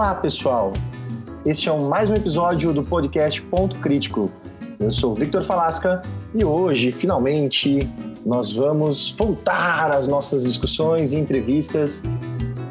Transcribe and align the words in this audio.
Olá, 0.00 0.14
pessoal. 0.14 0.72
Este 1.44 1.68
é 1.68 1.78
mais 1.78 2.08
um 2.08 2.14
episódio 2.14 2.72
do 2.72 2.82
podcast 2.82 3.42
Ponto 3.42 3.76
Crítico. 3.80 4.30
Eu 4.78 4.90
sou 4.90 5.14
Victor 5.14 5.44
Falasca 5.44 6.00
e 6.34 6.42
hoje, 6.42 6.90
finalmente, 6.90 7.86
nós 8.24 8.50
vamos 8.50 9.12
voltar 9.12 9.90
às 9.90 10.08
nossas 10.08 10.44
discussões 10.44 11.12
e 11.12 11.18
entrevistas 11.18 12.02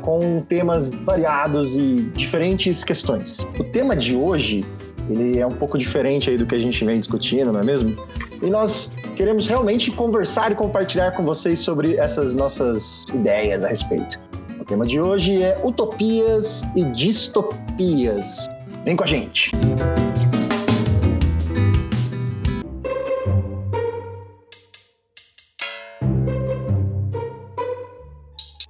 com 0.01 0.41
temas 0.41 0.89
variados 0.89 1.75
e 1.75 1.97
diferentes 2.15 2.83
questões. 2.83 3.45
O 3.59 3.63
tema 3.63 3.95
de 3.95 4.15
hoje, 4.15 4.65
ele 5.07 5.37
é 5.37 5.45
um 5.45 5.51
pouco 5.51 5.77
diferente 5.77 6.31
aí 6.31 6.35
do 6.35 6.47
que 6.47 6.55
a 6.55 6.59
gente 6.59 6.83
vem 6.83 6.99
discutindo, 6.99 7.53
não 7.53 7.59
é 7.59 7.63
mesmo? 7.63 7.95
E 8.41 8.47
nós 8.47 8.91
queremos 9.15 9.47
realmente 9.47 9.91
conversar 9.91 10.51
e 10.51 10.55
compartilhar 10.55 11.11
com 11.11 11.23
vocês 11.23 11.59
sobre 11.59 11.95
essas 11.95 12.33
nossas 12.33 13.05
ideias 13.09 13.63
a 13.63 13.67
respeito. 13.67 14.28
Tema 14.69 14.85
de 14.85 15.01
hoje 15.01 15.41
é 15.41 15.59
utopias 15.65 16.61
e 16.75 16.83
distopias. 16.91 18.45
Vem 18.85 18.95
com 18.95 19.03
a 19.03 19.07
gente! 19.07 19.49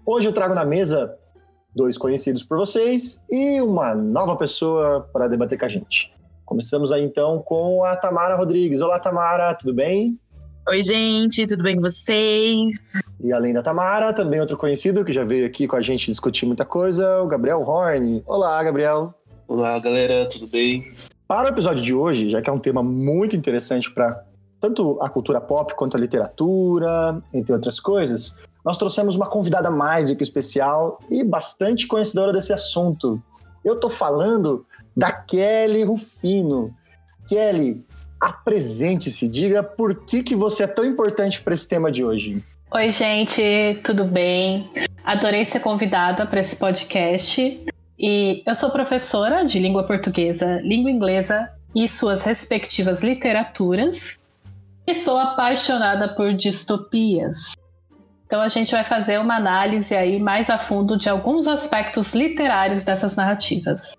Hoje 0.06 0.26
eu 0.26 0.32
trago 0.32 0.56
na 0.56 0.64
mesa 0.64 1.14
dois 1.76 1.98
conhecidos 1.98 2.44
por 2.44 2.58
vocês 2.58 3.22
e 3.30 3.60
uma 3.60 3.94
nova 3.94 4.38
pessoa 4.38 5.02
para 5.12 5.28
debater 5.28 5.60
com 5.60 5.66
a 5.66 5.70
gente. 5.70 6.14
Começamos 6.46 6.94
aí 6.94 7.04
então 7.04 7.42
com 7.42 7.84
a 7.84 7.98
Tamara 7.98 8.38
Rodrigues. 8.38 8.80
Olá, 8.80 9.00
Tamara, 9.00 9.54
tudo 9.54 9.74
bem? 9.74 10.18
Oi, 10.70 10.82
gente, 10.82 11.46
tudo 11.46 11.62
bem 11.62 11.76
com 11.76 11.82
vocês? 11.82 12.76
E 13.22 13.34
além 13.34 13.54
da 13.54 13.62
Tamara, 13.62 14.14
também 14.14 14.40
outro 14.40 14.56
conhecido 14.56 15.04
que 15.04 15.12
já 15.12 15.26
veio 15.26 15.46
aqui 15.46 15.68
com 15.68 15.76
a 15.76 15.82
gente 15.82 16.06
discutir 16.06 16.46
muita 16.46 16.64
coisa, 16.64 17.22
o 17.22 17.28
Gabriel 17.28 17.62
Horn. 17.62 18.24
Olá, 18.26 18.64
Gabriel. 18.64 19.14
Olá, 19.46 19.78
galera, 19.78 20.30
tudo 20.30 20.48
bem? 20.48 20.94
Para 21.28 21.50
o 21.50 21.52
episódio 21.52 21.84
de 21.84 21.94
hoje, 21.94 22.30
já 22.30 22.42
que 22.42 22.50
é 22.50 22.54
um 22.54 22.60
tema 22.60 22.82
muito 22.82 23.36
interessante 23.36 23.92
para 23.92 24.24
tanto 24.62 24.98
a 25.02 25.10
cultura 25.10 25.42
pop 25.42 25.74
quanto 25.76 25.98
a 25.98 26.00
literatura, 26.00 27.22
entre 27.34 27.54
outras 27.54 27.80
coisas, 27.80 28.38
nós 28.64 28.78
trouxemos 28.78 29.18
uma 29.18 29.28
convidada 29.28 29.70
mais 29.70 30.10
do 30.10 30.16
que 30.16 30.24
especial 30.24 31.00
e 31.10 31.24
bastante 31.24 31.88
conhecedora 31.88 32.32
desse 32.32 32.54
assunto. 32.54 33.22
Eu 33.66 33.74
estou 33.74 33.90
falando 33.90 34.66
da 34.96 35.12
Kelly 35.12 35.84
Rufino. 35.84 36.74
Kelly, 37.28 37.86
apresente-se, 38.20 39.28
diga 39.28 39.62
por 39.62 40.06
que, 40.06 40.24
que 40.24 40.36
você 40.36 40.64
é 40.64 40.68
tão 40.68 40.86
importante 40.86 41.42
para 41.42 41.54
esse 41.54 41.68
tema 41.68 41.92
de 41.92 42.04
hoje. 42.04 42.44
Oi, 42.72 42.92
gente, 42.92 43.42
tudo 43.84 44.06
bem? 44.06 44.70
Adorei 45.04 45.44
ser 45.44 45.60
convidada 45.60 46.24
para 46.28 46.40
esse 46.40 46.56
podcast. 46.56 47.66
E 47.98 48.44
eu 48.46 48.54
sou 48.54 48.70
professora 48.70 49.44
de 49.44 49.58
língua 49.58 49.84
portuguesa, 49.88 50.62
língua 50.62 50.92
inglesa 50.92 51.52
e 51.74 51.88
suas 51.88 52.22
respectivas 52.22 53.02
literaturas. 53.02 54.20
E 54.86 54.94
sou 54.94 55.18
apaixonada 55.18 56.10
por 56.14 56.32
distopias. 56.32 57.54
Então 58.28 58.40
a 58.40 58.48
gente 58.48 58.72
vai 58.72 58.84
fazer 58.84 59.20
uma 59.20 59.38
análise 59.38 59.96
aí 59.96 60.20
mais 60.20 60.52
a 60.52 60.60
fundo 60.60 60.96
de 60.96 61.10
alguns 61.10 61.48
aspectos 61.48 62.14
literários 62.14 62.84
dessas 62.84 63.16
narrativas. 63.16 63.94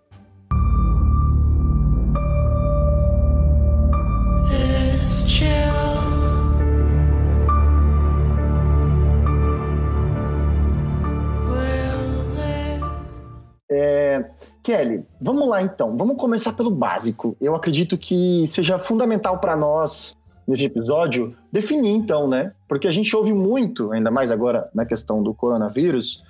É, 13.71 14.25
Kelly, 14.63 15.05
vamos 15.21 15.49
lá 15.49 15.63
então. 15.63 15.97
Vamos 15.97 16.17
começar 16.17 16.53
pelo 16.55 16.71
básico. 16.71 17.37
Eu 17.41 17.55
acredito 17.55 17.97
que 17.97 18.45
seja 18.47 18.79
fundamental 18.79 19.39
para 19.39 19.55
nós 19.55 20.17
nesse 20.47 20.65
episódio 20.65 21.37
definir 21.53 21.91
então, 21.91 22.29
né? 22.29 22.53
Porque 22.69 22.89
a 22.89 22.91
gente 22.91 23.15
ouve 23.15 23.33
muito, 23.33 23.93
ainda 23.93 24.11
mais 24.11 24.31
agora 24.31 24.69
na 24.75 24.85
questão 24.85 25.23
do 25.23 25.33
coronavírus, 25.33 26.25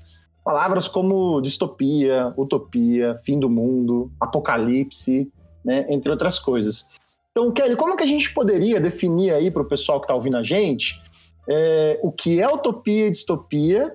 palavras 0.44 0.86
como 0.86 1.40
distopia, 1.40 2.32
utopia, 2.36 3.18
fim 3.24 3.38
do 3.38 3.48
mundo, 3.48 4.12
apocalipse, 4.20 5.32
né? 5.64 5.86
Entre 5.88 6.10
outras 6.10 6.38
coisas. 6.38 6.86
Então, 7.30 7.50
Kelly, 7.52 7.76
como 7.76 7.96
que 7.96 8.02
a 8.02 8.06
gente 8.06 8.34
poderia 8.34 8.80
definir 8.80 9.32
aí 9.32 9.50
para 9.50 9.62
o 9.62 9.68
pessoal 9.68 10.00
que 10.00 10.04
está 10.04 10.14
ouvindo 10.14 10.36
a 10.36 10.42
gente 10.42 11.00
é, 11.48 11.98
o 12.02 12.12
que 12.12 12.40
é 12.40 12.48
utopia 12.48 13.06
e 13.06 13.10
distopia 13.10 13.94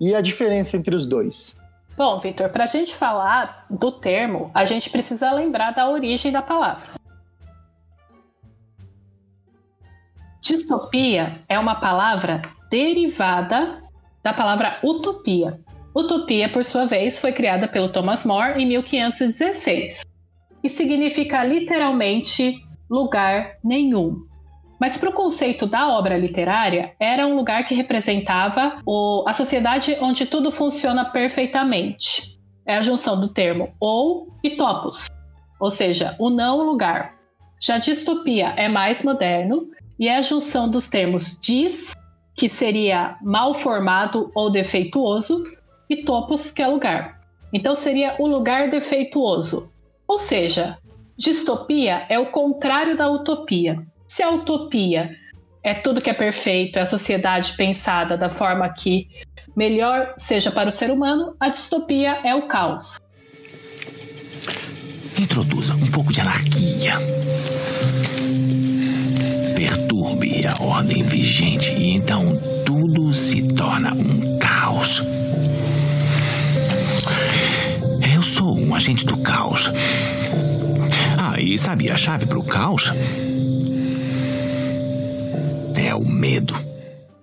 e 0.00 0.14
a 0.14 0.20
diferença 0.20 0.76
entre 0.76 0.96
os 0.96 1.06
dois? 1.06 1.54
Bom, 2.00 2.18
Victor, 2.18 2.48
para 2.48 2.64
a 2.64 2.66
gente 2.66 2.96
falar 2.96 3.66
do 3.68 3.92
termo, 3.92 4.50
a 4.54 4.64
gente 4.64 4.88
precisa 4.88 5.30
lembrar 5.32 5.72
da 5.72 5.86
origem 5.86 6.32
da 6.32 6.40
palavra. 6.40 6.92
Distopia 10.40 11.42
é 11.46 11.58
uma 11.58 11.74
palavra 11.74 12.40
derivada 12.70 13.82
da 14.22 14.32
palavra 14.32 14.78
utopia. 14.82 15.60
Utopia, 15.94 16.50
por 16.50 16.64
sua 16.64 16.86
vez, 16.86 17.18
foi 17.18 17.32
criada 17.32 17.68
pelo 17.68 17.92
Thomas 17.92 18.24
More 18.24 18.58
em 18.58 18.66
1516 18.66 20.00
e 20.64 20.70
significa 20.70 21.44
literalmente 21.44 22.64
lugar 22.88 23.58
nenhum. 23.62 24.26
Mas 24.80 24.96
para 24.96 25.10
o 25.10 25.12
conceito 25.12 25.66
da 25.66 25.88
obra 25.90 26.16
literária, 26.16 26.94
era 26.98 27.26
um 27.26 27.36
lugar 27.36 27.66
que 27.66 27.74
representava 27.74 28.80
o, 28.86 29.22
a 29.28 29.32
sociedade 29.34 29.94
onde 30.00 30.24
tudo 30.24 30.50
funciona 30.50 31.04
perfeitamente. 31.04 32.40
É 32.66 32.76
a 32.76 32.80
junção 32.80 33.20
do 33.20 33.28
termo 33.28 33.74
ou 33.78 34.28
e 34.42 34.56
topos, 34.56 35.06
ou 35.60 35.70
seja, 35.70 36.16
o 36.18 36.30
não 36.30 36.62
lugar. 36.62 37.14
Já 37.60 37.76
distopia 37.76 38.54
é 38.56 38.68
mais 38.68 39.02
moderno 39.02 39.68
e 39.98 40.08
é 40.08 40.16
a 40.16 40.22
junção 40.22 40.66
dos 40.66 40.88
termos 40.88 41.38
dis, 41.38 41.92
que 42.34 42.48
seria 42.48 43.18
mal 43.20 43.52
formado 43.52 44.30
ou 44.34 44.50
defeituoso, 44.50 45.42
e 45.90 46.04
topos, 46.04 46.50
que 46.50 46.62
é 46.62 46.66
lugar. 46.66 47.20
Então 47.52 47.74
seria 47.74 48.14
o 48.18 48.26
lugar 48.26 48.70
defeituoso. 48.70 49.70
Ou 50.08 50.16
seja, 50.16 50.78
distopia 51.18 52.06
é 52.08 52.18
o 52.18 52.30
contrário 52.30 52.96
da 52.96 53.10
utopia. 53.10 53.84
Se 54.10 54.24
a 54.24 54.30
utopia 54.32 55.16
é 55.62 55.72
tudo 55.72 56.00
que 56.00 56.10
é 56.10 56.12
perfeito, 56.12 56.80
é 56.80 56.82
a 56.82 56.86
sociedade 56.86 57.52
pensada 57.56 58.16
da 58.16 58.28
forma 58.28 58.68
que 58.68 59.06
melhor 59.54 60.14
seja 60.16 60.50
para 60.50 60.68
o 60.68 60.72
ser 60.72 60.90
humano, 60.90 61.36
a 61.38 61.48
distopia 61.48 62.18
é 62.24 62.34
o 62.34 62.48
caos. 62.48 62.98
Introduza 65.16 65.74
um 65.74 65.86
pouco 65.86 66.12
de 66.12 66.20
anarquia 66.20 66.94
perturbe 69.54 70.44
a 70.44 70.60
ordem 70.60 71.04
vigente 71.04 71.72
e 71.74 71.94
então 71.94 72.36
tudo 72.66 73.12
se 73.12 73.42
torna 73.54 73.94
um 73.94 74.38
caos. 74.38 75.04
Eu 78.12 78.22
sou 78.22 78.58
um 78.58 78.74
agente 78.74 79.06
do 79.06 79.18
caos. 79.18 79.70
Ah, 81.16 81.40
e 81.40 81.56
sabe 81.56 81.90
a 81.90 81.96
chave 81.96 82.26
para 82.26 82.38
o 82.38 82.44
caos? 82.44 82.92
É 85.90 85.94
o 85.94 86.04
medo. 86.04 86.54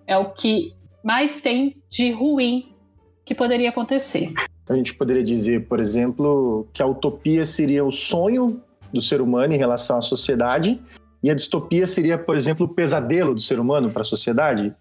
É 0.05 0.17
o 0.17 0.31
que 0.31 0.73
mais 1.01 1.39
tem 1.39 1.81
de 1.87 2.11
ruim 2.11 2.75
que 3.23 3.33
poderia 3.33 3.69
acontecer. 3.69 4.33
A 4.69 4.73
gente 4.73 4.93
poderia 4.93 5.23
dizer, 5.23 5.69
por 5.69 5.79
exemplo, 5.79 6.67
que 6.73 6.83
a 6.83 6.85
utopia 6.85 7.45
seria 7.45 7.85
o 7.85 7.93
sonho 7.93 8.61
do 8.91 8.99
ser 8.99 9.21
humano 9.21 9.53
em 9.53 9.57
relação 9.57 9.97
à 9.97 10.01
sociedade 10.01 10.81
e 11.23 11.31
a 11.31 11.33
distopia 11.33 11.87
seria, 11.87 12.17
por 12.17 12.35
exemplo, 12.35 12.65
o 12.65 12.69
pesadelo 12.69 13.33
do 13.33 13.39
ser 13.39 13.57
humano 13.57 13.89
para 13.89 14.01
a 14.01 14.05
sociedade? 14.05 14.75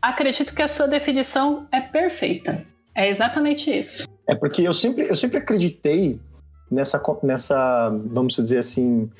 Acredito 0.00 0.54
que 0.54 0.62
a 0.62 0.68
sua 0.68 0.86
definição 0.86 1.66
é 1.72 1.80
perfeita. 1.80 2.64
É 2.94 3.08
exatamente 3.08 3.76
isso. 3.76 4.06
É 4.28 4.36
porque 4.36 4.62
eu 4.62 4.72
sempre, 4.72 5.08
eu 5.08 5.16
sempre 5.16 5.38
acreditei 5.38 6.20
nessa, 6.70 7.02
nessa, 7.24 7.90
vamos 8.06 8.36
dizer 8.36 8.58
assim, 8.58 9.10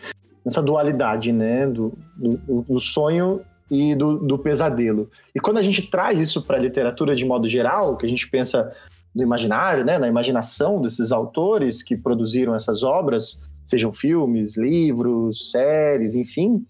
nessa 0.45 0.63
dualidade, 0.63 1.33
né, 1.33 1.67
do, 1.67 1.93
do, 2.17 2.63
do 2.69 2.79
sonho 2.81 3.45
e 3.75 3.95
do, 3.95 4.19
do, 4.19 4.39
pesadelo. 4.39 5.11
E 5.35 5.41
quando 5.41 5.57
a 5.57 5.63
gente 5.63 5.89
traz 5.89 6.19
isso 6.19 6.43
para 6.43 6.59
a 6.59 6.61
literatura 6.61 7.17
de 7.17 7.25
modo 7.25 7.49
geral, 7.49 7.97
que 7.97 8.05
a 8.05 8.09
gente 8.09 8.29
pensa 8.29 8.71
no 9.15 9.23
imaginário, 9.23 9.83
né, 9.83 9.99
na 9.99 10.07
imaginação 10.07 10.79
desses 10.79 11.11
autores 11.11 11.83
que 11.83 11.97
produziram 11.97 12.55
essas 12.55 12.83
obras, 12.83 13.43
sejam 13.65 13.91
filmes, 13.91 14.59
livros, 14.59 15.51
séries, 15.51 16.15
enfim, 16.15 16.67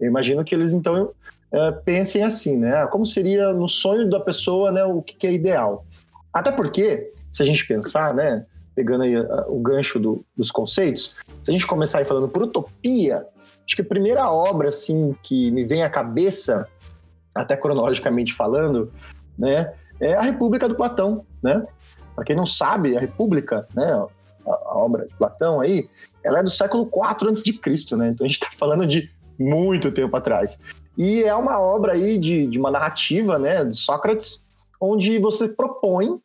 eu 0.00 0.08
imagino 0.08 0.44
que 0.44 0.52
eles 0.52 0.74
então 0.74 1.12
é, 1.52 1.70
pensem 1.70 2.24
assim, 2.24 2.56
né? 2.56 2.82
Ah, 2.82 2.88
como 2.88 3.06
seria 3.06 3.52
no 3.52 3.68
sonho 3.68 4.10
da 4.10 4.18
pessoa, 4.18 4.72
né? 4.72 4.82
O 4.82 5.00
que, 5.02 5.26
é 5.28 5.32
ideal? 5.32 5.86
Até 6.32 6.50
porque, 6.50 7.12
se 7.30 7.44
a 7.44 7.46
gente 7.46 7.64
pensar, 7.64 8.12
né? 8.12 8.44
Pegando 8.74 9.02
aí 9.04 9.16
uh, 9.16 9.44
o 9.48 9.60
gancho 9.60 10.00
do, 10.00 10.24
dos 10.36 10.50
conceitos, 10.50 11.14
se 11.42 11.50
a 11.50 11.52
gente 11.52 11.66
começar 11.66 11.98
aí 11.98 12.04
falando 12.04 12.28
por 12.28 12.42
utopia, 12.42 13.26
acho 13.70 13.76
que 13.76 13.82
a 13.82 13.84
primeira 13.84 14.28
obra 14.28 14.68
assim 14.68 15.14
que 15.22 15.48
me 15.52 15.62
vem 15.62 15.84
à 15.84 15.88
cabeça, 15.88 16.68
até 17.32 17.56
cronologicamente 17.56 18.34
falando, 18.34 18.92
né? 19.38 19.72
É 20.00 20.14
a 20.14 20.22
República 20.22 20.68
do 20.68 20.74
Platão, 20.74 21.24
né? 21.40 21.64
Para 22.16 22.24
quem 22.24 22.34
não 22.34 22.46
sabe, 22.46 22.96
a 22.96 23.00
República, 23.00 23.68
né? 23.72 23.92
a, 24.44 24.50
a 24.50 24.76
obra 24.76 25.06
de 25.06 25.14
Platão 25.14 25.60
aí, 25.60 25.88
ela 26.24 26.40
é 26.40 26.42
do 26.42 26.50
século 26.50 26.82
IV 26.82 27.28
a.C., 27.30 27.96
né? 27.96 28.08
Então 28.08 28.24
a 28.24 28.28
gente 28.28 28.42
está 28.42 28.48
falando 28.50 28.84
de 28.84 29.08
muito 29.38 29.92
tempo 29.92 30.16
atrás. 30.16 30.58
E 30.98 31.22
é 31.22 31.34
uma 31.34 31.60
obra 31.60 31.92
aí 31.92 32.18
de, 32.18 32.48
de 32.48 32.58
uma 32.58 32.72
narrativa, 32.72 33.38
né, 33.38 33.64
de 33.64 33.76
Sócrates, 33.76 34.44
onde 34.80 35.18
você 35.20 35.48
propõe 35.48 36.20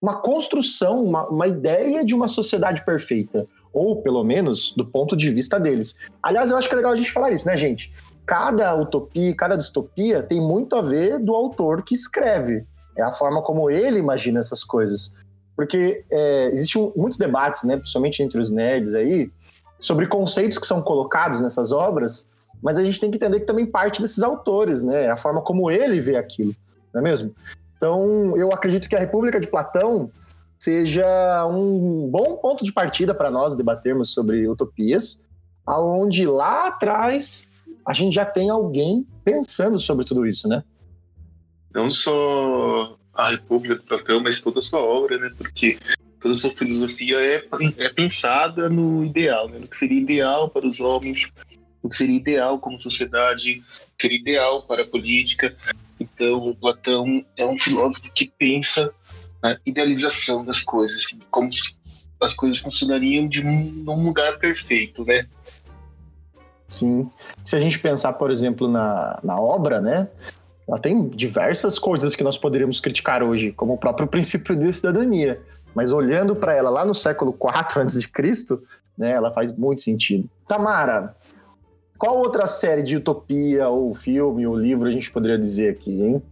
uma 0.00 0.20
construção, 0.20 1.02
uma, 1.02 1.26
uma 1.26 1.48
ideia 1.48 2.04
de 2.04 2.14
uma 2.14 2.28
sociedade 2.28 2.84
perfeita, 2.84 3.48
ou 3.76 4.00
pelo 4.00 4.24
menos 4.24 4.72
do 4.74 4.86
ponto 4.86 5.14
de 5.14 5.30
vista 5.30 5.60
deles. 5.60 5.98
Aliás, 6.22 6.50
eu 6.50 6.56
acho 6.56 6.66
que 6.66 6.74
é 6.74 6.76
legal 6.76 6.92
a 6.92 6.96
gente 6.96 7.12
falar 7.12 7.30
isso, 7.30 7.46
né, 7.46 7.58
gente? 7.58 7.92
Cada 8.24 8.74
utopia, 8.74 9.36
cada 9.36 9.54
distopia 9.54 10.22
tem 10.22 10.40
muito 10.40 10.74
a 10.74 10.80
ver 10.80 11.18
do 11.18 11.34
autor 11.34 11.82
que 11.82 11.94
escreve. 11.94 12.64
É 12.96 13.02
a 13.02 13.12
forma 13.12 13.42
como 13.42 13.68
ele 13.68 13.98
imagina 13.98 14.40
essas 14.40 14.64
coisas. 14.64 15.14
Porque 15.54 16.02
é, 16.10 16.46
existem 16.54 16.90
muitos 16.96 17.18
debates, 17.18 17.64
né, 17.64 17.76
principalmente 17.76 18.22
entre 18.22 18.40
os 18.40 18.50
nerds 18.50 18.94
aí, 18.94 19.30
sobre 19.78 20.06
conceitos 20.06 20.56
que 20.56 20.66
são 20.66 20.80
colocados 20.80 21.42
nessas 21.42 21.70
obras, 21.70 22.30
mas 22.62 22.78
a 22.78 22.82
gente 22.82 22.98
tem 22.98 23.10
que 23.10 23.18
entender 23.18 23.40
que 23.40 23.46
também 23.46 23.66
parte 23.66 24.00
desses 24.00 24.22
autores, 24.22 24.80
né? 24.80 25.10
A 25.10 25.16
forma 25.16 25.42
como 25.42 25.70
ele 25.70 26.00
vê 26.00 26.16
aquilo, 26.16 26.56
não 26.94 27.00
é 27.02 27.04
mesmo? 27.04 27.34
Então, 27.76 28.34
eu 28.38 28.50
acredito 28.52 28.88
que 28.88 28.96
a 28.96 28.98
República 28.98 29.38
de 29.38 29.46
Platão 29.46 30.10
seja 30.58 31.46
um 31.46 32.08
bom 32.08 32.36
ponto 32.36 32.64
de 32.64 32.72
partida 32.72 33.14
para 33.14 33.30
nós 33.30 33.54
debatermos 33.54 34.12
sobre 34.12 34.48
utopias, 34.48 35.22
aonde 35.66 36.26
lá 36.26 36.68
atrás 36.68 37.46
a 37.84 37.92
gente 37.92 38.14
já 38.14 38.24
tem 38.24 38.50
alguém 38.50 39.06
pensando 39.24 39.78
sobre 39.78 40.04
tudo 40.04 40.26
isso, 40.26 40.48
né? 40.48 40.64
Não 41.74 41.90
só 41.90 42.96
a 43.14 43.30
República 43.30 43.76
de 43.76 43.82
Platão, 43.82 44.20
mas 44.20 44.40
toda 44.40 44.60
a 44.60 44.62
sua 44.62 44.80
obra, 44.80 45.18
né? 45.18 45.30
Porque 45.36 45.78
toda 46.20 46.34
a 46.34 46.38
sua 46.38 46.50
filosofia 46.50 47.18
é, 47.18 47.44
é 47.78 47.88
pensada 47.88 48.68
no 48.68 49.04
ideal, 49.04 49.48
né? 49.48 49.58
no 49.58 49.68
que 49.68 49.76
seria 49.76 50.00
ideal 50.00 50.50
para 50.50 50.66
os 50.66 50.80
homens, 50.80 51.30
no 51.82 51.88
que 51.88 51.96
seria 51.96 52.16
ideal 52.16 52.58
como 52.58 52.78
sociedade, 52.80 53.62
o 53.92 53.96
que 53.96 54.02
seria 54.02 54.18
ideal 54.18 54.62
para 54.62 54.82
a 54.82 54.86
política. 54.86 55.56
Então, 56.00 56.56
Platão 56.60 57.24
é 57.36 57.46
um 57.46 57.58
filósofo 57.58 58.10
que 58.12 58.30
pensa 58.38 58.92
na 59.46 59.58
idealização 59.64 60.44
das 60.44 60.60
coisas, 60.62 61.16
como 61.30 61.48
as 62.20 62.34
coisas 62.34 62.58
funcionariam 62.58 63.28
de 63.28 63.46
um, 63.46 63.72
num 63.84 64.02
lugar 64.04 64.38
perfeito, 64.38 65.04
né? 65.04 65.26
Sim. 66.68 67.08
Se 67.44 67.54
a 67.54 67.60
gente 67.60 67.78
pensar, 67.78 68.14
por 68.14 68.30
exemplo, 68.30 68.66
na, 68.66 69.20
na 69.22 69.40
obra, 69.40 69.80
né? 69.80 70.08
Ela 70.66 70.80
tem 70.80 71.08
diversas 71.08 71.78
coisas 71.78 72.16
que 72.16 72.24
nós 72.24 72.36
poderíamos 72.36 72.80
criticar 72.80 73.22
hoje, 73.22 73.52
como 73.52 73.74
o 73.74 73.78
próprio 73.78 74.08
princípio 74.08 74.56
de 74.56 74.72
cidadania. 74.72 75.40
Mas 75.72 75.92
olhando 75.92 76.34
para 76.34 76.54
ela 76.54 76.68
lá 76.68 76.84
no 76.84 76.94
século 76.94 77.30
IV 77.40 77.82
a.C., 77.82 78.58
né, 78.98 79.12
ela 79.12 79.30
faz 79.30 79.52
muito 79.52 79.82
sentido. 79.82 80.28
Tamara, 80.48 81.14
qual 81.96 82.18
outra 82.18 82.48
série 82.48 82.82
de 82.82 82.96
utopia, 82.96 83.68
ou 83.68 83.94
filme, 83.94 84.44
ou 84.44 84.58
livro 84.58 84.88
a 84.88 84.92
gente 84.92 85.10
poderia 85.10 85.38
dizer 85.38 85.70
aqui, 85.70 86.02
hein? 86.02 86.22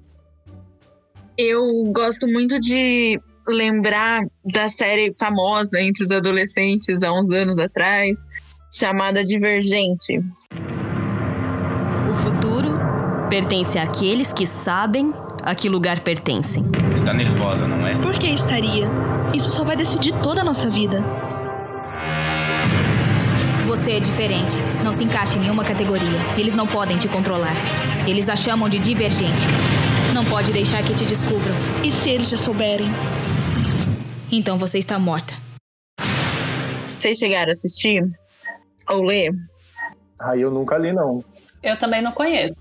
Eu 1.37 1.85
gosto 1.93 2.29
muito 2.29 2.61
de 2.61 3.21
lembrar 3.49 4.23
da 4.45 4.69
série 4.69 5.13
famosa 5.13 5.81
entre 5.81 6.05
os 6.05 6.13
adolescentes 6.13 7.03
há 7.03 7.13
uns 7.13 7.31
anos 7.33 7.59
atrás, 7.59 8.25
chamada 8.73 9.25
Divergente. 9.25 10.21
O 12.09 12.15
futuro 12.15 12.79
pertence 13.29 13.77
àqueles 13.81 14.33
que 14.33 14.47
sabem 14.47 15.13
a 15.43 15.57
que 15.57 15.69
lugar 15.69 16.01
pertencem. 16.01 16.65
Está 16.95 17.13
nervosa, 17.13 17.67
não 17.67 17.85
é? 17.85 17.99
Por 17.99 18.13
que 18.13 18.29
estaria? 18.29 18.87
Isso 19.35 19.51
só 19.51 19.65
vai 19.65 19.77
decidir 19.77 20.13
toda 20.23 20.43
a 20.43 20.45
nossa 20.45 20.71
vida. 20.71 21.03
Você 23.67 23.95
é 23.95 24.01
diferente. 24.01 24.57
Não 24.85 24.93
se 24.93 25.03
encaixa 25.03 25.37
em 25.37 25.41
nenhuma 25.41 25.65
categoria. 25.65 26.21
Eles 26.39 26.55
não 26.55 26.67
podem 26.67 26.97
te 26.97 27.09
controlar. 27.09 27.57
Eles 28.07 28.29
a 28.29 28.37
chamam 28.37 28.69
de 28.69 28.79
divergente. 28.79 29.45
Não 30.15 30.25
pode 30.27 30.53
deixar 30.53 30.81
que 30.85 30.95
te 30.95 31.05
descubram. 31.05 31.57
E 31.85 31.91
se 31.91 32.09
eles 32.09 32.29
já 32.29 32.37
souberem? 32.37 32.87
Então 34.31 34.57
você 34.57 34.79
está 34.79 34.97
morta. 34.97 35.35
Vocês 36.95 37.19
chegaram 37.19 37.49
a 37.49 37.51
assistir? 37.51 38.09
Ou 38.89 39.03
ler? 39.03 39.33
Ah, 40.21 40.37
eu 40.37 40.53
nunca 40.53 40.79
li, 40.79 40.93
não. 40.93 41.25
Eu 41.61 41.77
também 41.81 42.01
não 42.01 42.13
conheço. 42.13 42.55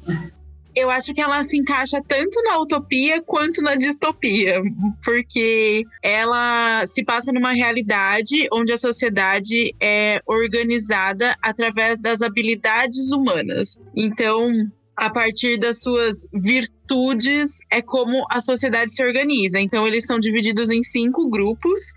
eu 0.75 0.89
acho 0.89 1.13
que 1.13 1.21
ela 1.21 1.43
se 1.43 1.55
encaixa 1.55 2.01
tanto 2.07 2.41
na 2.41 2.57
utopia 2.57 3.21
quanto 3.21 3.61
na 3.61 3.75
distopia, 3.75 4.59
porque 5.05 5.83
ela 6.01 6.83
se 6.87 7.03
passa 7.05 7.31
numa 7.31 7.51
realidade 7.51 8.47
onde 8.51 8.73
a 8.73 8.79
sociedade 8.79 9.75
é 9.79 10.19
organizada 10.25 11.35
através 11.39 11.99
das 11.99 12.23
habilidades 12.23 13.11
humanas. 13.11 13.79
Então, 13.95 14.49
a 14.95 15.09
partir 15.09 15.59
das 15.59 15.81
suas 15.81 16.27
virtudes, 16.33 17.57
é 17.69 17.81
como 17.81 18.25
a 18.29 18.39
sociedade 18.39 18.93
se 18.93 19.03
organiza. 19.03 19.59
Então, 19.59 19.87
eles 19.87 20.05
são 20.05 20.19
divididos 20.19 20.69
em 20.69 20.83
cinco 20.83 21.29
grupos: 21.29 21.93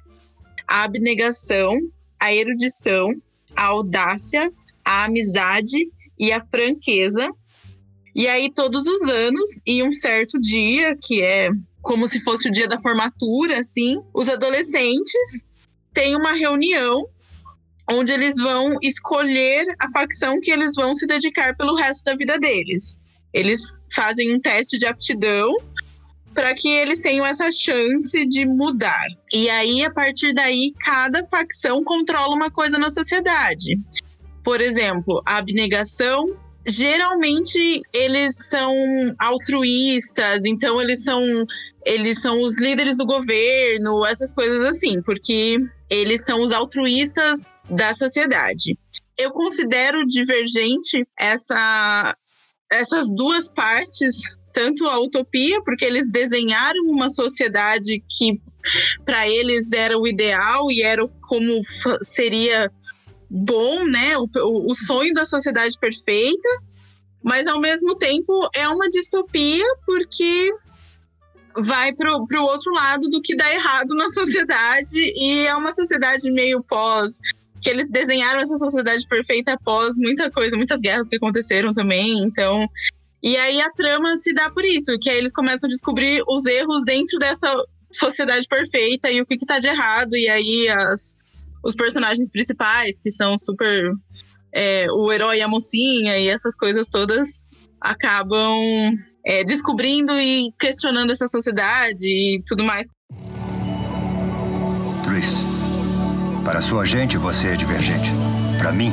a 0.66 0.84
abnegação, 0.84 1.76
a 2.20 2.32
erudição, 2.32 3.14
a 3.54 3.64
audácia, 3.64 4.50
a 4.84 5.04
amizade 5.04 5.90
e 6.18 6.32
a 6.32 6.40
franqueza. 6.40 7.28
E 8.14 8.26
aí, 8.26 8.50
todos 8.50 8.86
os 8.86 9.02
anos, 9.02 9.60
em 9.66 9.86
um 9.86 9.92
certo 9.92 10.40
dia, 10.40 10.96
que 10.96 11.22
é 11.22 11.50
como 11.82 12.08
se 12.08 12.18
fosse 12.20 12.48
o 12.48 12.52
dia 12.52 12.66
da 12.66 12.78
formatura, 12.78 13.60
assim, 13.60 14.00
os 14.12 14.28
adolescentes 14.28 15.44
têm 15.92 16.16
uma 16.16 16.32
reunião 16.32 17.06
onde 17.90 18.12
eles 18.12 18.36
vão 18.36 18.76
escolher 18.82 19.64
a 19.80 19.88
facção 19.90 20.40
que 20.40 20.50
eles 20.50 20.74
vão 20.74 20.94
se 20.94 21.06
dedicar 21.06 21.56
pelo 21.56 21.76
resto 21.76 22.04
da 22.04 22.16
vida 22.16 22.38
deles. 22.38 22.96
Eles 23.32 23.74
fazem 23.92 24.34
um 24.34 24.40
teste 24.40 24.78
de 24.78 24.86
aptidão 24.86 25.52
para 26.34 26.54
que 26.54 26.68
eles 26.68 27.00
tenham 27.00 27.24
essa 27.24 27.50
chance 27.50 28.26
de 28.26 28.44
mudar. 28.44 29.06
E 29.32 29.48
aí, 29.48 29.84
a 29.84 29.90
partir 29.90 30.34
daí, 30.34 30.72
cada 30.78 31.24
facção 31.24 31.82
controla 31.82 32.34
uma 32.34 32.50
coisa 32.50 32.76
na 32.76 32.90
sociedade. 32.90 33.80
Por 34.44 34.60
exemplo, 34.60 35.22
a 35.24 35.38
abnegação 35.38 36.36
geralmente 36.66 37.80
eles 37.92 38.36
são 38.48 38.74
altruístas, 39.18 40.44
então 40.44 40.80
eles 40.80 41.04
são 41.04 41.22
eles 41.84 42.20
são 42.20 42.42
os 42.42 42.58
líderes 42.58 42.96
do 42.96 43.06
governo, 43.06 44.04
essas 44.04 44.34
coisas 44.34 44.60
assim, 44.62 45.00
porque 45.02 45.56
eles 45.88 46.24
são 46.24 46.42
os 46.42 46.52
altruístas 46.52 47.52
da 47.70 47.94
sociedade. 47.94 48.78
Eu 49.16 49.30
considero 49.30 50.06
divergente 50.06 51.06
essa 51.18 52.16
essas 52.70 53.08
duas 53.08 53.48
partes, 53.48 54.22
tanto 54.52 54.88
a 54.88 54.98
utopia, 54.98 55.62
porque 55.62 55.84
eles 55.84 56.10
desenharam 56.10 56.82
uma 56.86 57.08
sociedade 57.08 58.02
que 58.08 58.40
para 59.04 59.28
eles 59.28 59.72
era 59.72 59.96
o 59.96 60.06
ideal 60.06 60.70
e 60.70 60.82
era 60.82 61.06
como 61.28 61.60
seria 62.02 62.70
bom, 63.30 63.84
né? 63.84 64.16
O, 64.18 64.28
o 64.70 64.74
sonho 64.74 65.12
da 65.12 65.24
sociedade 65.24 65.78
perfeita, 65.78 66.48
mas 67.22 67.46
ao 67.46 67.60
mesmo 67.60 67.94
tempo 67.96 68.48
é 68.54 68.68
uma 68.68 68.88
distopia 68.88 69.64
porque 69.84 70.52
vai 71.58 71.92
pro, 71.92 72.24
pro 72.26 72.42
outro 72.42 72.72
lado 72.72 73.08
do 73.08 73.20
que 73.20 73.36
dá 73.36 73.52
errado 73.52 73.94
na 73.94 74.08
sociedade 74.10 74.96
e 74.96 75.46
é 75.46 75.54
uma 75.54 75.72
sociedade 75.72 76.30
meio 76.30 76.62
pós 76.62 77.18
que 77.60 77.70
eles 77.70 77.88
desenharam 77.88 78.40
essa 78.40 78.56
sociedade 78.56 79.06
perfeita 79.08 79.54
após 79.54 79.96
muita 79.96 80.30
coisa, 80.30 80.56
muitas 80.56 80.80
guerras 80.80 81.08
que 81.08 81.16
aconteceram 81.16 81.72
também, 81.72 82.18
então 82.20 82.68
e 83.22 83.36
aí 83.36 83.60
a 83.60 83.70
trama 83.70 84.16
se 84.16 84.32
dá 84.32 84.50
por 84.50 84.64
isso, 84.64 84.96
que 85.00 85.10
aí 85.10 85.18
eles 85.18 85.32
começam 85.32 85.66
a 85.66 85.70
descobrir 85.70 86.22
os 86.28 86.46
erros 86.46 86.84
dentro 86.84 87.18
dessa 87.18 87.52
sociedade 87.92 88.46
perfeita 88.46 89.10
e 89.10 89.20
o 89.20 89.26
que, 89.26 89.36
que 89.36 89.46
tá 89.46 89.58
de 89.58 89.66
errado, 89.66 90.16
e 90.16 90.28
aí 90.28 90.68
as, 90.68 91.14
os 91.64 91.74
personagens 91.74 92.30
principais, 92.30 92.98
que 92.98 93.10
são 93.10 93.36
super. 93.36 93.92
É, 94.52 94.86
o 94.90 95.12
herói 95.12 95.38
e 95.38 95.42
a 95.42 95.48
mocinha 95.48 96.18
e 96.18 96.28
essas 96.28 96.56
coisas 96.56 96.88
todas 96.88 97.44
acabam 97.78 98.96
é, 99.26 99.42
descobrindo 99.42 100.12
e 100.12 100.52
questionando 100.56 101.10
essa 101.10 101.26
sociedade 101.26 102.06
e 102.06 102.40
tudo 102.46 102.62
mais. 102.62 102.88
Tris, 105.04 105.38
para 106.44 106.60
sua 106.60 106.84
gente 106.84 107.18
você 107.18 107.48
é 107.48 107.56
divergente. 107.56 108.12
Para 108.56 108.72
mim, 108.72 108.92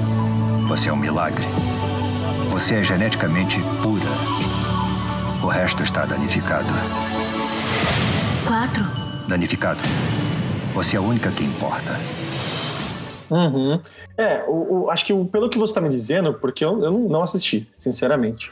você 0.68 0.90
é 0.90 0.94
um 0.94 0.98
milagre. 0.98 1.46
Você 2.50 2.76
é 2.76 2.84
geneticamente 2.84 3.60
pura. 3.84 4.04
O 5.44 5.48
resto 5.48 5.84
está 5.84 6.06
danificado. 6.06 6.74
Quatro. 8.48 8.84
Danificado. 9.28 9.82
Você 10.74 10.96
é 10.96 11.00
a 11.00 11.02
única 11.02 11.30
que 11.32 11.44
importa. 11.44 11.92
Uhum. 13.30 13.80
É, 14.18 14.44
o, 14.48 14.86
o, 14.86 14.90
acho 14.90 15.06
que 15.06 15.14
o, 15.14 15.26
pelo 15.26 15.50
que 15.50 15.58
você 15.58 15.72
está 15.72 15.82
me 15.82 15.90
dizendo, 15.90 16.34
porque 16.34 16.66
eu, 16.66 16.84
eu 16.84 16.92
não 16.92 17.22
assisti, 17.22 17.68
sinceramente. 17.78 18.52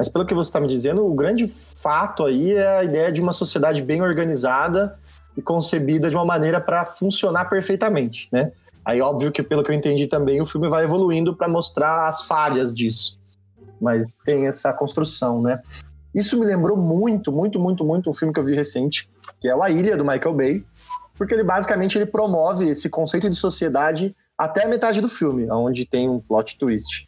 Mas 0.00 0.08
pelo 0.08 0.24
que 0.24 0.32
você 0.32 0.48
está 0.48 0.58
me 0.58 0.66
dizendo, 0.66 1.06
o 1.06 1.12
grande 1.12 1.46
fato 1.46 2.24
aí 2.24 2.54
é 2.54 2.78
a 2.78 2.82
ideia 2.82 3.12
de 3.12 3.20
uma 3.20 3.34
sociedade 3.34 3.82
bem 3.82 4.00
organizada 4.00 4.98
e 5.36 5.42
concebida 5.42 6.08
de 6.08 6.16
uma 6.16 6.24
maneira 6.24 6.58
para 6.58 6.86
funcionar 6.86 7.50
perfeitamente, 7.50 8.26
né? 8.32 8.50
Aí, 8.82 9.02
óbvio 9.02 9.30
que, 9.30 9.42
pelo 9.42 9.62
que 9.62 9.70
eu 9.70 9.74
entendi 9.74 10.06
também, 10.06 10.40
o 10.40 10.46
filme 10.46 10.70
vai 10.70 10.84
evoluindo 10.84 11.36
para 11.36 11.46
mostrar 11.46 12.08
as 12.08 12.22
falhas 12.22 12.74
disso. 12.74 13.20
Mas 13.78 14.16
tem 14.24 14.46
essa 14.46 14.72
construção, 14.72 15.42
né? 15.42 15.60
Isso 16.14 16.40
me 16.40 16.46
lembrou 16.46 16.78
muito, 16.78 17.30
muito, 17.30 17.60
muito, 17.60 17.84
muito 17.84 18.08
um 18.08 18.14
filme 18.14 18.32
que 18.32 18.40
eu 18.40 18.44
vi 18.44 18.54
recente, 18.54 19.06
que 19.38 19.48
é 19.48 19.52
A 19.52 19.68
Ilha, 19.68 19.98
do 19.98 20.04
Michael 20.04 20.34
Bay, 20.34 20.64
porque 21.14 21.34
ele 21.34 21.44
basicamente 21.44 21.98
ele 21.98 22.06
promove 22.06 22.66
esse 22.66 22.88
conceito 22.88 23.28
de 23.28 23.36
sociedade 23.36 24.16
até 24.38 24.64
a 24.64 24.68
metade 24.68 25.02
do 25.02 25.10
filme, 25.10 25.46
onde 25.50 25.84
tem 25.84 26.08
um 26.08 26.20
plot 26.20 26.56
twist. 26.56 27.06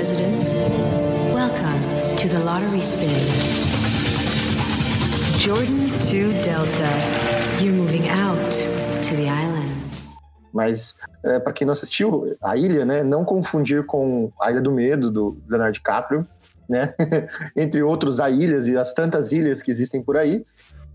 Residents. 0.00 0.60
Welcome 1.34 1.82
to 2.16 2.26
the 2.26 2.38
lottery 2.42 2.80
spin. 2.80 3.10
Jordan 5.38 5.90
to 6.08 6.32
Delta. 6.42 6.90
You're 7.60 7.74
moving 7.74 8.08
out 8.08 8.50
to 9.02 9.14
the 9.14 9.28
island. 9.28 9.70
Mas, 10.54 10.96
é, 11.22 11.38
para 11.38 11.52
quem 11.52 11.66
não 11.66 11.72
assistiu, 11.72 12.34
a 12.40 12.56
ilha, 12.56 12.86
né? 12.86 13.02
Não 13.04 13.26
confundir 13.26 13.84
com 13.84 14.32
a 14.40 14.50
Ilha 14.50 14.62
do 14.62 14.72
Medo, 14.72 15.10
do 15.10 15.36
Leonardo 15.46 15.74
DiCaprio, 15.74 16.26
né? 16.66 16.94
Entre 17.54 17.82
outros, 17.82 18.20
a 18.20 18.30
ilhas 18.30 18.68
e 18.68 18.78
as 18.78 18.94
tantas 18.94 19.32
ilhas 19.32 19.60
que 19.60 19.70
existem 19.70 20.02
por 20.02 20.16
aí. 20.16 20.42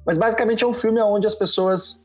Mas 0.04 0.18
basicamente 0.18 0.64
é 0.64 0.68
um 0.68 0.74
filme 0.74 1.00
onde 1.00 1.28
as 1.28 1.36
pessoas 1.36 2.02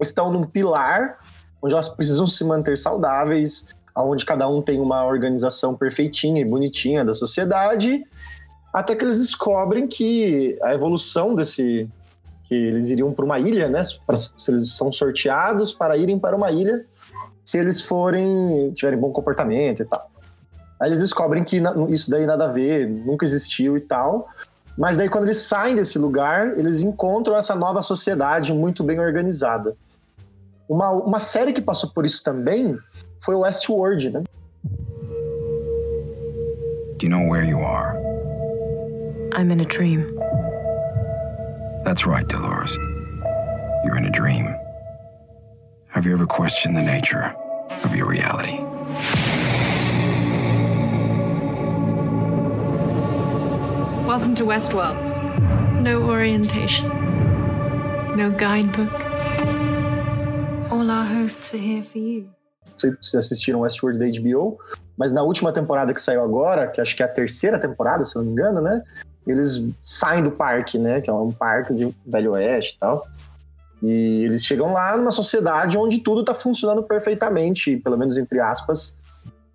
estão 0.00 0.30
num 0.30 0.44
pilar, 0.44 1.18
onde 1.60 1.74
elas 1.74 1.88
precisam 1.88 2.28
se 2.28 2.44
manter 2.44 2.78
saudáveis, 2.78 3.66
onde 4.02 4.24
cada 4.24 4.48
um 4.48 4.62
tem 4.62 4.80
uma 4.80 5.04
organização 5.04 5.74
perfeitinha 5.74 6.40
e 6.40 6.44
bonitinha 6.44 7.04
da 7.04 7.12
sociedade, 7.12 8.04
até 8.72 8.94
que 8.94 9.04
eles 9.04 9.18
descobrem 9.18 9.86
que 9.86 10.58
a 10.62 10.74
evolução 10.74 11.34
desse, 11.34 11.88
que 12.44 12.54
eles 12.54 12.88
iriam 12.88 13.12
para 13.12 13.24
uma 13.24 13.38
ilha, 13.38 13.68
né? 13.68 13.82
Se 13.84 14.50
eles 14.50 14.74
são 14.74 14.92
sorteados 14.92 15.72
para 15.72 15.96
irem 15.96 16.18
para 16.18 16.36
uma 16.36 16.50
ilha, 16.50 16.84
se 17.44 17.58
eles 17.58 17.80
forem 17.80 18.70
tiverem 18.72 18.98
bom 18.98 19.10
comportamento 19.10 19.82
e 19.82 19.84
tal. 19.84 20.10
Aí 20.80 20.88
eles 20.88 21.00
descobrem 21.00 21.42
que 21.42 21.60
isso 21.88 22.10
daí 22.10 22.24
nada 22.24 22.44
a 22.44 22.52
ver, 22.52 22.88
nunca 22.88 23.24
existiu 23.24 23.76
e 23.76 23.80
tal. 23.80 24.28
Mas 24.76 24.96
daí 24.96 25.08
quando 25.08 25.24
eles 25.24 25.38
saem 25.38 25.74
desse 25.74 25.98
lugar, 25.98 26.56
eles 26.56 26.80
encontram 26.80 27.36
essa 27.36 27.54
nova 27.54 27.82
sociedade 27.82 28.52
muito 28.52 28.84
bem 28.84 29.00
organizada. 29.00 29.76
Uma, 30.68 30.90
uma 30.90 31.18
série 31.18 31.52
que 31.52 31.60
passou 31.60 31.90
por 31.90 32.06
isso 32.06 32.22
também 32.22 32.78
foi 33.20 33.34
o 33.34 33.40
Westworld, 33.40 34.10
né? 34.10 34.24
Do 36.98 37.06
you 37.06 37.10
know 37.10 37.28
where 37.28 37.44
you 37.44 37.58
are? 37.58 37.96
I'm 39.34 39.50
in 39.50 39.60
a 39.60 39.64
dream. 39.64 40.06
That's 41.84 42.06
right, 42.06 42.26
Dolores. 42.26 42.76
You're 43.84 43.96
in 43.96 44.04
a 44.04 44.10
dream. 44.10 44.54
Have 45.90 46.04
you 46.04 46.12
ever 46.12 46.26
questioned 46.26 46.76
the 46.76 46.82
nature 46.82 47.34
of 47.84 47.94
your 47.94 48.08
reality? 48.08 48.58
Welcome 54.06 54.34
to 54.36 54.44
Westworld. 54.44 54.96
No 55.80 56.02
orientation, 56.02 56.88
no 58.16 58.30
guidebook. 58.30 58.92
All 60.72 60.90
our 60.90 61.04
hosts 61.04 61.54
are 61.54 61.58
here 61.58 61.82
for 61.82 61.98
you. 61.98 62.30
Vocês 62.82 63.14
assistiram 63.14 63.60
Westworld 63.60 63.98
da 63.98 64.20
HBO, 64.20 64.58
mas 64.96 65.12
na 65.12 65.22
última 65.22 65.52
temporada 65.52 65.92
que 65.92 66.00
saiu 66.00 66.22
agora, 66.22 66.66
que 66.68 66.80
acho 66.80 66.96
que 66.96 67.02
é 67.02 67.06
a 67.06 67.08
terceira 67.08 67.58
temporada, 67.58 68.04
se 68.04 68.16
não 68.16 68.24
me 68.24 68.32
engano, 68.32 68.60
né? 68.60 68.82
Eles 69.26 69.62
saem 69.82 70.22
do 70.22 70.30
parque, 70.30 70.78
né? 70.78 71.00
Que 71.00 71.10
é 71.10 71.12
um 71.12 71.32
parque 71.32 71.74
de 71.74 71.94
Velho 72.06 72.32
Oeste 72.32 72.76
e 72.76 72.78
tal. 72.78 73.06
E 73.82 74.24
eles 74.24 74.44
chegam 74.44 74.72
lá 74.72 74.96
numa 74.96 75.10
sociedade 75.10 75.78
onde 75.78 76.00
tudo 76.00 76.20
está 76.20 76.34
funcionando 76.34 76.82
perfeitamente, 76.82 77.76
pelo 77.76 77.96
menos 77.96 78.18
entre 78.18 78.40
aspas, 78.40 78.98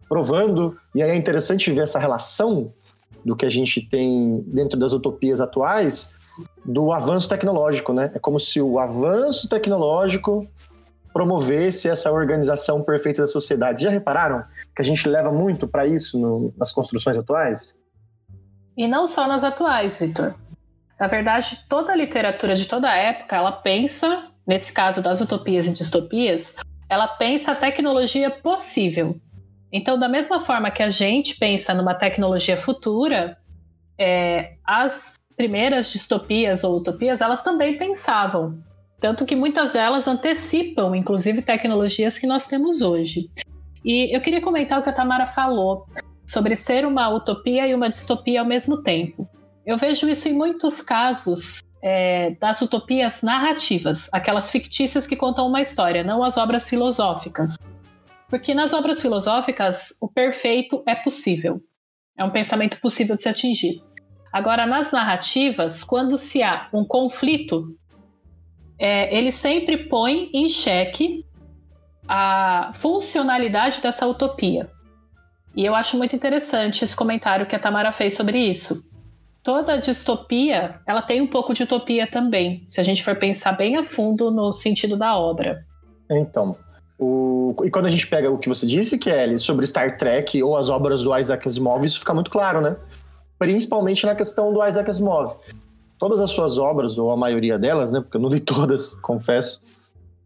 provando. 0.07 0.77
E 0.95 1.03
aí 1.03 1.11
é 1.11 1.15
interessante 1.15 1.71
ver 1.71 1.81
essa 1.81 1.99
relação 1.99 2.71
do 3.25 3.35
que 3.35 3.45
a 3.45 3.49
gente 3.49 3.81
tem 3.81 4.43
dentro 4.47 4.77
das 4.77 4.93
utopias 4.93 5.41
atuais 5.41 6.13
do 6.65 6.91
avanço 6.91 7.29
tecnológico, 7.29 7.93
né? 7.93 8.11
É 8.13 8.19
como 8.19 8.39
se 8.39 8.61
o 8.61 8.79
avanço 8.79 9.47
tecnológico 9.47 10.47
promovesse 11.13 11.87
essa 11.87 12.11
organização 12.11 12.81
perfeita 12.81 13.21
da 13.21 13.27
sociedade. 13.27 13.83
Já 13.83 13.89
repararam 13.89 14.43
que 14.75 14.81
a 14.81 14.85
gente 14.85 15.07
leva 15.07 15.31
muito 15.31 15.67
para 15.67 15.85
isso 15.85 16.19
no, 16.19 16.53
nas 16.57 16.71
construções 16.71 17.17
atuais? 17.17 17.79
E 18.75 18.87
não 18.87 19.05
só 19.05 19.27
nas 19.27 19.43
atuais, 19.43 19.99
Vitor. 19.99 20.33
Na 20.99 21.07
verdade, 21.07 21.59
toda 21.69 21.91
a 21.91 21.95
literatura 21.95 22.55
de 22.55 22.65
toda 22.65 22.89
a 22.89 22.95
época, 22.95 23.35
ela 23.35 23.51
pensa, 23.51 24.27
nesse 24.45 24.73
caso 24.73 25.01
das 25.01 25.21
utopias 25.21 25.67
e 25.67 25.73
distopias, 25.73 26.55
ela 26.89 27.07
pensa 27.07 27.51
a 27.51 27.55
tecnologia 27.55 28.29
possível. 28.29 29.19
Então, 29.71 29.97
da 29.97 30.07
mesma 30.07 30.39
forma 30.39 30.71
que 30.71 30.83
a 30.83 30.89
gente 30.89 31.37
pensa 31.37 31.73
numa 31.73 31.93
tecnologia 31.93 32.55
futura, 32.55 33.37
é, 33.97 34.53
as 34.63 35.15
primeiras 35.35 35.91
distopias 35.91 36.63
ou 36.63 36.77
utopias, 36.77 37.21
elas 37.21 37.41
também 37.41 37.77
pensavam. 37.77 38.57
Tanto 39.03 39.25
que 39.25 39.35
muitas 39.35 39.73
delas 39.73 40.07
antecipam, 40.07 40.95
inclusive, 40.95 41.41
tecnologias 41.41 42.17
que 42.17 42.25
nós 42.25 42.47
temos 42.47 42.81
hoje. 42.81 43.29
E 43.83 44.15
eu 44.15 44.21
queria 44.21 44.39
comentar 44.39 44.79
o 44.79 44.81
que 44.81 44.89
a 44.89 44.93
Tamara 44.93 45.27
falou 45.27 45.85
sobre 46.25 46.55
ser 46.55 46.85
uma 46.85 47.09
utopia 47.09 47.67
e 47.67 47.75
uma 47.75 47.89
distopia 47.89 48.39
ao 48.39 48.47
mesmo 48.47 48.81
tempo. 48.81 49.27
Eu 49.65 49.75
vejo 49.75 50.07
isso 50.07 50.29
em 50.29 50.33
muitos 50.33 50.81
casos 50.81 51.61
é, 51.83 52.29
das 52.39 52.61
utopias 52.61 53.21
narrativas, 53.21 54.09
aquelas 54.13 54.49
fictícias 54.49 55.05
que 55.05 55.17
contam 55.17 55.47
uma 55.47 55.59
história, 55.59 56.01
não 56.01 56.23
as 56.23 56.37
obras 56.37 56.69
filosóficas. 56.69 57.57
Porque 58.29 58.53
nas 58.53 58.71
obras 58.71 59.01
filosóficas, 59.01 59.97
o 60.01 60.07
perfeito 60.07 60.81
é 60.87 60.95
possível. 60.95 61.59
É 62.17 62.23
um 62.23 62.31
pensamento 62.31 62.79
possível 62.79 63.17
de 63.17 63.23
se 63.23 63.27
atingir. 63.27 63.83
Agora, 64.31 64.65
nas 64.65 64.93
narrativas, 64.93 65.83
quando 65.83 66.17
se 66.17 66.41
há 66.41 66.69
um 66.73 66.85
conflito, 66.85 67.77
é, 68.77 69.15
ele 69.15 69.31
sempre 69.31 69.77
põe 69.77 70.29
em 70.33 70.47
xeque 70.47 71.25
a 72.07 72.71
funcionalidade 72.73 73.81
dessa 73.81 74.05
utopia. 74.07 74.69
E 75.55 75.65
eu 75.65 75.75
acho 75.75 75.97
muito 75.97 76.15
interessante 76.15 76.83
esse 76.83 76.95
comentário 76.95 77.45
que 77.45 77.55
a 77.55 77.59
Tamara 77.59 77.91
fez 77.91 78.13
sobre 78.15 78.37
isso. 78.37 78.91
Toda 79.43 79.77
distopia, 79.77 80.79
ela 80.87 81.01
tem 81.01 81.21
um 81.21 81.27
pouco 81.27 81.53
de 81.53 81.63
utopia 81.63 82.09
também, 82.09 82.63
se 82.67 82.79
a 82.79 82.83
gente 82.83 83.03
for 83.03 83.15
pensar 83.15 83.53
bem 83.53 83.75
a 83.77 83.83
fundo 83.83 84.31
no 84.31 84.51
sentido 84.53 84.97
da 84.97 85.17
obra. 85.17 85.65
Então, 86.09 86.55
o... 86.97 87.53
E 87.63 87.69
quando 87.69 87.87
a 87.87 87.91
gente 87.91 88.07
pega 88.07 88.31
o 88.31 88.37
que 88.37 88.47
você 88.47 88.65
disse, 88.65 88.97
Kelly, 88.97 89.37
sobre 89.37 89.67
Star 89.67 89.97
Trek 89.97 90.41
ou 90.41 90.55
as 90.55 90.69
obras 90.69 91.03
do 91.03 91.17
Isaac 91.17 91.47
Asimov, 91.47 91.85
isso 91.85 91.99
fica 91.99 92.13
muito 92.13 92.31
claro, 92.31 92.61
né? 92.61 92.75
Principalmente 93.37 94.05
na 94.05 94.15
questão 94.15 94.53
do 94.53 94.65
Isaac 94.65 94.89
Asimov. 94.89 95.35
Todas 96.03 96.19
as 96.19 96.31
suas 96.31 96.57
obras, 96.57 96.97
ou 96.97 97.11
a 97.11 97.15
maioria 97.15 97.57
delas, 97.57 97.89
né? 97.89 98.01
Porque 98.01 98.17
eu 98.17 98.21
não 98.21 98.27
li 98.27 98.41
todas, 98.43 98.93
confesso, 98.95 99.63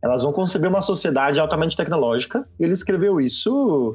elas 0.03 0.24
vão 0.24 0.34
conceber 0.34 0.67
uma 0.67 0.81
sociedade 0.81 1.39
altamente 1.39 1.77
tecnológica. 1.77 2.48
E 2.60 2.63
ele 2.63 2.74
escreveu 2.74 3.22
isso 3.22 3.91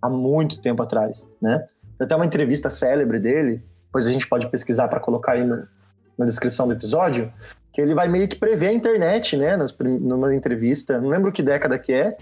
há 0.00 0.08
muito 0.08 0.62
tempo 0.62 0.82
atrás, 0.82 1.28
né? 1.38 1.58
Tem 1.98 2.06
até 2.06 2.16
uma 2.16 2.24
entrevista 2.24 2.70
célebre 2.70 3.18
dele, 3.18 3.62
depois 3.84 4.06
a 4.06 4.10
gente 4.10 4.26
pode 4.26 4.48
pesquisar 4.48 4.88
para 4.88 4.98
colocar 4.98 5.32
aí 5.32 5.44
no, 5.44 5.68
na 6.16 6.24
descrição 6.24 6.66
do 6.66 6.72
episódio, 6.72 7.30
que 7.70 7.82
ele 7.82 7.94
vai 7.94 8.08
meio 8.08 8.26
que 8.26 8.36
prever 8.36 8.68
a 8.68 8.72
internet, 8.72 9.36
né, 9.36 9.58
nas, 9.58 9.76
numa 9.78 10.34
entrevista, 10.34 10.98
não 10.98 11.10
lembro 11.10 11.30
que 11.30 11.42
década 11.42 11.78
que 11.78 11.92
é, 11.92 12.16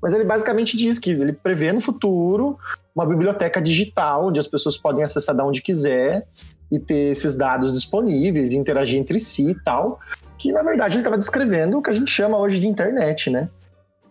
mas 0.00 0.14
ele 0.14 0.22
basicamente 0.22 0.76
diz 0.76 0.96
que 0.96 1.10
ele 1.10 1.32
prevê 1.32 1.72
no 1.72 1.80
futuro 1.80 2.56
uma 2.94 3.04
biblioteca 3.04 3.60
digital 3.60 4.28
onde 4.28 4.38
as 4.38 4.46
pessoas 4.46 4.76
podem 4.76 5.02
acessar 5.02 5.34
de 5.34 5.42
onde 5.42 5.60
quiser 5.60 6.28
e 6.70 6.78
ter 6.78 7.10
esses 7.10 7.36
dados 7.36 7.72
disponíveis, 7.72 8.52
interagir 8.52 8.98
entre 8.98 9.18
si 9.18 9.50
e 9.50 9.54
tal, 9.62 10.00
que 10.38 10.52
na 10.52 10.62
verdade 10.62 10.94
ele 10.94 11.00
estava 11.00 11.18
descrevendo 11.18 11.78
o 11.78 11.82
que 11.82 11.90
a 11.90 11.94
gente 11.94 12.10
chama 12.10 12.38
hoje 12.38 12.60
de 12.60 12.66
internet, 12.66 13.30
né? 13.30 13.48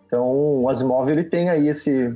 Então, 0.06 0.26
o 0.26 0.68
Asimov 0.68 1.08
ele 1.08 1.24
tem 1.24 1.50
aí 1.50 1.68
esse 1.68 2.14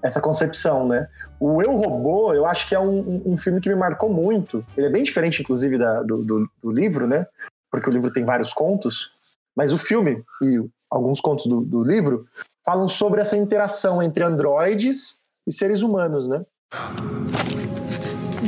essa 0.00 0.20
concepção, 0.20 0.86
né? 0.86 1.08
O 1.40 1.60
Eu 1.60 1.72
Robô, 1.72 2.32
eu 2.32 2.46
acho 2.46 2.68
que 2.68 2.74
é 2.74 2.78
um, 2.78 3.20
um 3.26 3.36
filme 3.36 3.60
que 3.60 3.68
me 3.68 3.74
marcou 3.74 4.08
muito. 4.08 4.64
Ele 4.76 4.86
é 4.86 4.90
bem 4.90 5.02
diferente, 5.02 5.42
inclusive, 5.42 5.76
da, 5.76 6.02
do, 6.04 6.24
do, 6.24 6.50
do, 6.62 6.70
livro, 6.70 7.04
né? 7.04 7.26
porque 7.70 7.88
o 7.88 7.92
livro 7.92 8.12
tem 8.12 8.24
vários 8.24 8.52
contos, 8.52 9.10
mas 9.56 9.72
o 9.72 9.78
filme 9.78 10.22
e 10.42 10.64
alguns 10.90 11.20
contos 11.20 11.46
do, 11.46 11.60
do 11.60 11.82
livro 11.82 12.26
falam 12.64 12.88
sobre 12.88 13.20
essa 13.20 13.36
interação 13.36 14.02
entre 14.02 14.24
androides 14.24 15.18
e 15.46 15.52
seres 15.52 15.82
humanos, 15.82 16.28
né? 16.28 16.44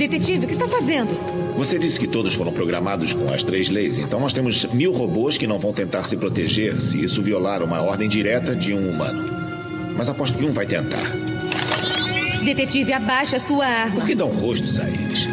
Detetive, 0.00 0.46
o 0.46 0.48
que 0.48 0.54
está 0.54 0.66
fazendo? 0.66 1.10
Você 1.58 1.78
disse 1.78 2.00
que 2.00 2.08
todos 2.08 2.32
foram 2.32 2.50
programados 2.54 3.12
com 3.12 3.30
as 3.30 3.42
três 3.42 3.68
leis, 3.68 3.98
então 3.98 4.18
nós 4.18 4.32
temos 4.32 4.64
mil 4.72 4.92
robôs 4.92 5.36
que 5.36 5.46
não 5.46 5.58
vão 5.58 5.74
tentar 5.74 6.04
se 6.04 6.16
proteger 6.16 6.80
se 6.80 7.04
isso 7.04 7.22
violar 7.22 7.62
uma 7.62 7.82
ordem 7.82 8.08
direta 8.08 8.56
de 8.56 8.72
um 8.72 8.88
humano. 8.88 9.30
Mas 9.94 10.08
aposto 10.08 10.38
que 10.38 10.44
um 10.46 10.54
vai 10.54 10.64
tentar. 10.64 11.04
Detetive, 12.42 12.94
abaixe 12.94 13.36
a 13.36 13.38
sua 13.38 13.66
arma. 13.66 13.96
Por 13.96 14.06
que 14.06 14.14
dão 14.14 14.30
rostos 14.30 14.80
a 14.80 14.88
eles? 14.88 15.28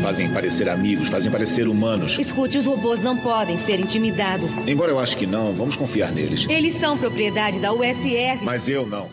Fazem 0.00 0.32
parecer 0.32 0.66
amigos, 0.70 1.08
fazem 1.10 1.30
parecer 1.30 1.68
humanos. 1.68 2.18
Escute, 2.18 2.56
os 2.56 2.64
robôs 2.64 3.02
não 3.02 3.18
podem 3.18 3.58
ser 3.58 3.78
intimidados. 3.78 4.66
Embora 4.66 4.92
eu 4.92 4.98
acho 4.98 5.14
que 5.18 5.26
não, 5.26 5.52
vamos 5.52 5.76
confiar 5.76 6.10
neles. 6.10 6.46
Eles 6.48 6.72
são 6.72 6.96
propriedade 6.96 7.58
da 7.60 7.70
USR. 7.70 8.42
Mas 8.42 8.66
eu 8.66 8.86
não. 8.86 9.10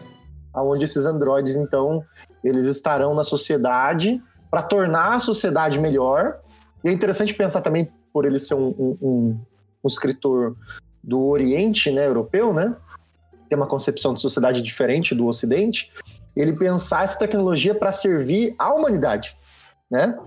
Onde 0.56 0.86
esses 0.86 1.06
androides, 1.06 1.58
então, 1.58 2.02
eles 2.42 2.64
estarão 2.68 3.14
na 3.14 3.26
sociedade 3.26 4.22
para 4.56 4.64
tornar 4.64 5.12
a 5.12 5.20
sociedade 5.20 5.78
melhor. 5.78 6.40
E 6.82 6.88
é 6.88 6.92
interessante 6.94 7.34
pensar 7.34 7.60
também, 7.60 7.92
por 8.14 8.24
ele 8.24 8.40
ser 8.40 8.54
um, 8.54 8.70
um, 9.02 9.38
um, 9.84 9.88
escritor 9.88 10.56
do 11.04 11.26
Oriente, 11.26 11.92
né, 11.92 12.08
europeu, 12.08 12.54
né? 12.54 12.74
Tem 13.50 13.58
uma 13.58 13.68
concepção 13.68 14.14
de 14.14 14.22
sociedade 14.22 14.62
diferente 14.62 15.14
do 15.14 15.26
Ocidente. 15.26 15.92
Ele 16.38 16.54
pensar 16.54 17.04
essa 17.04 17.20
tecnologia 17.20 17.76
para 17.76 17.92
servir 17.92 18.56
à 18.58 18.74
humanidade, 18.74 19.38
né? 19.92 20.18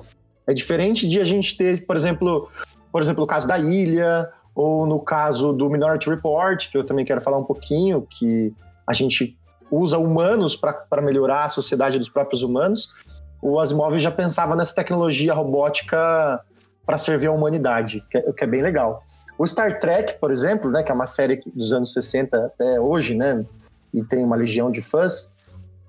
É 0.46 0.52
diferente 0.52 1.08
de 1.08 1.22
a 1.22 1.24
gente 1.24 1.56
ter, 1.56 1.86
por 1.86 1.96
exemplo, 1.96 2.50
por 2.92 3.00
exemplo, 3.00 3.24
o 3.24 3.26
caso 3.26 3.48
da 3.48 3.58
ilha, 3.58 4.30
ou 4.54 4.86
no 4.86 5.00
caso 5.00 5.54
do 5.54 5.70
Minority 5.70 6.10
Report, 6.10 6.70
que 6.70 6.76
eu 6.76 6.84
também 6.84 7.06
quero 7.06 7.22
falar 7.22 7.38
um 7.38 7.44
pouquinho, 7.44 8.02
que 8.02 8.52
a 8.86 8.92
gente 8.92 9.38
usa 9.70 9.96
humanos 9.96 10.54
para 10.54 11.00
melhorar 11.00 11.44
a 11.44 11.48
sociedade 11.48 11.98
dos 11.98 12.10
próprios 12.10 12.42
humanos. 12.42 12.90
O 13.40 13.58
Asimov 13.60 13.98
já 13.98 14.10
pensava 14.10 14.56
nessa 14.56 14.74
tecnologia 14.74 15.32
robótica 15.32 16.40
para 16.84 16.96
servir 16.96 17.26
à 17.26 17.32
humanidade, 17.32 18.04
que 18.10 18.18
é, 18.18 18.32
que 18.32 18.44
é, 18.44 18.46
bem 18.46 18.62
legal. 18.62 19.02
O 19.38 19.46
Star 19.46 19.78
Trek, 19.78 20.18
por 20.18 20.30
exemplo, 20.30 20.70
né, 20.70 20.82
que 20.82 20.90
é 20.90 20.94
uma 20.94 21.06
série 21.06 21.40
dos 21.54 21.72
anos 21.72 21.92
60 21.92 22.46
até 22.46 22.80
hoje, 22.80 23.14
né, 23.14 23.44
e 23.92 24.02
tem 24.02 24.24
uma 24.24 24.36
legião 24.36 24.70
de 24.70 24.80
fãs, 24.80 25.32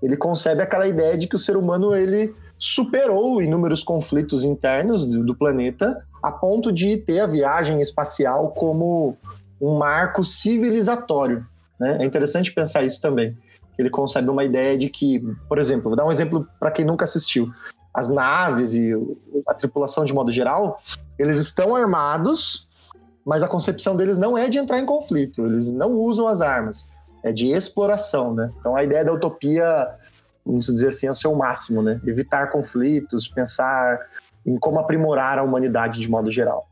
ele 0.02 0.16
concebe 0.16 0.62
aquela 0.62 0.88
ideia 0.88 1.18
de 1.18 1.28
que 1.28 1.36
o 1.36 1.40
ser 1.40 1.58
humano 1.58 1.96
ele 1.96 2.34
superou 2.58 3.42
inúmeros 3.42 3.84
conflitos 3.84 4.44
internos 4.44 5.06
do, 5.06 5.24
do 5.24 5.36
planeta 5.36 6.04
a 6.22 6.32
ponto 6.32 6.72
de 6.72 6.98
ter 6.98 7.20
a 7.20 7.26
viagem 7.26 7.82
espacial 7.82 8.50
como 8.50 9.18
um 9.60 9.78
marco 9.78 10.24
civilizatório. 10.24 11.46
Né? 11.80 11.98
É 12.02 12.06
interessante 12.06 12.52
pensar 12.52 12.84
isso 12.84 13.02
também. 13.02 13.38
Ele 13.80 13.90
concebe 13.90 14.30
uma 14.30 14.44
ideia 14.44 14.78
de 14.78 14.90
que, 14.90 15.20
por 15.48 15.58
exemplo, 15.58 15.86
vou 15.86 15.96
dar 15.96 16.06
um 16.06 16.12
exemplo 16.12 16.48
para 16.60 16.70
quem 16.70 16.86
nunca 16.86 17.06
assistiu. 17.06 17.50
As 17.94 18.10
naves 18.10 18.74
e 18.74 18.94
a 19.48 19.54
tripulação 19.54 20.04
de 20.04 20.14
modo 20.14 20.32
geral, 20.32 20.82
eles 21.18 21.38
estão 21.38 21.76
armados, 21.76 22.68
mas 23.26 23.42
a 23.42 23.48
concepção 23.48 23.96
deles 23.96 24.18
não 24.18 24.38
é 24.38 24.48
de 24.50 24.58
entrar 24.58 24.80
em 24.80 24.86
conflito. 24.86 25.46
Eles 25.46 25.72
não 25.72 25.94
usam 25.94 26.28
as 26.28 26.42
armas. 26.42 26.90
É 27.24 27.32
de 27.32 27.48
exploração, 27.48 28.34
né? 28.34 28.52
Então 28.60 28.76
a 28.76 28.84
ideia 28.84 29.04
da 29.04 29.14
utopia 29.14 29.88
vamos 30.46 30.66
dizer 30.66 30.90
assim, 30.90 31.08
ao 31.08 31.14
seu 31.14 31.36
máximo, 31.36 31.82
né? 31.82 32.02
Evitar 32.06 32.52
conflitos, 32.52 33.28
pensar 33.28 34.00
em 34.46 34.58
como 34.58 34.80
aprimorar 34.80 35.38
a 35.38 35.44
humanidade 35.44 36.00
de 36.00 36.10
modo 36.10 36.30
geral. 36.30 36.69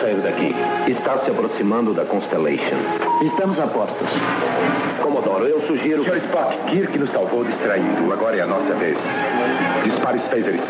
Sair 0.00 0.20
daqui. 0.22 0.54
Está 0.90 1.18
se 1.18 1.30
aproximando 1.30 1.92
da 1.92 2.04
Constellation. 2.04 2.78
Estamos 3.22 3.58
a 3.58 3.66
postos. 3.66 4.08
Comodoro, 5.02 5.46
eu 5.46 5.60
sugiro... 5.66 6.02
Sr. 6.04 6.16
Spock, 6.16 6.56
Kirk 6.70 6.98
nos 6.98 7.10
salvou 7.10 7.44
distraído. 7.44 8.12
Agora 8.12 8.36
é 8.36 8.40
a 8.40 8.46
nossa 8.46 8.74
vez. 8.74 8.96
Dispare 9.84 10.18
os 10.18 10.24
phasers. 10.24 10.60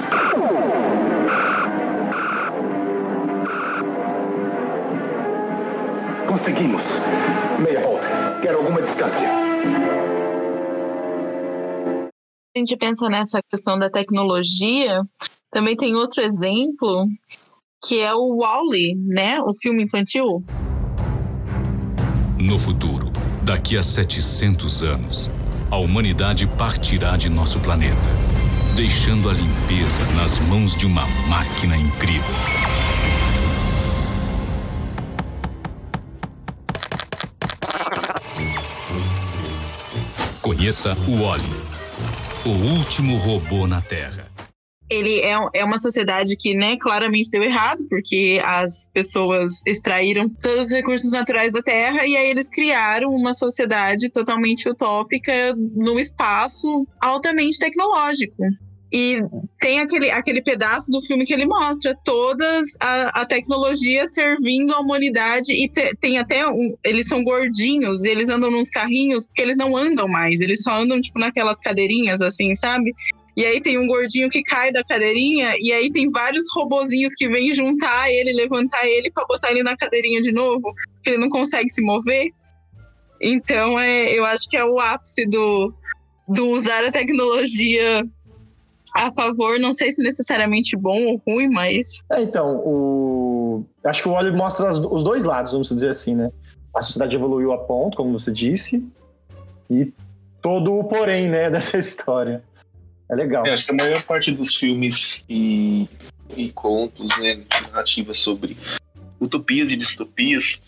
Conseguimos. 6.27 6.83
Meia 7.61 7.81
volta. 7.81 8.07
Quero 8.43 8.59
alguma 8.59 8.83
distância. 8.83 9.31
A 12.55 12.59
gente 12.59 12.77
pensa 12.77 13.09
nessa 13.09 13.41
questão 13.49 13.79
da 13.79 13.89
tecnologia, 13.89 15.03
também 15.51 15.77
tem 15.77 15.95
outro 15.95 16.21
exemplo 16.21 17.07
que 17.83 18.01
é 18.01 18.15
o 18.15 18.37
Wally, 18.37 18.95
né? 18.97 19.41
O 19.41 19.53
filme 19.55 19.85
infantil. 19.85 20.45
No 22.39 22.59
futuro, 22.59 23.11
daqui 23.43 23.77
a 23.77 23.83
700 23.83 24.83
anos, 24.83 25.31
a 25.71 25.77
humanidade 25.77 26.47
partirá 26.47 27.17
de 27.17 27.29
nosso 27.29 27.59
planeta, 27.61 27.97
deixando 28.77 29.31
a 29.31 29.33
limpeza 29.33 30.05
nas 30.17 30.39
mãos 30.41 30.75
de 30.75 30.87
uma 30.87 31.07
máquina 31.29 31.77
incrível. 31.77 32.35
Conheça 40.43 40.97
o 41.07 41.23
Oli, 41.23 41.43
o 42.45 42.79
último 42.79 43.17
robô 43.19 43.67
na 43.67 43.81
Terra. 43.81 44.30
Ele 44.91 45.21
é, 45.21 45.37
é 45.55 45.65
uma 45.65 45.79
sociedade 45.79 46.37
que, 46.37 46.55
né, 46.55 46.77
claramente 46.77 47.31
deu 47.31 47.43
errado, 47.43 47.85
porque 47.89 48.41
as 48.45 48.89
pessoas 48.93 49.63
extraíram 49.65 50.29
todos 50.29 50.67
os 50.67 50.73
recursos 50.73 51.13
naturais 51.13 51.53
da 51.53 51.63
Terra 51.63 52.07
e 52.07 52.17
aí 52.17 52.29
eles 52.29 52.49
criaram 52.49 53.11
uma 53.15 53.33
sociedade 53.33 54.11
totalmente 54.11 54.69
utópica 54.69 55.55
no 55.57 55.99
espaço 55.99 56.87
altamente 57.01 57.59
tecnológico. 57.59 58.43
E 58.93 59.23
tem 59.61 59.79
aquele, 59.79 60.11
aquele 60.11 60.43
pedaço 60.43 60.91
do 60.91 61.01
filme 61.01 61.25
que 61.25 61.33
ele 61.33 61.47
mostra 61.47 61.97
todas 62.05 62.77
a, 62.81 63.21
a 63.21 63.27
tecnologia 63.27 64.07
servindo 64.09 64.75
à 64.75 64.81
humanidade 64.81 65.53
e 65.53 65.69
te, 65.69 65.95
tem 66.01 66.19
até 66.19 66.47
um, 66.49 66.75
eles 66.83 67.07
são 67.07 67.23
gordinhos 67.23 68.05
e 68.05 68.09
eles 68.09 68.29
andam 68.31 68.51
nos 68.51 68.69
carrinhos 68.69 69.27
porque 69.27 69.43
eles 69.43 69.57
não 69.57 69.77
andam 69.77 70.09
mais, 70.09 70.41
eles 70.41 70.63
só 70.63 70.75
andam 70.75 71.01
tipo 71.01 71.21
naquelas 71.21 71.61
cadeirinhas 71.61 72.21
assim, 72.21 72.57
sabe? 72.57 72.93
E 73.37 73.45
aí 73.45 73.61
tem 73.61 73.79
um 73.79 73.87
gordinho 73.87 74.29
que 74.29 74.43
cai 74.43 74.73
da 74.73 74.83
cadeirinha 74.85 75.55
e 75.59 75.73
aí 75.73 75.91
tem 75.91 76.11
vários 76.11 76.47
robozinhos 76.55 77.15
que 77.15 77.29
vêm 77.29 77.53
juntar 77.53 78.11
ele, 78.11 78.33
levantar 78.33 78.87
ele 78.87 79.11
para 79.11 79.25
botar 79.27 79.51
ele 79.51 79.63
na 79.63 79.77
cadeirinha 79.77 80.21
de 80.21 80.33
novo, 80.33 80.63
porque 80.95 81.11
ele 81.11 81.19
não 81.19 81.29
consegue 81.29 81.71
se 81.71 81.81
mover. 81.83 82.31
Então, 83.21 83.79
é, 83.79 84.13
eu 84.13 84.25
acho 84.25 84.49
que 84.49 84.57
é 84.57 84.65
o 84.65 84.81
ápice 84.81 85.27
do, 85.27 85.73
do 86.29 86.49
usar 86.49 86.85
a 86.85 86.91
tecnologia 86.91 88.03
a 88.95 89.13
favor, 89.13 89.59
não 89.59 89.73
sei 89.73 89.93
se 89.93 90.03
necessariamente 90.03 90.77
bom 90.77 91.05
ou 91.07 91.21
ruim, 91.27 91.49
mas. 91.49 92.03
É, 92.11 92.23
então, 92.23 92.57
o... 92.57 93.65
acho 93.85 94.03
que 94.03 94.09
o 94.09 94.13
Wally 94.13 94.33
mostra 94.33 94.71
os 94.71 95.05
dois 95.05 95.23
lados, 95.23 95.53
vamos 95.53 95.69
dizer 95.69 95.91
assim, 95.91 96.15
né? 96.15 96.31
A 96.75 96.83
sociedade 96.83 97.15
evoluiu 97.15 97.53
a 97.53 97.59
ponto, 97.59 97.97
como 97.97 98.19
você 98.19 98.33
disse, 98.33 98.85
e 99.69 99.93
todo 100.41 100.75
o 100.75 100.85
porém, 100.85 101.29
né, 101.29 101.49
dessa 101.51 101.79
história. 101.79 102.43
É 103.11 103.15
legal. 103.15 103.45
É, 103.47 103.53
acho 103.53 103.65
que 103.65 103.73
a 103.73 103.75
maior 103.75 104.03
parte 104.03 104.31
dos 104.31 104.55
filmes 104.55 105.25
e, 105.29 105.89
e 106.37 106.51
contos, 106.53 107.09
né, 107.19 107.43
narrativas 107.51 108.19
sobre 108.19 108.57
utopias 109.21 109.71
e 109.71 109.77
distopias 109.77 110.63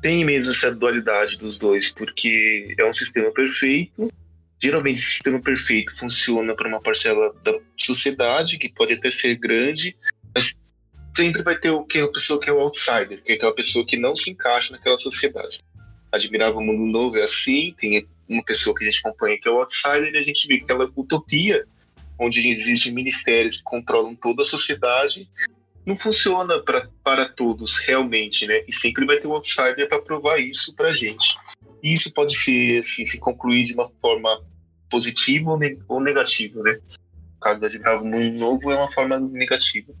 tem 0.00 0.24
mesmo 0.24 0.52
essa 0.52 0.72
dualidade 0.72 1.36
dos 1.36 1.58
dois, 1.58 1.90
porque 1.90 2.74
é 2.78 2.88
um 2.88 2.94
sistema 2.94 3.32
perfeito 3.32 4.08
Geralmente, 4.60 4.98
o 4.98 5.04
sistema 5.04 5.40
perfeito 5.40 5.96
funciona 5.96 6.54
para 6.54 6.68
uma 6.68 6.80
parcela 6.80 7.32
da 7.44 7.58
sociedade, 7.76 8.58
que 8.58 8.68
pode 8.68 8.94
até 8.94 9.10
ser 9.10 9.36
grande, 9.36 9.96
mas 10.34 10.58
sempre 11.14 11.42
vai 11.42 11.56
ter 11.56 11.70
o 11.70 11.84
que 11.84 12.00
a 12.00 12.08
pessoa 12.08 12.40
que 12.40 12.50
é 12.50 12.52
o 12.52 12.58
outsider, 12.58 13.22
que 13.22 13.32
é 13.32 13.34
aquela 13.36 13.54
pessoa 13.54 13.86
que 13.86 13.96
não 13.96 14.16
se 14.16 14.30
encaixa 14.30 14.72
naquela 14.72 14.98
sociedade. 14.98 15.60
Admirável 16.10 16.60
Mundo 16.60 16.90
Novo 16.90 17.16
é 17.18 17.22
assim, 17.22 17.72
tem 17.78 18.08
uma 18.28 18.44
pessoa 18.44 18.74
que 18.74 18.84
a 18.84 18.90
gente 18.90 19.00
acompanha 19.04 19.38
que 19.40 19.48
é 19.48 19.50
o 19.50 19.60
outsider, 19.60 20.12
e 20.12 20.18
a 20.18 20.22
gente 20.22 20.48
vê 20.48 20.56
aquela 20.56 20.90
utopia 20.96 21.64
onde 22.18 22.48
existem 22.48 22.92
ministérios 22.92 23.58
que 23.58 23.62
controlam 23.62 24.14
toda 24.14 24.42
a 24.42 24.46
sociedade, 24.46 25.28
não 25.86 25.96
funciona 25.96 26.60
pra, 26.62 26.88
para 27.02 27.26
todos 27.26 27.78
realmente, 27.78 28.46
né? 28.46 28.62
E 28.68 28.72
sempre 28.74 29.06
vai 29.06 29.18
ter 29.18 29.26
um 29.26 29.32
outsider 29.32 29.88
para 29.88 30.02
provar 30.02 30.38
isso 30.38 30.74
para 30.74 30.92
gente. 30.92 31.36
E 31.82 31.94
isso 31.94 32.12
pode 32.12 32.36
ser, 32.36 32.80
assim, 32.80 33.06
se 33.06 33.18
concluir 33.18 33.64
de 33.64 33.74
uma 33.74 33.90
forma 34.00 34.44
positiva 34.90 35.58
ou, 35.88 36.00
negativa, 36.00 36.62
né? 36.62 36.78
No 37.34 37.40
caso 37.40 37.60
da 37.60 37.68
Admirável 37.68 38.04
Mundo 38.04 38.38
Novo 38.38 38.70
é 38.70 38.76
uma 38.76 38.92
forma 38.92 39.18
negativa. 39.18 39.92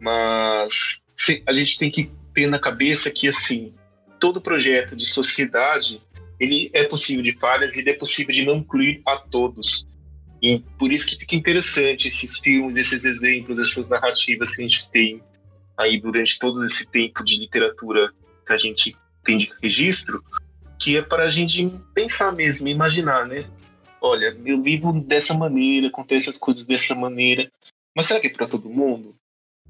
Mas 0.00 1.02
a 1.46 1.52
gente 1.52 1.78
tem 1.78 1.90
que 1.90 2.10
ter 2.34 2.46
na 2.46 2.58
cabeça 2.58 3.10
que, 3.10 3.28
assim, 3.28 3.74
todo 4.18 4.40
projeto 4.40 4.96
de 4.96 5.04
sociedade, 5.04 6.02
ele 6.40 6.70
é 6.72 6.84
possível 6.84 7.22
de 7.22 7.38
falhas 7.38 7.76
e 7.76 7.88
é 7.88 7.94
possível 7.94 8.34
de 8.34 8.44
não 8.44 8.56
incluir 8.56 9.02
a 9.06 9.16
todos. 9.16 9.86
E 10.42 10.58
por 10.76 10.92
isso 10.92 11.06
que 11.06 11.16
fica 11.16 11.36
interessante 11.36 12.08
esses 12.08 12.38
filmes, 12.38 12.76
esses 12.76 13.04
exemplos, 13.04 13.60
essas 13.60 13.88
narrativas 13.88 14.50
que 14.50 14.62
a 14.62 14.66
gente 14.66 14.90
tem 14.90 15.22
aí 15.76 16.00
durante 16.00 16.38
todo 16.38 16.64
esse 16.64 16.84
tempo 16.86 17.24
de 17.24 17.38
literatura 17.38 18.12
que 18.44 18.52
a 18.52 18.58
gente 18.58 18.96
tem 19.24 19.38
de 19.38 19.52
registro, 19.62 20.22
que 20.80 20.96
é 20.96 21.02
para 21.02 21.24
a 21.24 21.30
gente 21.30 21.70
pensar 21.94 22.32
mesmo, 22.32 22.66
imaginar, 22.66 23.24
né? 23.26 23.44
Olha, 24.00 24.36
eu 24.44 24.60
vivo 24.60 24.92
dessa 25.04 25.32
maneira, 25.32 25.86
acontece 25.86 26.28
as 26.28 26.36
coisas 26.36 26.64
dessa 26.64 26.92
maneira, 26.92 27.50
mas 27.96 28.06
será 28.06 28.18
que 28.18 28.26
é 28.26 28.30
para 28.30 28.48
todo 28.48 28.68
mundo? 28.68 29.14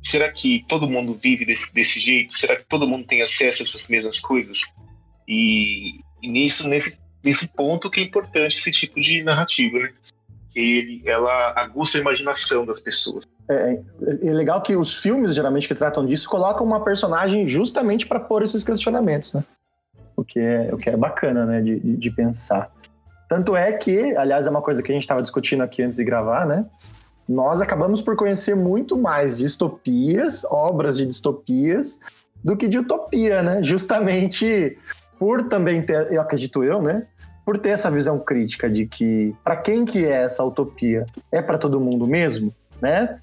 Será 0.03 0.33
que 0.33 0.65
todo 0.67 0.89
mundo 0.89 1.19
vive 1.23 1.45
desse, 1.45 1.73
desse 1.75 2.01
jeito? 2.01 2.35
Será 2.35 2.57
que 2.57 2.65
todo 2.65 2.89
mundo 2.89 3.07
tem 3.07 3.21
acesso 3.21 3.63
a 3.63 3.67
essas 3.67 3.87
mesmas 3.89 4.21
coisas? 4.21 4.63
E, 5.29 6.01
e 6.23 6.29
nisso, 6.29 6.67
nesse 6.67 6.99
nesse 7.23 7.47
ponto 7.49 7.91
que 7.91 8.01
é 8.01 8.03
importante 8.03 8.57
esse 8.57 8.71
tipo 8.73 9.01
de 9.01 9.23
narrativa, 9.23 9.79
né? 9.79 9.95
Ele, 10.55 11.03
ela 11.07 11.53
aguça 11.57 11.99
a 11.99 12.01
imaginação 12.01 12.67
das 12.67 12.79
pessoas. 12.81 13.25
É, 13.49 13.81
é, 14.23 14.33
legal 14.33 14.61
que 14.61 14.77
os 14.77 14.95
filmes, 14.95 15.35
geralmente, 15.35 15.67
que 15.67 15.75
tratam 15.75 16.07
disso, 16.07 16.29
colocam 16.29 16.67
uma 16.67 16.85
personagem 16.85 17.47
justamente 17.47 18.07
para 18.07 18.21
pôr 18.21 18.43
esses 18.43 18.63
questionamentos, 18.63 19.33
né? 19.33 19.45
O 20.17 20.25
que 20.25 20.39
é, 20.39 20.71
o 20.73 20.77
que 20.77 20.91
é 20.91 20.97
bacana, 20.97 21.47
né, 21.47 21.61
de, 21.61 21.79
de 21.79 22.11
pensar. 22.11 22.71
Tanto 23.29 23.57
é 23.57 23.73
que, 23.73 24.15
aliás, 24.17 24.47
é 24.47 24.51
uma 24.51 24.61
coisa 24.61 24.83
que 24.83 24.93
a 24.93 24.95
gente 24.95 25.03
estava 25.03 25.23
discutindo 25.23 25.63
aqui 25.63 25.83
antes 25.83 25.97
de 25.97 26.05
gravar, 26.05 26.47
né? 26.47 26.67
Nós 27.29 27.61
acabamos 27.61 28.03
por 28.03 28.15
conhecer 28.15 28.55
muito 28.55 28.99
mais 28.99 29.39
distopias, 29.39 30.45
obras 30.45 30.99
de 30.99 31.07
distopias, 31.07 31.99
do 32.45 32.57
que 32.57 32.69
de 32.69 32.79
utopia, 32.79 33.43
né? 33.43 33.63
Justamente 33.63 34.77
por 35.19 35.49
também 35.49 35.81
ter, 35.83 36.13
eu 36.13 36.21
acredito 36.21 36.65
eu, 36.65 36.83
né? 36.83 37.07
Por 37.45 37.59
ter 37.59 37.71
essa 37.71 37.91
visão 37.91 38.19
crítica 38.19 38.71
de 38.71 38.87
que 38.87 39.35
para 39.43 39.57
quem 39.57 39.85
que 39.85 40.05
é 40.05 40.23
essa 40.23 40.45
utopia? 40.45 41.07
É 41.31 41.43
para 41.43 41.59
todo 41.59 41.81
mundo 41.81 42.07
mesmo, 42.07 42.55
né? 42.81 43.21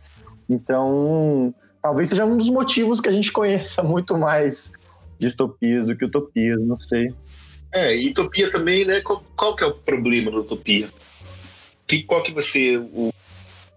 Então, 0.49 1.53
talvez 1.82 2.10
seja 2.10 2.25
um 2.25 2.38
dos 2.38 2.49
motivos 2.49 2.99
que 2.99 3.10
a 3.10 3.12
gente 3.12 3.32
conheça 3.34 3.82
muito 3.84 4.17
mais 4.17 4.73
distopias 5.17 5.86
do 5.86 5.95
que 5.95 6.05
utopias, 6.05 6.60
não 6.62 6.79
sei. 6.79 7.13
É, 7.71 7.95
e 7.95 8.10
utopia 8.10 8.51
também, 8.51 8.84
né? 8.84 9.01
Qual, 9.01 9.23
qual 9.36 9.55
que 9.55 9.63
é 9.63 9.67
o 9.67 9.73
problema 9.73 10.32
da 10.32 10.39
utopia? 10.39 10.89
Que, 11.86 12.03
qual 12.03 12.23
que 12.23 12.34
vai 12.34 12.43
ser 12.43 12.79
o 12.79 13.13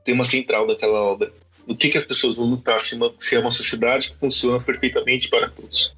tema 0.05 0.25
central 0.25 0.67
daquela 0.67 1.01
obra? 1.01 1.33
O 1.67 1.77
que, 1.77 1.91
que 1.91 1.99
as 1.99 2.07
pessoas 2.07 2.37
vão 2.37 2.47
lutar 2.47 2.81
se, 2.81 2.95
uma, 2.95 3.13
se 3.19 3.37
é 3.37 3.41
uma 3.41 3.53
sociedade 3.53 4.11
que 4.11 4.19
funciona 4.19 4.61
perfeitamente 4.61 5.29
para 5.29 5.49
todos? 5.49 5.95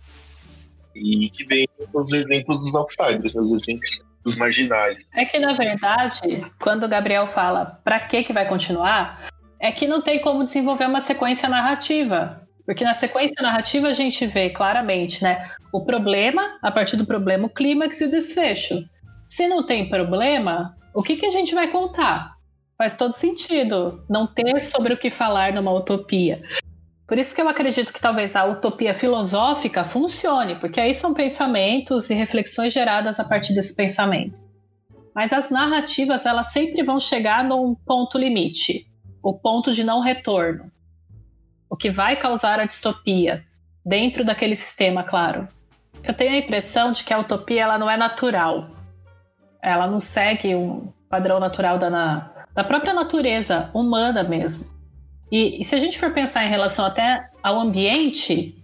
E 0.94 1.30
que 1.30 1.44
vem 1.44 1.68
os 1.92 2.12
exemplos 2.12 2.60
dos 2.60 2.74
outsiders, 2.74 3.34
né, 3.34 3.40
os 3.40 3.62
exemplos 3.62 4.02
dos 4.24 4.36
marginais. 4.36 5.04
É 5.14 5.24
que, 5.24 5.38
na 5.38 5.52
verdade, 5.52 6.44
quando 6.60 6.84
o 6.84 6.88
Gabriel 6.88 7.26
fala 7.26 7.80
para 7.84 8.00
que, 8.00 8.24
que 8.24 8.32
vai 8.32 8.48
continuar, 8.48 9.28
é 9.60 9.70
que 9.70 9.86
não 9.86 10.02
tem 10.02 10.20
como 10.20 10.44
desenvolver 10.44 10.86
uma 10.86 11.00
sequência 11.00 11.48
narrativa. 11.48 12.42
Porque 12.64 12.82
na 12.82 12.94
sequência 12.94 13.42
narrativa 13.42 13.88
a 13.88 13.92
gente 13.92 14.26
vê 14.26 14.48
claramente, 14.48 15.22
né, 15.22 15.50
o 15.72 15.84
problema, 15.84 16.58
a 16.62 16.72
partir 16.72 16.96
do 16.96 17.04
problema, 17.04 17.46
o 17.46 17.50
clímax 17.50 18.00
e 18.00 18.06
o 18.06 18.10
desfecho. 18.10 18.74
Se 19.28 19.46
não 19.46 19.64
tem 19.64 19.88
problema, 19.88 20.74
o 20.94 21.02
que, 21.02 21.16
que 21.16 21.26
a 21.26 21.30
gente 21.30 21.54
vai 21.54 21.68
contar? 21.70 22.34
Faz 22.78 22.96
todo 22.96 23.12
sentido 23.12 24.04
não 24.08 24.26
ter 24.26 24.60
sobre 24.60 24.94
o 24.94 24.98
que 24.98 25.10
falar 25.10 25.52
numa 25.52 25.72
utopia. 25.72 26.42
Por 27.06 27.18
isso 27.18 27.34
que 27.34 27.40
eu 27.40 27.48
acredito 27.48 27.92
que 27.92 28.00
talvez 28.00 28.34
a 28.34 28.44
utopia 28.44 28.94
filosófica 28.94 29.84
funcione, 29.84 30.56
porque 30.56 30.80
aí 30.80 30.94
são 30.94 31.12
pensamentos 31.12 32.08
e 32.08 32.14
reflexões 32.14 32.72
geradas 32.72 33.20
a 33.20 33.24
partir 33.24 33.54
desse 33.54 33.76
pensamento. 33.76 34.38
Mas 35.14 35.32
as 35.32 35.50
narrativas, 35.50 36.26
elas 36.26 36.52
sempre 36.52 36.82
vão 36.82 36.98
chegar 36.98 37.44
num 37.44 37.74
ponto 37.74 38.18
limite, 38.18 38.86
o 39.22 39.34
ponto 39.34 39.70
de 39.70 39.84
não 39.84 40.00
retorno 40.00 40.72
o 41.74 41.76
que 41.76 41.90
vai 41.90 42.14
causar 42.14 42.60
a 42.60 42.64
distopia 42.64 43.44
dentro 43.84 44.24
daquele 44.24 44.54
sistema, 44.54 45.02
claro. 45.02 45.48
Eu 46.04 46.14
tenho 46.14 46.32
a 46.32 46.38
impressão 46.38 46.92
de 46.92 47.02
que 47.02 47.12
a 47.12 47.18
utopia 47.18 47.62
ela 47.62 47.76
não 47.76 47.90
é 47.90 47.96
natural. 47.96 48.70
Ela 49.60 49.88
não 49.88 50.00
segue 50.00 50.54
um 50.54 50.92
padrão 51.10 51.40
natural 51.40 51.76
da, 51.76 51.90
na, 51.90 52.46
da 52.54 52.62
própria 52.62 52.94
natureza 52.94 53.70
humana 53.74 54.22
mesmo. 54.22 54.72
E, 55.34 55.60
e, 55.60 55.64
se 55.64 55.74
a 55.74 55.78
gente 55.78 55.98
for 55.98 56.14
pensar 56.14 56.44
em 56.44 56.48
relação 56.48 56.86
até 56.86 57.28
ao 57.42 57.58
ambiente, 57.58 58.56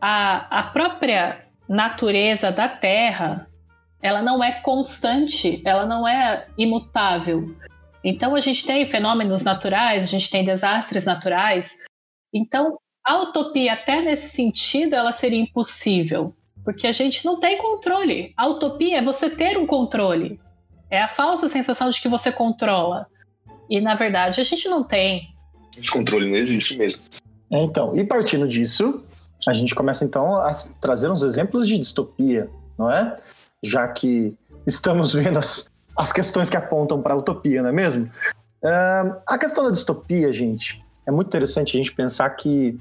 a, 0.00 0.60
a 0.60 0.62
própria 0.62 1.44
natureza 1.68 2.50
da 2.50 2.70
Terra, 2.70 3.46
ela 4.00 4.22
não 4.22 4.42
é 4.42 4.50
constante, 4.62 5.60
ela 5.62 5.84
não 5.84 6.08
é 6.08 6.46
imutável. 6.56 7.54
Então 8.02 8.34
a 8.34 8.40
gente 8.40 8.64
tem 8.64 8.86
fenômenos 8.86 9.44
naturais, 9.44 10.02
a 10.02 10.06
gente 10.06 10.30
tem 10.30 10.42
desastres 10.42 11.04
naturais, 11.04 11.84
então, 12.32 12.78
a 13.04 13.20
utopia, 13.20 13.74
até 13.74 14.00
nesse 14.00 14.30
sentido, 14.30 14.94
ela 14.94 15.12
seria 15.12 15.38
impossível, 15.38 16.34
porque 16.64 16.86
a 16.86 16.92
gente 16.92 17.26
não 17.26 17.38
tem 17.38 17.58
controle. 17.58 18.32
A 18.38 18.46
utopia 18.46 19.00
é 19.00 19.02
você 19.02 19.28
ter 19.28 19.58
um 19.58 19.66
controle. 19.66 20.40
É 20.90 21.02
a 21.02 21.08
falsa 21.08 21.46
sensação 21.46 21.90
de 21.90 22.00
que 22.00 22.08
você 22.08 22.32
controla. 22.32 23.06
E, 23.68 23.82
na 23.82 23.94
verdade, 23.94 24.40
a 24.40 24.44
gente 24.44 24.66
não 24.66 24.82
tem. 24.82 25.35
Esse 25.76 25.90
controle 25.90 26.28
não 26.28 26.36
existe 26.36 26.76
mesmo. 26.76 27.02
É, 27.50 27.62
então, 27.62 27.96
e 27.96 28.04
partindo 28.04 28.46
disso, 28.48 29.02
a 29.46 29.54
gente 29.54 29.74
começa 29.74 30.04
então 30.04 30.36
a 30.36 30.52
trazer 30.80 31.10
uns 31.10 31.22
exemplos 31.22 31.68
de 31.68 31.78
distopia, 31.78 32.48
não 32.78 32.90
é? 32.90 33.16
Já 33.62 33.86
que 33.88 34.34
estamos 34.66 35.12
vendo 35.14 35.38
as, 35.38 35.68
as 35.96 36.12
questões 36.12 36.50
que 36.50 36.56
apontam 36.56 37.00
para 37.00 37.14
a 37.14 37.16
utopia, 37.16 37.62
não 37.62 37.70
é 37.70 37.72
mesmo? 37.72 38.10
Uh, 38.62 39.16
a 39.26 39.38
questão 39.38 39.64
da 39.64 39.70
distopia, 39.70 40.32
gente, 40.32 40.84
é 41.06 41.10
muito 41.10 41.28
interessante 41.28 41.76
a 41.76 41.78
gente 41.78 41.92
pensar 41.92 42.28
que 42.30 42.78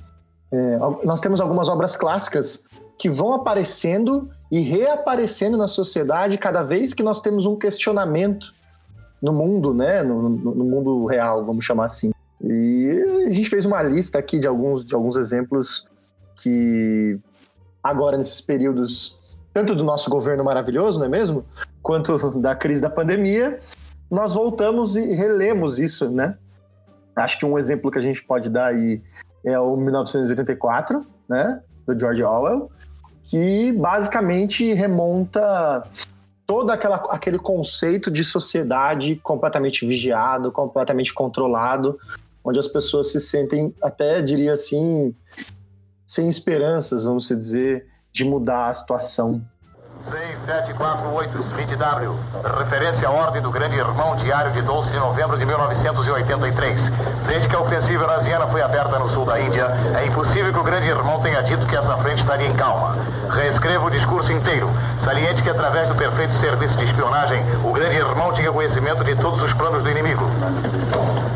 é, 0.51 0.77
nós 1.03 1.19
temos 1.19 1.41
algumas 1.41 1.67
obras 1.67 1.95
clássicas 1.95 2.63
que 2.97 3.09
vão 3.09 3.33
aparecendo 3.33 4.29
e 4.49 4.59
reaparecendo 4.59 5.57
na 5.57 5.67
sociedade 5.67 6.37
cada 6.37 6.63
vez 6.63 6.93
que 6.93 7.03
nós 7.03 7.19
temos 7.19 7.45
um 7.45 7.55
questionamento 7.55 8.53
no 9.21 9.33
mundo, 9.33 9.73
né? 9.73 10.01
No, 10.01 10.29
no, 10.29 10.55
no, 10.55 10.63
mundo 10.63 11.05
real, 11.05 11.43
vamos 11.45 11.65
chamar 11.65 11.85
assim. 11.85 12.11
E 12.45 13.25
a 13.27 13.31
gente 13.31 13.49
fez 13.49 13.65
uma 13.65 13.81
lista 13.81 14.19
aqui 14.19 14.39
de 14.39 14.45
alguns, 14.45 14.85
de 14.85 14.93
alguns 14.93 15.15
exemplos 15.15 15.87
que 16.35 17.19
agora 17.81 18.17
nesses 18.17 18.39
períodos, 18.39 19.17
tanto 19.51 19.73
do 19.73 19.83
nosso 19.83 20.09
governo 20.09 20.43
maravilhoso, 20.43 20.99
não 20.99 21.07
é 21.07 21.09
mesmo? 21.09 21.43
Quanto 21.81 22.17
da 22.39 22.55
crise 22.55 22.81
da 22.81 22.89
pandemia, 22.89 23.59
nós 24.11 24.35
voltamos 24.35 24.95
e 24.95 25.13
relemos 25.13 25.79
isso, 25.79 26.09
né? 26.09 26.37
Acho 27.15 27.39
que 27.39 27.45
um 27.45 27.57
exemplo 27.57 27.89
que 27.89 27.97
a 27.97 28.01
gente 28.01 28.23
pode 28.23 28.49
dar 28.49 28.67
aí 28.67 29.01
é 29.43 29.57
o 29.59 29.75
1984, 29.75 31.05
né, 31.29 31.61
do 31.85 31.97
George 31.97 32.23
Orwell, 32.23 32.69
que 33.23 33.71
basicamente 33.71 34.73
remonta 34.73 35.83
todo 36.45 36.71
aquela, 36.71 36.97
aquele 37.09 37.39
conceito 37.39 38.11
de 38.11 38.23
sociedade 38.23 39.15
completamente 39.23 39.85
vigiado, 39.85 40.51
completamente 40.51 41.13
controlado, 41.13 41.97
onde 42.45 42.59
as 42.59 42.67
pessoas 42.67 43.11
se 43.11 43.19
sentem, 43.19 43.73
até 43.81 44.21
diria 44.21 44.53
assim, 44.53 45.15
sem 46.05 46.29
esperanças, 46.29 47.03
vamos 47.03 47.27
dizer, 47.27 47.87
de 48.11 48.23
mudar 48.23 48.69
a 48.69 48.73
situação 48.73 49.43
6748 50.09 51.41
Smith-W. 51.49 52.15
Referência 52.59 53.07
à 53.07 53.11
ordem 53.11 53.41
do 53.41 53.49
Grande 53.49 53.75
Irmão, 53.75 54.15
diário 54.17 54.51
de 54.51 54.61
12 54.61 54.91
de 54.91 54.97
novembro 54.97 55.37
de 55.37 55.45
1983. 55.45 56.79
Desde 57.27 57.47
que 57.47 57.55
a 57.55 57.59
ofensiva 57.59 58.03
eurasiana 58.03 58.45
foi 58.47 58.61
aberta 58.61 58.99
no 58.99 59.09
sul 59.09 59.25
da 59.25 59.39
Índia, 59.39 59.67
é 59.95 60.05
impossível 60.05 60.53
que 60.53 60.59
o 60.59 60.63
Grande 60.63 60.87
Irmão 60.87 61.19
tenha 61.21 61.41
dito 61.41 61.65
que 61.65 61.75
essa 61.75 61.97
frente 61.97 62.21
estaria 62.21 62.47
em 62.47 62.53
calma. 62.53 62.97
Reescreva 63.31 63.85
o 63.85 63.89
discurso 63.89 64.31
inteiro. 64.31 64.69
Saliente 65.03 65.41
que 65.41 65.49
através 65.49 65.89
do 65.89 65.95
perfeito 65.95 66.37
serviço 66.37 66.75
de 66.75 66.85
espionagem, 66.85 67.43
o 67.63 67.73
Grande 67.73 67.95
Irmão 67.95 68.31
tinha 68.33 68.51
conhecimento 68.51 69.03
de 69.03 69.15
todos 69.15 69.41
os 69.41 69.53
planos 69.53 69.81
do 69.81 69.89
inimigo. 69.89 70.29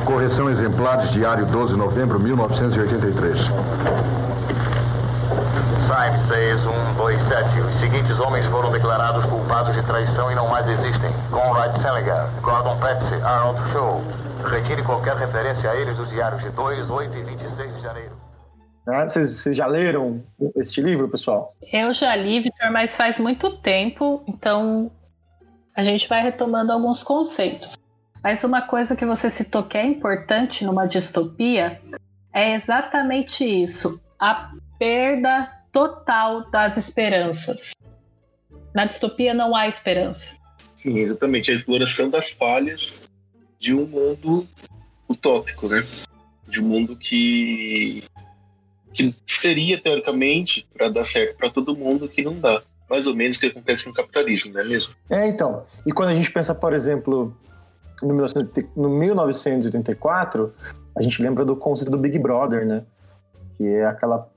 Correção 0.05 0.49
exemplares, 0.49 1.09
diário 1.09 1.45
12 1.47 1.73
de 1.73 1.79
novembro 1.79 2.19
de 2.19 2.25
1983. 2.25 4.38
Time 5.89 6.15
6127. 6.27 7.61
Os 7.61 7.79
seguintes 7.79 8.19
homens 8.19 8.45
foram 8.45 8.71
declarados 8.71 9.25
culpados 9.25 9.73
de 9.73 9.81
traição 9.81 10.31
e 10.31 10.35
não 10.35 10.47
mais 10.47 10.67
existem. 10.67 11.09
Conrad 11.31 11.75
Seliger, 11.81 12.29
Gordon 12.43 12.79
Petty, 12.79 13.15
Arnold 13.23 13.71
Shaw. 13.71 13.99
Retire 14.51 14.83
qualquer 14.83 15.17
referência 15.17 15.71
a 15.71 15.75
eles 15.75 15.97
dos 15.97 16.07
diários 16.09 16.43
de 16.43 16.51
2, 16.51 16.91
8 16.91 17.17
e 17.17 17.23
26 17.23 17.75
de 17.75 17.81
janeiro. 17.81 18.15
Ah, 18.87 19.07
vocês, 19.07 19.43
já 19.55 19.65
leram 19.65 20.23
este 20.55 20.79
livro, 20.79 21.09
pessoal? 21.09 21.47
Eu 21.73 21.91
já 21.91 22.15
li, 22.15 22.39
Vitor, 22.39 22.71
mas 22.71 22.95
faz 22.95 23.17
muito 23.17 23.57
tempo, 23.57 24.23
então 24.27 24.91
a 25.75 25.83
gente 25.83 26.07
vai 26.07 26.21
retomando 26.21 26.71
alguns 26.71 27.01
conceitos. 27.01 27.75
Mas 28.23 28.43
uma 28.43 28.61
coisa 28.61 28.95
que 28.95 29.07
você 29.07 29.27
citou 29.27 29.63
que 29.63 29.75
é 29.75 29.87
importante 29.87 30.63
numa 30.63 30.85
distopia 30.85 31.81
é 32.31 32.53
exatamente 32.53 33.43
isso: 33.43 33.99
a 34.19 34.51
perda 34.77 35.58
total 35.71 36.49
das 36.49 36.77
esperanças. 36.77 37.71
Na 38.73 38.85
distopia 38.85 39.33
não 39.33 39.55
há 39.55 39.67
esperança. 39.67 40.37
Sim, 40.77 40.99
exatamente. 40.99 41.51
A 41.51 41.55
exploração 41.55 42.09
das 42.09 42.31
falhas 42.31 42.93
de 43.59 43.73
um 43.73 43.85
mundo 43.85 44.47
utópico, 45.07 45.67
né? 45.67 45.85
De 46.47 46.61
um 46.61 46.65
mundo 46.65 46.95
que, 46.95 48.03
que 48.93 49.13
seria, 49.27 49.81
teoricamente, 49.81 50.67
para 50.73 50.89
dar 50.89 51.03
certo 51.03 51.37
para 51.37 51.49
todo 51.49 51.75
mundo, 51.75 52.07
que 52.07 52.21
não 52.23 52.39
dá. 52.39 52.61
Mais 52.89 53.05
ou 53.05 53.15
menos 53.15 53.37
o 53.37 53.39
que 53.39 53.47
acontece 53.47 53.87
no 53.87 53.93
capitalismo, 53.93 54.53
não 54.53 54.61
é 54.61 54.63
mesmo? 54.63 54.93
É, 55.09 55.27
então. 55.27 55.65
E 55.85 55.91
quando 55.91 56.09
a 56.09 56.15
gente 56.15 56.31
pensa, 56.31 56.55
por 56.55 56.73
exemplo, 56.73 57.35
no 58.01 58.13
1984, 58.89 60.53
a 60.97 61.01
gente 61.01 61.21
lembra 61.21 61.45
do 61.45 61.55
conceito 61.55 61.91
do 61.91 61.97
Big 61.97 62.17
Brother, 62.17 62.65
né? 62.65 62.83
Que 63.55 63.67
é 63.67 63.85
aquela 63.85 64.27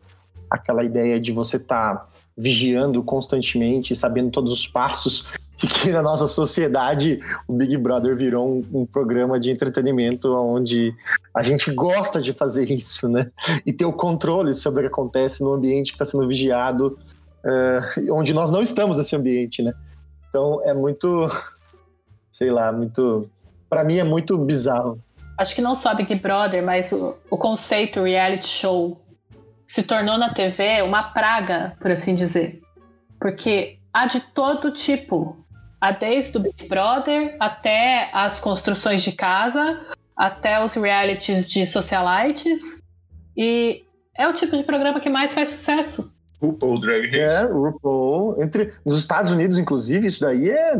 aquela 0.53 0.85
ideia 0.85 1.19
de 1.19 1.33
você 1.33 1.57
estar 1.57 1.97
tá 1.97 2.07
vigiando 2.37 3.03
constantemente, 3.03 3.95
sabendo 3.95 4.31
todos 4.31 4.53
os 4.53 4.67
passos 4.67 5.27
e 5.63 5.67
que 5.67 5.91
na 5.91 6.03
nossa 6.03 6.27
sociedade 6.27 7.21
o 7.47 7.55
Big 7.55 7.77
Brother 7.77 8.17
virou 8.17 8.47
um, 8.49 8.81
um, 8.81 8.87
programa 8.87 9.39
de 9.39 9.51
entretenimento 9.51 10.35
onde 10.35 10.95
a 11.35 11.43
gente 11.43 11.73
gosta 11.73 12.21
de 12.21 12.33
fazer 12.33 12.71
isso, 12.71 13.09
né? 13.09 13.31
E 13.65 13.73
ter 13.73 13.85
o 13.85 13.93
controle 13.93 14.55
sobre 14.55 14.81
o 14.81 14.83
que 14.83 14.89
acontece 14.89 15.43
no 15.43 15.53
ambiente 15.53 15.93
que 15.93 15.95
está 15.95 16.05
sendo 16.05 16.27
vigiado, 16.27 16.99
uh, 17.45 18.15
onde 18.15 18.35
nós 18.35 18.51
não 18.51 18.63
estamos 18.63 18.99
nesse 18.99 19.15
ambiente, 19.15 19.63
né? 19.63 19.73
Então 20.29 20.61
é 20.65 20.75
muito, 20.75 21.27
sei 22.31 22.51
lá, 22.51 22.73
muito. 22.73 23.29
Para 23.71 23.85
mim 23.85 23.99
é 23.99 24.05
muito 24.05 24.37
bizarro. 24.37 24.99
Acho 25.39 25.55
que 25.55 25.63
não 25.63 25.75
só 25.75 25.95
Big 25.95 26.15
Brother, 26.17 26.63
mas 26.63 26.93
o, 26.93 27.17
o 27.31 27.39
conceito 27.39 28.03
reality 28.03 28.47
show 28.47 29.02
se 29.73 29.83
tornou 29.83 30.19
na 30.19 30.35
TV 30.35 30.83
uma 30.83 31.03
praga, 31.03 31.75
por 31.81 31.91
assim 31.91 32.15
dizer. 32.15 32.61
Porque 33.19 33.79
há 33.91 34.05
de 34.05 34.21
todo 34.21 34.71
tipo. 34.71 35.35
Há 35.81 35.93
desde 35.93 36.37
o 36.37 36.41
Big 36.41 36.69
Brother 36.69 37.35
até 37.41 38.11
as 38.13 38.39
construções 38.39 39.03
de 39.03 39.13
casa, 39.13 39.81
até 40.15 40.63
os 40.63 40.75
realities 40.75 41.49
de 41.49 41.65
socialites. 41.65 42.83
E 43.35 43.83
é 44.15 44.29
o 44.29 44.35
tipo 44.35 44.55
de 44.55 44.63
programa 44.63 45.01
que 45.01 45.09
mais 45.09 45.33
faz 45.33 45.49
sucesso. 45.49 46.15
RuPaul 46.39 46.79
Drag 46.79 47.07
Race. 47.07 47.19
É, 47.19 47.45
RuPaul. 47.45 48.43
Entre, 48.43 48.75
nos 48.85 48.99
Estados 48.99 49.31
Unidos, 49.31 49.57
inclusive, 49.57 50.07
isso 50.07 50.21
daí 50.21 50.51
é, 50.51 50.75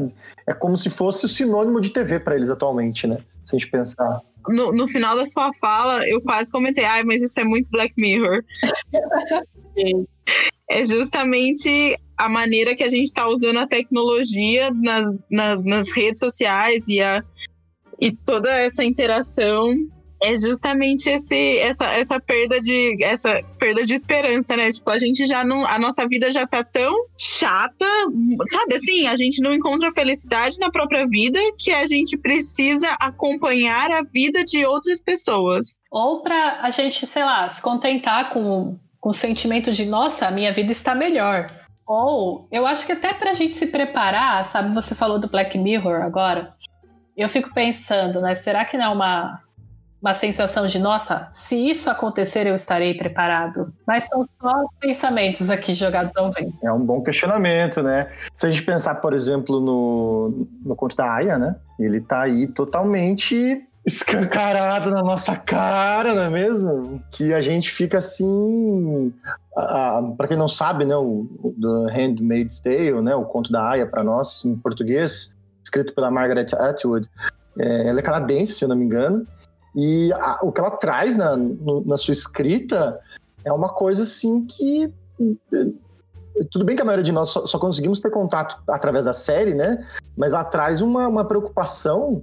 é 0.47 0.53
como 0.53 0.77
se 0.77 0.91
fosse 0.91 1.25
o 1.25 1.29
sinônimo 1.31 1.81
de 1.81 1.89
TV 1.89 2.21
para 2.21 2.37
eles 2.37 2.51
atualmente, 2.51 3.07
né? 3.07 3.17
Se 3.43 3.57
a 3.57 3.59
gente 3.59 3.71
pensar. 3.71 4.21
No, 4.49 4.73
no 4.73 4.89
final 4.89 5.17
da 5.17 5.25
sua 5.25 5.53
fala, 5.55 6.07
eu 6.09 6.21
quase 6.21 6.51
comentei, 6.51 6.85
ai, 6.85 7.05
mas 7.05 7.23
isso 7.23 7.39
é 7.39 7.45
muito 7.45 7.71
Black 7.71 7.95
Mirror. 7.97 8.43
é 10.69 10.85
justamente 10.85 11.97
a 12.17 12.29
maneira 12.29 12.75
que 12.75 12.83
a 12.83 12.89
gente 12.89 13.07
está 13.07 13.29
usando 13.29 13.59
a 13.59 13.67
tecnologia 13.67 14.71
nas, 14.71 15.17
nas, 15.31 15.65
nas 15.65 15.93
redes 15.93 16.21
sociais 16.21 16.87
e, 16.89 17.01
a, 17.01 17.23
e 18.01 18.13
toda 18.13 18.51
essa 18.51 18.85
interação 18.85 19.75
é 20.23 20.37
justamente 20.37 21.11
esse, 21.11 21.59
essa, 21.59 21.85
essa 21.87 22.21
perda 22.21 22.61
de 22.61 22.97
essa 23.03 23.43
perda 23.59 23.83
de 23.83 23.93
esperança, 23.93 24.57
né? 24.57 24.71
Tipo, 24.71 24.91
a 24.91 24.99
gente 24.99 25.25
já 25.25 25.45
não. 25.45 25.67
A 25.67 25.79
nossa 25.79 26.07
vida 26.07 26.31
já 26.31 26.47
tá 26.47 26.63
tão 26.63 26.95
chata, 27.19 27.87
sabe 28.49 28.77
assim? 28.77 29.07
A 29.07 29.17
gente 29.17 29.43
não 29.43 29.53
encontra 29.53 29.91
felicidade 29.93 30.59
na 30.61 30.71
própria 30.71 31.07
vida 31.07 31.39
que 31.59 31.73
a 31.73 31.85
gente 31.87 32.17
precisa 32.17 32.89
acompanhar 33.01 33.91
a 33.91 34.03
vida 34.03 34.45
de 34.45 34.65
outras 34.65 35.03
pessoas. 35.03 35.79
Ou 35.91 36.23
para 36.23 36.61
a 36.63 36.71
gente, 36.71 37.05
sei 37.05 37.25
lá, 37.25 37.49
se 37.49 37.61
contentar 37.61 38.31
com, 38.33 38.79
com 39.01 39.11
o 39.11 39.15
sentimento 39.15 39.73
de, 39.73 39.87
nossa, 39.87 40.29
a 40.29 40.31
minha 40.31 40.53
vida 40.53 40.71
está 40.71 40.95
melhor. 40.95 41.47
Ou 41.85 42.47
eu 42.53 42.65
acho 42.65 42.87
que 42.87 42.93
até 42.93 43.13
pra 43.13 43.35
gente 43.35 43.57
se 43.57 43.67
preparar, 43.67 44.45
sabe? 44.45 44.73
Você 44.73 44.95
falou 44.95 45.19
do 45.19 45.29
Black 45.29 45.59
Mirror 45.59 46.03
agora. 46.03 46.55
Eu 47.17 47.29
fico 47.29 47.53
pensando, 47.53 48.21
né? 48.21 48.35
Será 48.35 48.65
que 48.65 48.79
não 48.79 48.85
é 48.85 48.89
uma 48.89 49.42
uma 50.03 50.13
sensação 50.13 50.67
de, 50.67 50.81
nossa, 50.81 51.29
se 51.31 51.55
isso 51.55 51.89
acontecer, 51.89 52.45
eu 52.49 52.57
estarei 52.57 52.93
preparado. 52.93 53.73
Mas 53.87 54.05
são 54.05 54.25
só 54.25 54.67
pensamentos 54.81 55.49
aqui 55.49 55.75
jogados 55.75 56.17
ao 56.17 56.33
vento. 56.33 56.59
É 56.65 56.73
um 56.73 56.85
bom 56.85 57.01
questionamento, 57.01 57.81
né? 57.85 58.11
Se 58.35 58.47
a 58.47 58.51
gente 58.51 58.65
pensar, 58.65 58.97
por 58.97 59.15
exemplo, 59.15 59.61
no, 59.61 60.49
no 60.65 60.75
conto 60.75 60.97
da 60.97 61.15
Aya, 61.15 61.39
né? 61.39 61.55
Ele 61.79 62.01
tá 62.01 62.23
aí 62.23 62.49
totalmente 62.49 63.65
escancarado 63.87 64.91
na 64.91 65.03
nossa 65.03 65.37
cara, 65.37 66.15
não 66.15 66.23
é 66.23 66.31
mesmo? 66.31 67.01
Que 67.11 67.33
a 67.33 67.41
gente 67.41 67.71
fica 67.71 67.99
assim. 67.99 69.13
para 70.17 70.27
quem 70.27 70.37
não 70.37 70.49
sabe, 70.49 70.85
né, 70.85 70.97
o, 70.97 71.29
o 71.43 71.55
The 71.61 71.95
Handmaid's 71.95 72.61
Tale, 72.61 73.01
né, 73.03 73.15
o 73.15 73.25
conto 73.25 73.53
da 73.53 73.71
Aya 73.71 73.87
para 73.87 74.03
nós 74.03 74.45
em 74.45 74.57
português, 74.57 75.37
escrito 75.63 75.95
pela 75.95 76.11
Margaret 76.11 76.47
Atwood, 76.55 77.09
é, 77.59 77.89
ela 77.89 77.99
é 78.01 78.03
canadense, 78.03 78.53
se 78.53 78.65
eu 78.65 78.69
não 78.69 78.77
me 78.77 78.85
engano, 78.85 79.27
e 79.75 80.13
a, 80.13 80.41
o 80.43 80.53
que 80.53 80.61
ela 80.61 80.71
traz 80.71 81.17
na, 81.17 81.37
no, 81.37 81.85
na 81.85 81.97
sua 81.97 82.13
escrita 82.13 82.99
é 83.45 83.53
uma 83.53 83.69
coisa 83.69 84.03
assim 84.03 84.45
que. 84.45 84.93
Tudo 86.51 86.65
bem 86.65 86.75
que 86.75 86.83
a 86.83 86.85
maioria 86.85 87.05
de 87.05 87.13
nós 87.13 87.29
só, 87.29 87.45
só, 87.45 87.59
conseguimos 87.59 88.01
ter 88.01 88.11
contato 88.11 88.57
através 88.69 89.05
da 89.05 89.13
série, 89.13 89.55
né? 89.55 89.85
Mas 90.17 90.33
ela 90.33 90.45
traz 90.45 90.81
uma, 90.81 91.07
uma 91.07 91.25
preocupação 91.25 92.23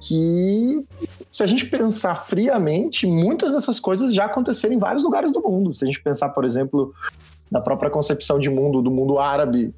que, 0.00 0.86
se 1.30 1.42
a 1.42 1.46
gente 1.46 1.66
pensar 1.66 2.14
friamente, 2.14 3.06
muitas 3.06 3.52
dessas 3.52 3.80
coisas 3.80 4.14
já 4.14 4.26
aconteceram 4.26 4.74
em 4.74 4.78
vários 4.78 5.02
lugares 5.02 5.32
do 5.32 5.42
mundo. 5.42 5.74
Se 5.74 5.84
a 5.84 5.86
gente 5.86 6.00
pensar, 6.00 6.28
por 6.30 6.44
exemplo, 6.44 6.94
na 7.50 7.60
própria 7.60 7.90
concepção 7.90 8.38
de 8.38 8.48
mundo 8.48 8.80
do 8.80 8.90
mundo 8.90 9.18
árabe, 9.18 9.74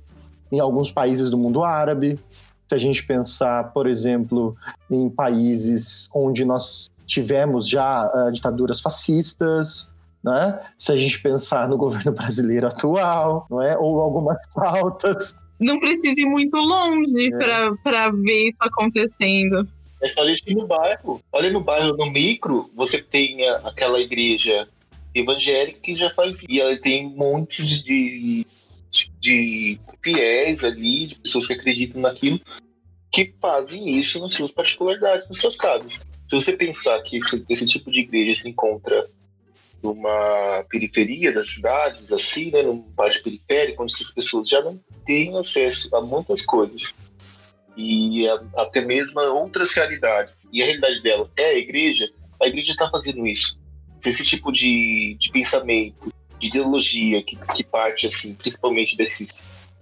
em 0.53 0.61
alguns 0.61 0.91
países 0.91 1.31
do 1.31 1.39
mundo 1.39 1.65
árabe. 1.65 2.21
Se 2.69 2.75
a 2.75 2.79
gente 2.79 3.05
pensar, 3.05 3.73
por 3.73 3.87
exemplo, 3.87 4.55
em 4.91 5.09
países 5.09 6.09
onde 6.15 6.45
nós 6.45 6.91
tivemos 7.07 7.69
já 7.69 8.07
uh, 8.07 8.33
ditaduras 8.33 8.81
fascistas, 8.81 9.91
né? 10.23 10.61
Se 10.77 10.93
a 10.93 10.97
gente 10.97 11.21
pensar 11.21 11.69
no 11.69 11.77
governo 11.77 12.13
brasileiro 12.13 12.67
atual, 12.67 13.47
não 13.51 13.63
é? 13.63 13.77
Ou 13.77 14.01
algumas 14.01 14.39
pautas. 14.55 15.35
Não 15.59 15.79
precisa 15.79 16.21
ir 16.21 16.27
muito 16.27 16.57
longe 16.57 17.33
é. 17.33 17.71
para 17.83 18.11
ver 18.11 18.49
isso 18.49 18.59
acontecendo. 18.61 19.69
É 20.01 20.09
só 20.09 20.23
a 20.23 20.29
gente 20.29 20.43
ir 20.51 20.57
no 20.57 20.67
bairro. 20.67 21.21
Olha 21.33 21.51
no 21.51 21.61
bairro, 21.61 21.97
no 21.97 22.11
micro, 22.11 22.69
você 22.75 23.01
tem 23.01 23.49
aquela 23.49 24.01
igreja 24.01 24.69
evangélica 25.15 25.79
que 25.81 25.95
já 25.95 26.11
faz. 26.11 26.43
E 26.49 26.61
ela 26.61 26.77
tem 26.77 27.09
montes 27.09 27.83
de, 27.85 28.45
de, 28.91 29.13
de 29.21 29.81
fiéis 30.03 30.65
ali, 30.65 31.07
de 31.07 31.15
pessoas 31.17 31.47
que 31.47 31.53
acreditam 31.53 32.01
naquilo, 32.01 32.41
que 33.13 33.33
fazem 33.41 33.97
isso 33.97 34.21
nas 34.21 34.33
suas 34.35 34.51
particularidades, 34.51 35.29
nas 35.29 35.39
suas 35.39 35.57
casas. 35.57 36.01
Se 36.33 36.37
você 36.37 36.55
pensar 36.55 36.99
que 37.03 37.19
esse, 37.19 37.45
esse 37.47 37.67
tipo 37.67 37.91
de 37.91 38.01
igreja 38.01 38.41
se 38.41 38.49
encontra 38.49 39.07
numa 39.83 40.65
periferia 40.71 41.31
das 41.31 41.51
cidades, 41.51 42.11
assim, 42.11 42.51
né, 42.51 42.63
num 42.63 42.81
parte 42.93 43.23
periférico, 43.23 43.83
onde 43.83 43.93
essas 43.93 44.15
pessoas 44.15 44.49
já 44.49 44.63
não 44.63 44.81
têm 45.05 45.37
acesso 45.37 45.95
a 45.95 46.01
muitas 46.01 46.47
coisas 46.47 46.95
e 47.77 48.27
a, 48.27 48.43
até 48.57 48.81
mesmo 48.81 49.21
a 49.21 49.31
outras 49.31 49.75
realidades, 49.75 50.35
e 50.51 50.63
a 50.63 50.65
realidade 50.65 51.03
dela 51.03 51.31
é 51.37 51.51
a 51.51 51.59
igreja, 51.59 52.11
a 52.41 52.47
igreja 52.47 52.73
está 52.73 52.89
fazendo 52.89 53.27
isso. 53.27 53.59
Se 54.01 54.09
esse 54.09 54.25
tipo 54.25 54.51
de, 54.51 55.19
de 55.21 55.31
pensamento, 55.31 56.11
de 56.39 56.47
ideologia 56.47 57.23
que, 57.23 57.37
que 57.55 57.63
parte, 57.63 58.07
assim, 58.07 58.33
principalmente 58.33 58.97
desses, 58.97 59.29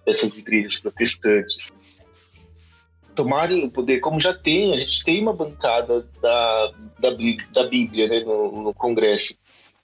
dessas 0.04 0.36
igrejas 0.36 0.80
protestantes, 0.80 1.70
tomarem 3.20 3.62
o 3.66 3.70
poder, 3.70 4.00
como 4.00 4.18
já 4.18 4.32
tem, 4.32 4.72
a 4.72 4.78
gente 4.78 5.04
tem 5.04 5.20
uma 5.20 5.34
bancada 5.34 6.08
da, 6.22 6.72
da, 6.98 7.10
da 7.52 7.64
Bíblia 7.64 8.08
né, 8.08 8.20
no, 8.20 8.62
no 8.62 8.74
Congresso. 8.74 9.34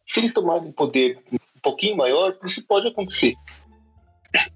Se 0.06 0.20
eles 0.20 0.32
tomarem 0.32 0.68
um 0.68 0.72
poder 0.72 1.18
um 1.30 1.60
pouquinho 1.60 1.98
maior, 1.98 2.34
isso 2.44 2.66
pode 2.66 2.88
acontecer. 2.88 3.34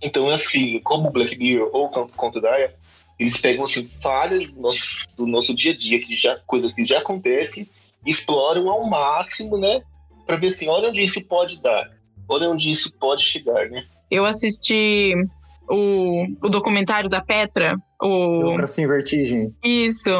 Então, 0.00 0.30
é 0.30 0.34
assim, 0.34 0.78
como 0.80 1.08
o 1.08 1.12
Black 1.12 1.36
Mirror 1.36 1.68
ou 1.74 1.86
o 1.86 2.08
Conto 2.08 2.40
Daya, 2.40 2.74
eles 3.18 3.36
pegam 3.36 3.64
assim, 3.64 3.86
falhas 4.02 4.50
do 4.50 4.62
nosso, 4.62 5.06
do 5.14 5.26
nosso 5.26 5.54
dia 5.54 5.72
a 5.72 5.76
dia, 5.76 6.00
que 6.00 6.16
já, 6.16 6.36
coisas 6.46 6.72
que 6.72 6.84
já 6.86 7.00
acontecem, 7.00 7.68
exploram 8.06 8.70
ao 8.70 8.88
máximo, 8.88 9.58
né? 9.58 9.82
Para 10.26 10.36
ver 10.36 10.48
assim, 10.48 10.68
olha 10.68 10.88
onde 10.88 11.04
isso 11.04 11.22
pode 11.26 11.60
dar, 11.60 11.90
olha 12.26 12.48
onde 12.48 12.70
isso 12.70 12.90
pode 12.94 13.22
chegar, 13.24 13.68
né? 13.68 13.84
Eu 14.10 14.24
assisti 14.24 15.12
o, 15.68 16.24
o 16.42 16.48
documentário 16.48 17.10
da 17.10 17.20
Petra, 17.20 17.76
o... 18.00 18.38
Democracia 18.38 18.84
em 18.84 18.88
Vertigem. 18.88 19.54
Isso. 19.62 20.10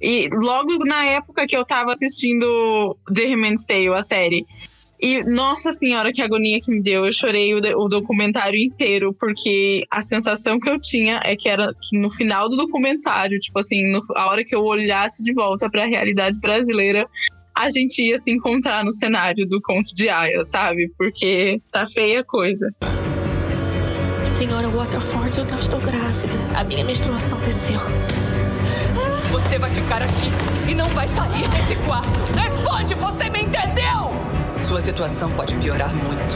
E 0.00 0.28
logo 0.34 0.84
na 0.84 1.04
época 1.06 1.46
que 1.46 1.56
eu 1.56 1.64
tava 1.64 1.92
assistindo 1.92 2.96
The 3.14 3.26
Handmaid's 3.26 3.64
Tale, 3.64 3.88
a 3.88 4.02
série. 4.02 4.44
E, 5.00 5.22
nossa 5.24 5.72
senhora, 5.72 6.12
que 6.12 6.22
agonia 6.22 6.60
que 6.60 6.70
me 6.70 6.80
deu. 6.80 7.04
Eu 7.04 7.12
chorei 7.12 7.54
o, 7.54 7.58
o, 7.58 7.88
documentário 7.88 8.58
inteiro, 8.58 9.14
porque 9.18 9.84
a 9.90 10.02
sensação 10.02 10.58
que 10.58 10.68
eu 10.68 10.78
tinha 10.78 11.20
é 11.24 11.36
que 11.36 11.48
era 11.48 11.74
que 11.74 11.98
no 11.98 12.08
final 12.08 12.48
do 12.48 12.56
documentário, 12.56 13.38
tipo 13.38 13.58
assim, 13.58 13.90
no, 13.90 14.00
a 14.16 14.28
hora 14.28 14.44
que 14.44 14.54
eu 14.54 14.62
olhasse 14.62 15.22
de 15.22 15.32
volta 15.34 15.68
para 15.68 15.82
a 15.82 15.86
realidade 15.86 16.38
brasileira, 16.40 17.06
a 17.54 17.70
gente 17.70 18.02
ia 18.02 18.18
se 18.18 18.30
encontrar 18.30 18.84
no 18.84 18.90
cenário 18.90 19.46
do 19.46 19.60
conto 19.60 19.94
de 19.94 20.08
Aya, 20.08 20.44
sabe? 20.44 20.90
Porque 20.96 21.60
tá 21.70 21.86
feia 21.86 22.20
a 22.20 22.24
coisa. 22.24 22.70
Senhora 24.34 24.68
Waterford, 24.68 25.38
eu 25.38 25.44
não 25.44 25.58
estou 25.58 25.80
grávida. 25.80 26.36
A 26.58 26.64
minha 26.64 26.84
menstruação 26.84 27.38
desceu. 27.38 27.78
Você 29.30 29.60
vai 29.60 29.70
ficar 29.70 30.02
aqui 30.02 30.28
e 30.68 30.74
não 30.74 30.86
vai 30.86 31.06
sair 31.06 31.48
desse 31.48 31.76
quarto. 31.86 32.18
Responde, 32.36 32.94
você 32.96 33.30
me 33.30 33.42
entendeu? 33.42 34.10
Sua 34.64 34.80
situação 34.80 35.30
pode 35.36 35.54
piorar 35.54 35.94
muito. 35.94 36.34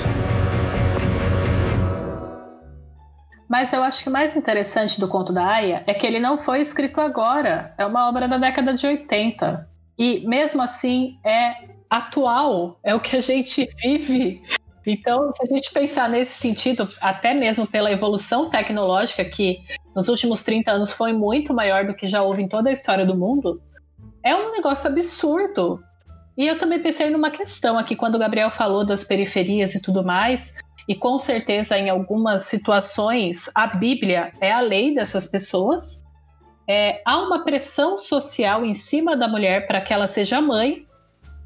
Mas 3.48 3.72
eu 3.72 3.82
acho 3.82 4.04
que 4.04 4.08
o 4.08 4.12
mais 4.12 4.37
interessante 4.37 5.00
do 5.00 5.08
conto 5.08 5.32
da 5.32 5.44
Aya 5.44 5.82
é 5.84 5.92
que 5.92 6.06
ele 6.06 6.20
não 6.20 6.38
foi 6.38 6.61
escrito 6.61 7.00
agora. 7.00 7.74
É 7.76 7.84
uma 7.84 8.08
obra 8.08 8.28
da 8.28 8.38
década 8.38 8.74
de 8.74 8.87
80. 8.87 9.68
E 9.98 10.24
mesmo 10.24 10.62
assim 10.62 11.18
é 11.26 11.56
atual. 11.90 12.78
É 12.84 12.94
o 12.94 13.00
que 13.00 13.16
a 13.16 13.20
gente 13.20 13.68
vive 13.82 14.40
então, 14.86 15.30
se 15.32 15.42
a 15.42 15.46
gente 15.46 15.72
pensar 15.72 16.08
nesse 16.08 16.38
sentido, 16.38 16.88
até 17.00 17.34
mesmo 17.34 17.66
pela 17.66 17.90
evolução 17.90 18.48
tecnológica 18.48 19.24
que 19.24 19.58
nos 19.94 20.08
últimos 20.08 20.42
30 20.42 20.70
anos 20.70 20.92
foi 20.92 21.12
muito 21.12 21.52
maior 21.52 21.84
do 21.84 21.94
que 21.94 22.06
já 22.06 22.22
houve 22.22 22.42
em 22.42 22.48
toda 22.48 22.70
a 22.70 22.72
história 22.72 23.04
do 23.04 23.16
mundo, 23.16 23.60
é 24.22 24.34
um 24.34 24.52
negócio 24.52 24.88
absurdo. 24.88 25.82
E 26.36 26.46
eu 26.46 26.58
também 26.58 26.80
pensei 26.80 27.10
numa 27.10 27.30
questão 27.30 27.78
aqui, 27.78 27.96
quando 27.96 28.14
o 28.14 28.18
Gabriel 28.18 28.50
falou 28.50 28.84
das 28.84 29.02
periferias 29.02 29.74
e 29.74 29.82
tudo 29.82 30.04
mais, 30.04 30.58
e 30.88 30.94
com 30.94 31.18
certeza 31.18 31.76
em 31.76 31.90
algumas 31.90 32.44
situações 32.44 33.50
a 33.54 33.66
Bíblia 33.66 34.32
é 34.40 34.52
a 34.52 34.60
lei 34.60 34.94
dessas 34.94 35.26
pessoas. 35.26 36.02
É, 36.66 37.02
há 37.04 37.18
uma 37.18 37.44
pressão 37.44 37.98
social 37.98 38.64
em 38.64 38.74
cima 38.74 39.16
da 39.16 39.26
mulher 39.26 39.66
para 39.66 39.80
que 39.80 39.92
ela 39.92 40.06
seja 40.06 40.40
mãe, 40.40 40.86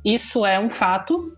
isso 0.04 0.44
é 0.44 0.58
um 0.58 0.68
fato. 0.68 1.32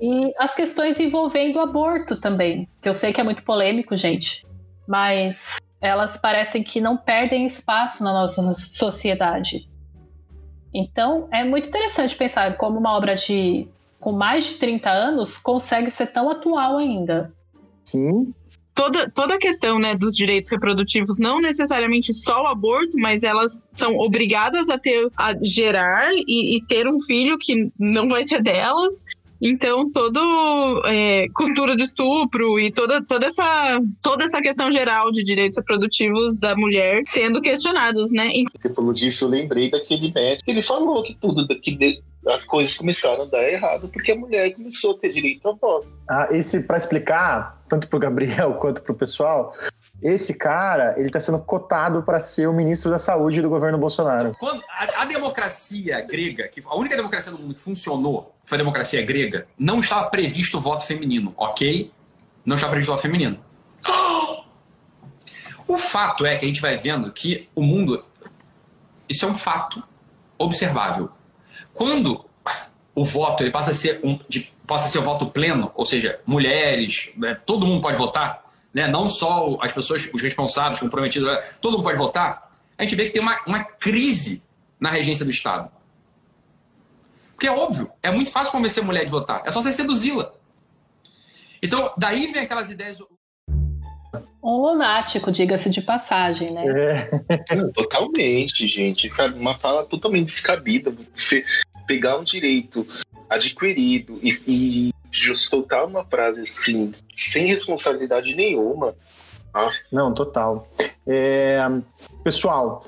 E 0.00 0.32
as 0.38 0.54
questões 0.54 1.00
envolvendo 1.00 1.56
o 1.56 1.60
aborto 1.60 2.16
também, 2.16 2.68
que 2.80 2.88
eu 2.88 2.94
sei 2.94 3.12
que 3.12 3.20
é 3.20 3.24
muito 3.24 3.42
polêmico, 3.42 3.96
gente, 3.96 4.46
mas 4.86 5.56
elas 5.80 6.16
parecem 6.16 6.62
que 6.62 6.80
não 6.80 6.96
perdem 6.96 7.46
espaço 7.46 8.02
na 8.04 8.12
nossa 8.12 8.54
sociedade. 8.54 9.68
Então, 10.72 11.28
é 11.32 11.44
muito 11.44 11.68
interessante 11.68 12.16
pensar 12.16 12.56
como 12.56 12.78
uma 12.78 12.96
obra 12.96 13.14
de 13.14 13.68
com 13.98 14.12
mais 14.12 14.46
de 14.46 14.54
30 14.54 14.90
anos 14.90 15.36
consegue 15.36 15.90
ser 15.90 16.08
tão 16.08 16.30
atual 16.30 16.78
ainda. 16.78 17.32
Sim. 17.84 18.32
Toda, 18.74 19.10
toda 19.10 19.34
a 19.34 19.38
questão 19.38 19.76
né, 19.80 19.96
dos 19.96 20.14
direitos 20.14 20.48
reprodutivos, 20.50 21.18
não 21.18 21.40
necessariamente 21.40 22.14
só 22.14 22.44
o 22.44 22.46
aborto, 22.46 22.96
mas 22.96 23.24
elas 23.24 23.66
são 23.72 23.96
obrigadas 23.96 24.68
a 24.68 24.78
ter 24.78 25.08
a 25.16 25.34
gerar 25.42 26.12
e, 26.14 26.56
e 26.56 26.64
ter 26.66 26.86
um 26.86 27.00
filho 27.00 27.36
que 27.38 27.72
não 27.76 28.06
vai 28.06 28.22
ser 28.22 28.40
delas, 28.40 29.02
então, 29.40 29.90
todo 29.90 30.82
é, 30.86 31.26
cultura 31.34 31.76
de 31.76 31.84
estupro 31.84 32.58
e 32.58 32.70
toda, 32.70 33.04
toda, 33.04 33.26
essa, 33.26 33.80
toda 34.02 34.24
essa 34.24 34.40
questão 34.40 34.70
geral 34.70 35.12
de 35.12 35.22
direitos 35.22 35.56
reprodutivos 35.56 36.36
da 36.38 36.56
mulher 36.56 37.02
sendo 37.06 37.40
questionados, 37.40 38.12
né? 38.12 38.30
Você 38.60 38.74
falou 38.74 38.92
disso, 38.92 39.24
eu 39.24 39.28
lembrei 39.28 39.70
daquele 39.70 40.12
médico. 40.12 40.50
Ele 40.50 40.62
falou 40.62 41.02
que 41.02 41.14
tudo 41.14 41.46
que 41.60 42.02
as 42.26 42.44
coisas 42.44 42.76
começaram 42.76 43.22
a 43.22 43.26
dar 43.26 43.48
errado 43.48 43.88
porque 43.88 44.12
a 44.12 44.16
mulher 44.16 44.50
começou 44.54 44.92
a 44.92 44.98
ter 44.98 45.12
direito 45.12 45.46
ao 45.46 45.56
voto. 45.56 45.88
Ah, 46.10 46.28
esse, 46.30 46.62
para 46.62 46.76
explicar, 46.76 47.62
tanto 47.68 47.88
para 47.88 47.96
o 47.96 48.00
Gabriel 48.00 48.54
quanto 48.60 48.82
para 48.82 48.92
o 48.92 48.96
pessoal, 48.96 49.54
esse 50.02 50.34
cara, 50.34 50.94
ele 50.96 51.06
está 51.06 51.20
sendo 51.20 51.40
cotado 51.40 52.02
para 52.02 52.20
ser 52.20 52.46
o 52.46 52.52
ministro 52.52 52.90
da 52.90 52.98
Saúde 52.98 53.42
do 53.42 53.48
governo 53.48 53.76
Bolsonaro. 53.76 54.36
Quando 54.38 54.62
a, 54.68 55.02
a, 55.02 55.04
democracia 55.04 56.00
grega, 56.00 56.46
que 56.48 56.62
a 56.64 56.76
única 56.76 56.96
democracia 56.96 57.32
do 57.32 57.38
mundo 57.38 57.54
que 57.54 57.60
funcionou 57.60 58.34
foi 58.44 58.56
a 58.56 58.60
democracia 58.60 59.04
grega, 59.04 59.48
não 59.58 59.80
estava 59.80 60.08
previsto 60.08 60.58
o 60.58 60.60
voto 60.60 60.86
feminino, 60.86 61.34
ok? 61.36 61.92
Não 62.44 62.54
estava 62.54 62.70
previsto 62.70 62.92
o 62.92 62.94
voto 62.94 63.02
feminino. 63.02 63.40
O 65.66 65.76
fato 65.76 66.24
é 66.24 66.36
que 66.36 66.44
a 66.44 66.48
gente 66.48 66.62
vai 66.62 66.76
vendo 66.76 67.12
que 67.12 67.48
o 67.54 67.62
mundo. 67.62 68.04
Isso 69.08 69.26
é 69.26 69.28
um 69.28 69.36
fato 69.36 69.82
observável. 70.38 71.10
Quando 71.74 72.24
o 72.94 73.04
voto 73.04 73.42
ele 73.42 73.50
passa 73.50 73.72
a 73.72 73.74
ser 73.74 74.00
um, 74.02 74.18
de, 74.28 74.50
passa 74.66 74.86
a 74.86 74.88
ser 74.88 74.98
o 74.98 75.02
voto 75.02 75.26
pleno, 75.26 75.70
ou 75.74 75.84
seja, 75.84 76.20
mulheres, 76.24 77.10
né, 77.16 77.34
todo 77.44 77.66
mundo 77.66 77.82
pode 77.82 77.98
votar 77.98 78.47
né? 78.72 78.88
não 78.88 79.08
só 79.08 79.58
as 79.60 79.72
pessoas, 79.72 80.08
os 80.12 80.22
responsáveis, 80.22 80.80
comprometidos, 80.80 81.28
todo 81.60 81.72
mundo 81.72 81.84
pode 81.84 81.98
votar, 81.98 82.52
a 82.76 82.82
gente 82.82 82.94
vê 82.94 83.06
que 83.06 83.12
tem 83.12 83.22
uma, 83.22 83.38
uma 83.46 83.64
crise 83.64 84.42
na 84.78 84.90
regência 84.90 85.24
do 85.24 85.30
Estado. 85.30 85.70
Porque 87.34 87.46
é 87.46 87.52
óbvio, 87.52 87.90
é 88.02 88.10
muito 88.10 88.30
fácil 88.30 88.52
convencer 88.52 88.82
a 88.82 88.86
mulher 88.86 89.04
de 89.04 89.10
votar, 89.10 89.42
é 89.44 89.50
só 89.50 89.62
você 89.62 89.72
seduzi-la. 89.72 90.32
Então, 91.62 91.92
daí 91.96 92.32
vem 92.32 92.42
aquelas 92.42 92.70
ideias. 92.70 92.98
Um 94.42 94.62
lunático, 94.62 95.32
diga-se 95.32 95.68
de 95.70 95.82
passagem, 95.82 96.52
né? 96.52 96.64
É. 96.66 97.72
Totalmente, 97.74 98.66
gente. 98.66 99.10
Sabe? 99.10 99.38
Uma 99.38 99.56
fala 99.58 99.84
totalmente 99.84 100.26
descabida. 100.26 100.94
Você 101.14 101.44
pegar 101.86 102.16
um 102.16 102.24
direito 102.24 102.86
adquirido 103.28 104.18
e, 104.22 104.40
e 104.46 104.90
soltar 105.36 105.86
uma 105.86 106.04
frase 106.04 106.42
assim, 106.42 106.94
sem 107.14 107.46
responsabilidade 107.46 108.34
nenhuma. 108.34 108.94
Ah. 109.52 109.70
Não, 109.90 110.12
total. 110.12 110.68
É, 111.06 111.58
pessoal, 112.22 112.84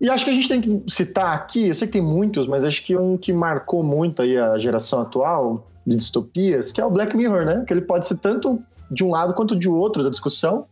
e 0.00 0.08
acho 0.08 0.24
que 0.24 0.30
a 0.30 0.34
gente 0.34 0.48
tem 0.48 0.60
que 0.60 0.82
citar 0.88 1.34
aqui, 1.34 1.68
eu 1.68 1.74
sei 1.74 1.86
que 1.86 1.92
tem 1.92 2.02
muitos, 2.02 2.46
mas 2.46 2.64
acho 2.64 2.82
que 2.82 2.96
um 2.96 3.18
que 3.18 3.32
marcou 3.34 3.82
muito 3.82 4.22
aí 4.22 4.38
a 4.38 4.56
geração 4.56 5.00
atual 5.02 5.68
de 5.86 5.94
distopias, 5.94 6.72
que 6.72 6.80
é 6.80 6.84
o 6.84 6.90
Black 6.90 7.14
Mirror, 7.14 7.44
né? 7.44 7.64
Que 7.66 7.74
ele 7.74 7.82
pode 7.82 8.06
ser 8.06 8.16
tanto 8.16 8.62
de 8.90 9.04
um 9.04 9.10
lado 9.10 9.34
quanto 9.34 9.54
de 9.54 9.68
outro 9.68 10.02
da 10.02 10.08
discussão. 10.08 10.66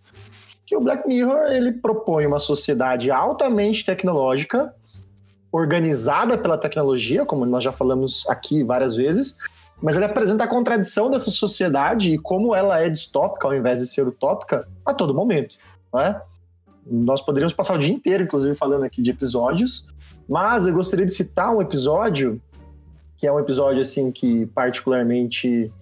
Que 0.66 0.74
o 0.74 0.80
Black 0.80 1.06
Mirror 1.06 1.50
ele 1.50 1.72
propõe 1.72 2.26
uma 2.26 2.38
sociedade 2.38 3.10
altamente 3.10 3.84
tecnológica, 3.84 4.74
organizada 5.52 6.38
pela 6.38 6.56
tecnologia, 6.56 7.26
como 7.26 7.44
nós 7.44 7.64
já 7.64 7.72
falamos 7.72 8.26
aqui 8.28 8.64
várias 8.64 8.96
vezes, 8.96 9.36
mas 9.80 9.96
ele 9.96 10.04
apresenta 10.04 10.44
a 10.44 10.48
contradição 10.48 11.10
dessa 11.10 11.30
sociedade 11.30 12.14
e 12.14 12.18
como 12.18 12.54
ela 12.54 12.80
é 12.80 12.88
distópica 12.88 13.46
ao 13.46 13.54
invés 13.54 13.80
de 13.80 13.86
ser 13.86 14.06
utópica 14.06 14.66
a 14.84 14.92
todo 14.92 15.14
momento. 15.14 15.56
Né? 15.94 16.20
Nós 16.86 17.20
poderíamos 17.20 17.52
passar 17.52 17.74
o 17.74 17.78
dia 17.78 17.92
inteiro, 17.92 18.24
inclusive, 18.24 18.54
falando 18.54 18.84
aqui 18.84 19.02
de 19.02 19.10
episódios, 19.10 19.86
mas 20.28 20.66
eu 20.66 20.74
gostaria 20.74 21.06
de 21.06 21.12
citar 21.12 21.54
um 21.54 21.60
episódio 21.62 22.40
que 23.16 23.26
é 23.26 23.32
um 23.32 23.40
episódio 23.40 23.80
assim 23.80 24.12
que 24.12 24.46
particularmente 24.46 25.72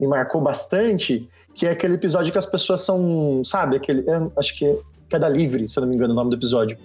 me 0.00 0.06
marcou 0.06 0.40
bastante, 0.40 1.28
que 1.54 1.66
é 1.66 1.70
aquele 1.70 1.94
episódio 1.94 2.32
que 2.32 2.38
as 2.38 2.46
pessoas 2.46 2.80
são, 2.80 3.42
sabe, 3.44 3.76
aquele, 3.76 4.04
acho 4.36 4.56
que 4.56 4.64
é 4.64 4.78
queda 5.08 5.28
livre, 5.28 5.68
se 5.68 5.78
eu 5.78 5.82
não 5.82 5.88
me 5.88 5.94
engano, 5.94 6.12
o 6.12 6.16
nome 6.16 6.30
do 6.30 6.36
episódio. 6.36 6.76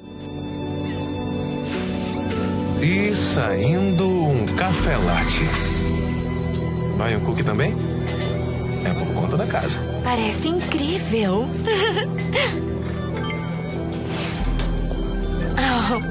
E 2.81 3.13
saindo 3.15 4.07
um 4.07 4.45
café 4.57 4.97
latte. 4.97 5.70
Um 7.09 7.19
cookie 7.25 7.43
também? 7.43 7.75
É 8.85 8.93
por 8.93 9.11
conta 9.13 9.35
da 9.35 9.45
casa. 9.47 9.79
Parece 10.03 10.49
incrível. 10.49 11.49
oh. 15.57 16.01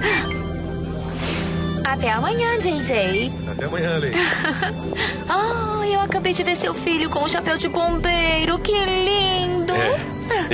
Até 1.88 2.10
amanhã, 2.10 2.58
JJ. 2.58 3.32
Até 3.50 3.66
amanhã, 3.66 3.96
Lei. 3.98 4.12
oh, 5.28 5.84
eu 5.84 6.00
acabei 6.00 6.32
de 6.32 6.42
ver 6.42 6.56
seu 6.56 6.74
filho 6.74 7.08
com 7.08 7.22
o 7.22 7.28
chapéu 7.28 7.56
de 7.56 7.68
bombeiro. 7.68 8.58
Que 8.58 8.72
lindo! 8.72 9.74
É, 9.74 10.00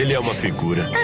ele 0.01 0.13
é 0.13 0.19
uma 0.19 0.35
figura. 0.35 0.87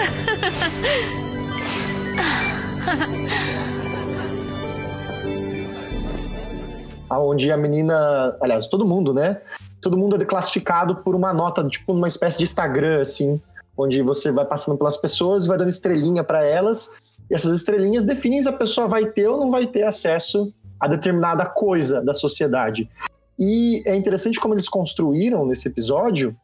onde 7.19 7.51
a 7.51 7.57
menina, 7.57 8.35
aliás, 8.41 8.67
todo 8.67 8.85
mundo, 8.85 9.13
né? 9.13 9.41
Todo 9.81 9.97
mundo 9.97 10.21
é 10.21 10.25
classificado 10.25 10.97
por 10.97 11.15
uma 11.15 11.33
nota, 11.33 11.67
tipo 11.67 11.93
uma 11.93 12.07
espécie 12.07 12.37
de 12.37 12.43
Instagram, 12.43 13.01
assim, 13.01 13.41
onde 13.77 14.01
você 14.01 14.31
vai 14.31 14.45
passando 14.45 14.77
pelas 14.77 14.97
pessoas, 14.97 15.45
vai 15.45 15.57
dando 15.57 15.69
estrelinha 15.69 16.23
para 16.23 16.45
elas, 16.45 16.95
e 17.29 17.35
essas 17.35 17.55
estrelinhas 17.55 18.05
definem 18.05 18.41
se 18.41 18.47
a 18.47 18.53
pessoa 18.53 18.87
vai 18.87 19.05
ter 19.05 19.27
ou 19.27 19.39
não 19.39 19.51
vai 19.51 19.65
ter 19.65 19.83
acesso 19.83 20.53
a 20.79 20.87
determinada 20.87 21.45
coisa 21.45 22.01
da 22.01 22.13
sociedade. 22.13 22.89
E 23.37 23.81
é 23.85 23.95
interessante 23.95 24.39
como 24.39 24.53
eles 24.53 24.69
construíram 24.69 25.45
nesse 25.45 25.67
episódio 25.67 26.35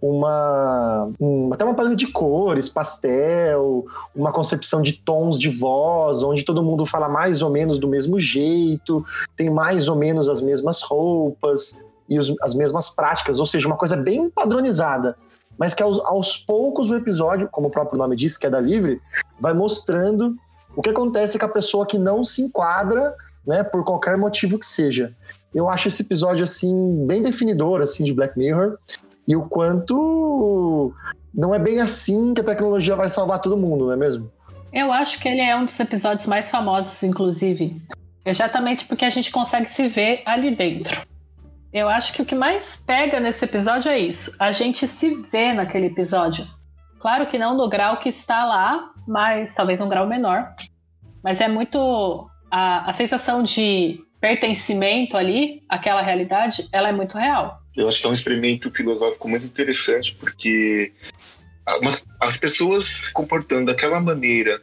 uma, 0.00 1.10
um, 1.20 1.52
até 1.52 1.64
uma 1.64 1.74
paleta 1.74 1.96
de 1.96 2.06
cores, 2.06 2.68
pastel, 2.68 3.84
uma 4.14 4.32
concepção 4.32 4.80
de 4.80 4.92
tons 4.92 5.38
de 5.38 5.48
voz, 5.48 6.22
onde 6.22 6.44
todo 6.44 6.62
mundo 6.62 6.86
fala 6.86 7.08
mais 7.08 7.42
ou 7.42 7.50
menos 7.50 7.78
do 7.78 7.88
mesmo 7.88 8.18
jeito, 8.18 9.04
tem 9.36 9.50
mais 9.50 9.88
ou 9.88 9.96
menos 9.96 10.28
as 10.28 10.40
mesmas 10.40 10.80
roupas 10.82 11.82
e 12.08 12.18
os, 12.18 12.32
as 12.40 12.54
mesmas 12.54 12.88
práticas, 12.88 13.40
ou 13.40 13.46
seja, 13.46 13.66
uma 13.66 13.76
coisa 13.76 13.96
bem 13.96 14.30
padronizada. 14.30 15.16
Mas 15.58 15.74
que 15.74 15.82
aos, 15.82 15.98
aos 16.00 16.36
poucos 16.36 16.88
o 16.88 16.94
episódio, 16.94 17.48
como 17.50 17.66
o 17.66 17.70
próprio 17.70 17.98
nome 17.98 18.14
diz, 18.14 18.38
queda 18.38 18.60
livre, 18.60 19.00
vai 19.40 19.52
mostrando 19.52 20.36
o 20.76 20.80
que 20.80 20.90
acontece 20.90 21.38
com 21.38 21.46
a 21.46 21.48
pessoa 21.48 21.84
que 21.84 21.98
não 21.98 22.22
se 22.22 22.42
enquadra, 22.42 23.16
né, 23.44 23.64
por 23.64 23.84
qualquer 23.84 24.16
motivo 24.16 24.58
que 24.58 24.66
seja. 24.66 25.12
Eu 25.52 25.68
acho 25.68 25.88
esse 25.88 26.02
episódio 26.02 26.44
assim 26.44 27.04
bem 27.04 27.20
definidor 27.20 27.80
assim 27.80 28.04
de 28.04 28.12
Black 28.12 28.38
Mirror 28.38 28.78
e 29.28 29.36
o 29.36 29.42
quanto 29.42 30.92
não 31.34 31.54
é 31.54 31.58
bem 31.58 31.80
assim 31.80 32.32
que 32.32 32.40
a 32.40 32.44
tecnologia 32.44 32.96
vai 32.96 33.10
salvar 33.10 33.42
todo 33.42 33.58
mundo, 33.58 33.84
não 33.84 33.92
é 33.92 33.96
mesmo? 33.96 34.32
Eu 34.72 34.90
acho 34.90 35.20
que 35.20 35.28
ele 35.28 35.42
é 35.42 35.54
um 35.54 35.66
dos 35.66 35.78
episódios 35.78 36.26
mais 36.26 36.48
famosos, 36.50 37.02
inclusive. 37.02 37.80
Exatamente 38.24 38.86
porque 38.86 39.04
a 39.04 39.10
gente 39.10 39.30
consegue 39.30 39.68
se 39.68 39.86
ver 39.86 40.22
ali 40.24 40.54
dentro. 40.54 41.06
Eu 41.72 41.88
acho 41.88 42.14
que 42.14 42.22
o 42.22 42.24
que 42.24 42.34
mais 42.34 42.76
pega 42.76 43.20
nesse 43.20 43.44
episódio 43.44 43.90
é 43.90 43.98
isso. 43.98 44.34
A 44.38 44.50
gente 44.50 44.86
se 44.86 45.14
vê 45.30 45.52
naquele 45.52 45.86
episódio. 45.86 46.46
Claro 46.98 47.26
que 47.26 47.38
não 47.38 47.54
no 47.54 47.68
grau 47.68 47.98
que 47.98 48.08
está 48.08 48.44
lá, 48.46 48.90
mas 49.06 49.54
talvez 49.54 49.80
um 49.80 49.88
grau 49.88 50.06
menor. 50.06 50.54
Mas 51.22 51.40
é 51.40 51.48
muito. 51.48 52.28
A, 52.50 52.90
a 52.90 52.92
sensação 52.94 53.42
de 53.42 54.00
pertencimento 54.20 55.16
ali, 55.16 55.62
aquela 55.68 56.02
realidade, 56.02 56.68
ela 56.72 56.88
é 56.88 56.92
muito 56.92 57.16
real 57.16 57.62
eu 57.78 57.88
acho 57.88 58.00
que 58.00 58.06
é 58.06 58.10
um 58.10 58.14
experimento 58.14 58.70
filosófico 58.72 59.28
muito 59.28 59.46
interessante, 59.46 60.14
porque 60.18 60.92
as 62.20 62.36
pessoas 62.36 62.84
se 62.84 63.12
comportando 63.12 63.66
daquela 63.66 64.00
maneira 64.00 64.60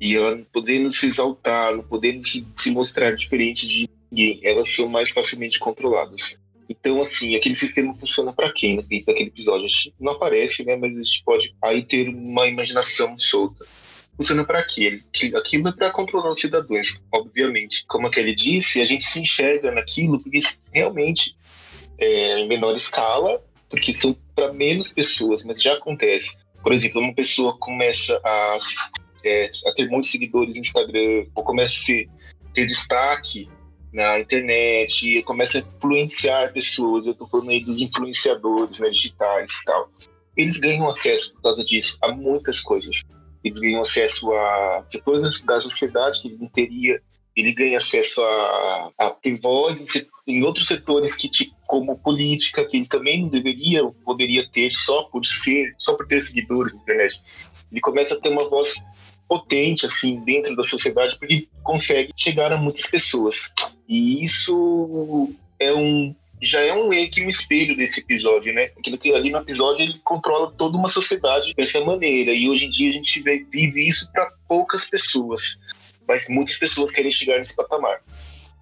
e 0.00 0.14
ela 0.14 0.36
não 0.36 0.44
podendo 0.44 0.92
se 0.92 1.06
exaltar, 1.06 1.74
não 1.74 1.82
podendo 1.82 2.22
se, 2.26 2.70
mostrar 2.70 3.16
diferente 3.16 3.66
de 3.66 3.88
ninguém, 4.10 4.40
elas 4.42 4.68
são 4.68 4.88
mais 4.88 5.10
facilmente 5.10 5.58
controladas. 5.58 6.38
Então, 6.68 7.00
assim, 7.00 7.34
aquele 7.34 7.54
sistema 7.54 7.94
funciona 7.94 8.32
para 8.32 8.52
quem 8.52 8.76
né, 8.76 8.84
dentro 8.88 9.06
daquele 9.06 9.28
episódio? 9.28 9.64
A 9.64 9.68
gente 9.68 9.94
não 9.98 10.12
aparece, 10.12 10.64
né? 10.64 10.76
Mas 10.76 10.92
a 10.92 11.02
gente 11.02 11.22
pode 11.24 11.54
aí 11.62 11.82
ter 11.82 12.08
uma 12.08 12.46
imaginação 12.46 13.18
solta. 13.18 13.66
Funciona 14.20 14.44
para 14.44 14.62
quê? 14.62 15.00
Aquilo 15.34 15.68
é 15.68 15.72
para 15.72 15.90
controlar 15.90 16.30
os 16.32 16.40
cidadãos, 16.40 17.00
obviamente. 17.10 17.86
Como 17.86 18.06
a 18.06 18.10
Kelly 18.10 18.34
disse, 18.34 18.78
a 18.82 18.84
gente 18.84 19.02
se 19.02 19.18
enxerga 19.18 19.72
naquilo 19.72 20.22
porque 20.22 20.40
realmente 20.70 21.34
é 21.96 22.38
em 22.38 22.46
menor 22.46 22.76
escala, 22.76 23.42
porque 23.70 23.94
são 23.94 24.14
para 24.34 24.52
menos 24.52 24.92
pessoas, 24.92 25.42
mas 25.42 25.62
já 25.62 25.72
acontece. 25.72 26.36
Por 26.62 26.70
exemplo, 26.70 27.00
uma 27.00 27.14
pessoa 27.14 27.56
começa 27.58 28.20
a, 28.22 28.58
é, 29.24 29.50
a 29.66 29.72
ter 29.72 29.88
muitos 29.88 30.10
seguidores 30.10 30.54
no 30.54 30.60
Instagram, 30.60 31.24
ou 31.34 31.42
começa 31.42 31.90
a 31.90 32.52
ter 32.52 32.66
destaque 32.66 33.48
na 33.90 34.20
internet, 34.20 35.22
começa 35.22 35.56
a 35.56 35.60
influenciar 35.62 36.52
pessoas. 36.52 37.06
Eu 37.06 37.12
estou 37.12 37.26
falando 37.26 37.52
aí 37.52 37.64
dos 37.64 37.80
influenciadores 37.80 38.80
né, 38.80 38.90
digitais 38.90 39.50
e 39.50 39.64
tal. 39.64 39.90
Eles 40.36 40.58
ganham 40.58 40.86
acesso, 40.90 41.32
por 41.36 41.40
causa 41.40 41.64
disso, 41.64 41.96
a 42.02 42.12
muitas 42.12 42.60
coisas. 42.60 43.02
Eles 43.42 43.60
ganham 43.60 43.82
acesso 43.82 44.30
a 44.32 44.84
setores 44.88 45.40
da 45.42 45.60
sociedade 45.60 46.20
que 46.20 46.28
ele 46.28 46.38
não 46.38 46.48
teria. 46.48 47.00
Ele 47.36 47.52
ganha 47.52 47.78
acesso 47.78 48.20
a, 48.22 48.92
a 48.98 49.10
ter 49.10 49.38
voz 49.40 49.80
em, 50.26 50.42
outros 50.42 50.66
setores 50.66 51.14
que, 51.14 51.28
tipo, 51.28 51.54
como 51.66 51.96
política, 51.98 52.64
que 52.64 52.76
ele 52.76 52.86
também 52.86 53.22
não 53.22 53.28
deveria 53.28 53.84
poderia 54.04 54.46
ter 54.48 54.72
só 54.72 55.04
por 55.04 55.24
ser, 55.24 55.74
só 55.78 55.96
por 55.96 56.06
ter 56.06 56.20
seguidores 56.20 56.74
na 56.74 56.80
internet. 56.80 57.20
Ele 57.70 57.80
começa 57.80 58.14
a 58.14 58.20
ter 58.20 58.28
uma 58.28 58.48
voz 58.48 58.74
potente 59.28 59.86
assim 59.86 60.24
dentro 60.24 60.56
da 60.56 60.64
sociedade 60.64 61.16
porque 61.16 61.48
consegue 61.62 62.12
chegar 62.16 62.52
a 62.52 62.56
muitas 62.56 62.90
pessoas 62.90 63.52
e 63.88 64.24
isso 64.24 65.30
é 65.56 65.72
um 65.72 66.12
já 66.40 66.60
é 66.60 66.72
um 66.72 66.88
meio 66.88 67.10
que 67.10 67.24
um 67.24 67.28
espelho 67.28 67.76
desse 67.76 68.00
episódio, 68.00 68.52
né? 68.52 68.70
Aquilo 68.78 68.98
que 68.98 69.12
ali 69.12 69.30
no 69.30 69.38
episódio 69.38 69.82
ele 69.82 70.00
controla 70.04 70.52
toda 70.56 70.76
uma 70.76 70.88
sociedade 70.88 71.54
dessa 71.54 71.80
maneira 71.84 72.32
e 72.32 72.48
hoje 72.48 72.66
em 72.66 72.70
dia 72.70 72.90
a 72.90 72.92
gente 72.92 73.22
vive 73.22 73.88
isso 73.88 74.10
para 74.12 74.30
poucas 74.48 74.84
pessoas, 74.84 75.58
mas 76.06 76.26
muitas 76.28 76.56
pessoas 76.56 76.90
querem 76.90 77.10
chegar 77.10 77.38
nesse 77.38 77.54
patamar 77.54 78.00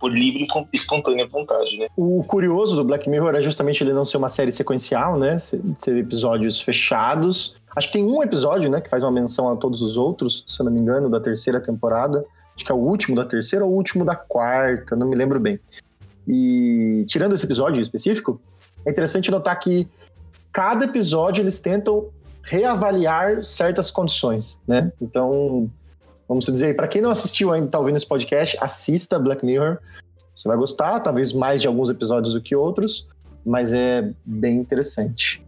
por 0.00 0.12
livre 0.12 0.46
e 0.46 0.76
espontânea 0.76 1.26
vontade, 1.26 1.76
né? 1.76 1.88
O 1.96 2.22
curioso 2.22 2.76
do 2.76 2.84
Black 2.84 3.10
Mirror 3.10 3.34
é 3.34 3.42
justamente 3.42 3.82
ele 3.82 3.92
não 3.92 4.04
ser 4.04 4.16
uma 4.16 4.28
série 4.28 4.52
sequencial, 4.52 5.18
né? 5.18 5.38
Ser 5.38 5.96
episódios 5.96 6.60
fechados 6.60 7.58
Acho 7.78 7.86
que 7.86 7.92
tem 7.92 8.04
um 8.04 8.20
episódio, 8.24 8.68
né, 8.68 8.80
que 8.80 8.90
faz 8.90 9.04
uma 9.04 9.12
menção 9.12 9.48
a 9.48 9.56
todos 9.56 9.82
os 9.82 9.96
outros, 9.96 10.42
se 10.48 10.60
eu 10.60 10.64
não 10.64 10.72
me 10.72 10.80
engano, 10.80 11.08
da 11.08 11.20
terceira 11.20 11.60
temporada. 11.60 12.24
Acho 12.52 12.64
que 12.64 12.72
é 12.72 12.74
o 12.74 12.78
último 12.78 13.14
da 13.14 13.24
terceira 13.24 13.64
ou 13.64 13.70
o 13.70 13.74
último 13.74 14.04
da 14.04 14.16
quarta, 14.16 14.96
não 14.96 15.08
me 15.08 15.14
lembro 15.14 15.38
bem. 15.38 15.60
E 16.28 17.06
tirando 17.08 17.34
esse 17.34 17.46
episódio 17.46 17.80
específico, 17.80 18.38
é 18.84 18.90
interessante 18.90 19.30
notar 19.30 19.58
que 19.58 19.88
cada 20.52 20.84
episódio 20.84 21.42
eles 21.42 21.58
tentam 21.58 22.10
reavaliar 22.42 23.42
certas 23.42 23.90
condições, 23.90 24.60
né? 24.66 24.92
Então, 25.00 25.70
vamos 26.28 26.44
dizer, 26.46 26.76
para 26.76 26.86
quem 26.86 27.00
não 27.00 27.10
assistiu 27.10 27.52
ainda, 27.52 27.68
tá 27.68 27.78
ouvindo 27.78 27.96
esse 27.96 28.06
podcast, 28.06 28.56
assista 28.60 29.18
Black 29.18 29.44
Mirror. 29.44 29.78
Você 30.34 30.46
vai 30.48 30.56
gostar, 30.56 31.00
talvez 31.00 31.32
mais 31.32 31.60
de 31.60 31.66
alguns 31.66 31.90
episódios 31.90 32.34
do 32.34 32.40
que 32.40 32.54
outros, 32.54 33.08
mas 33.44 33.72
é 33.72 34.12
bem 34.24 34.56
interessante. 34.56 35.42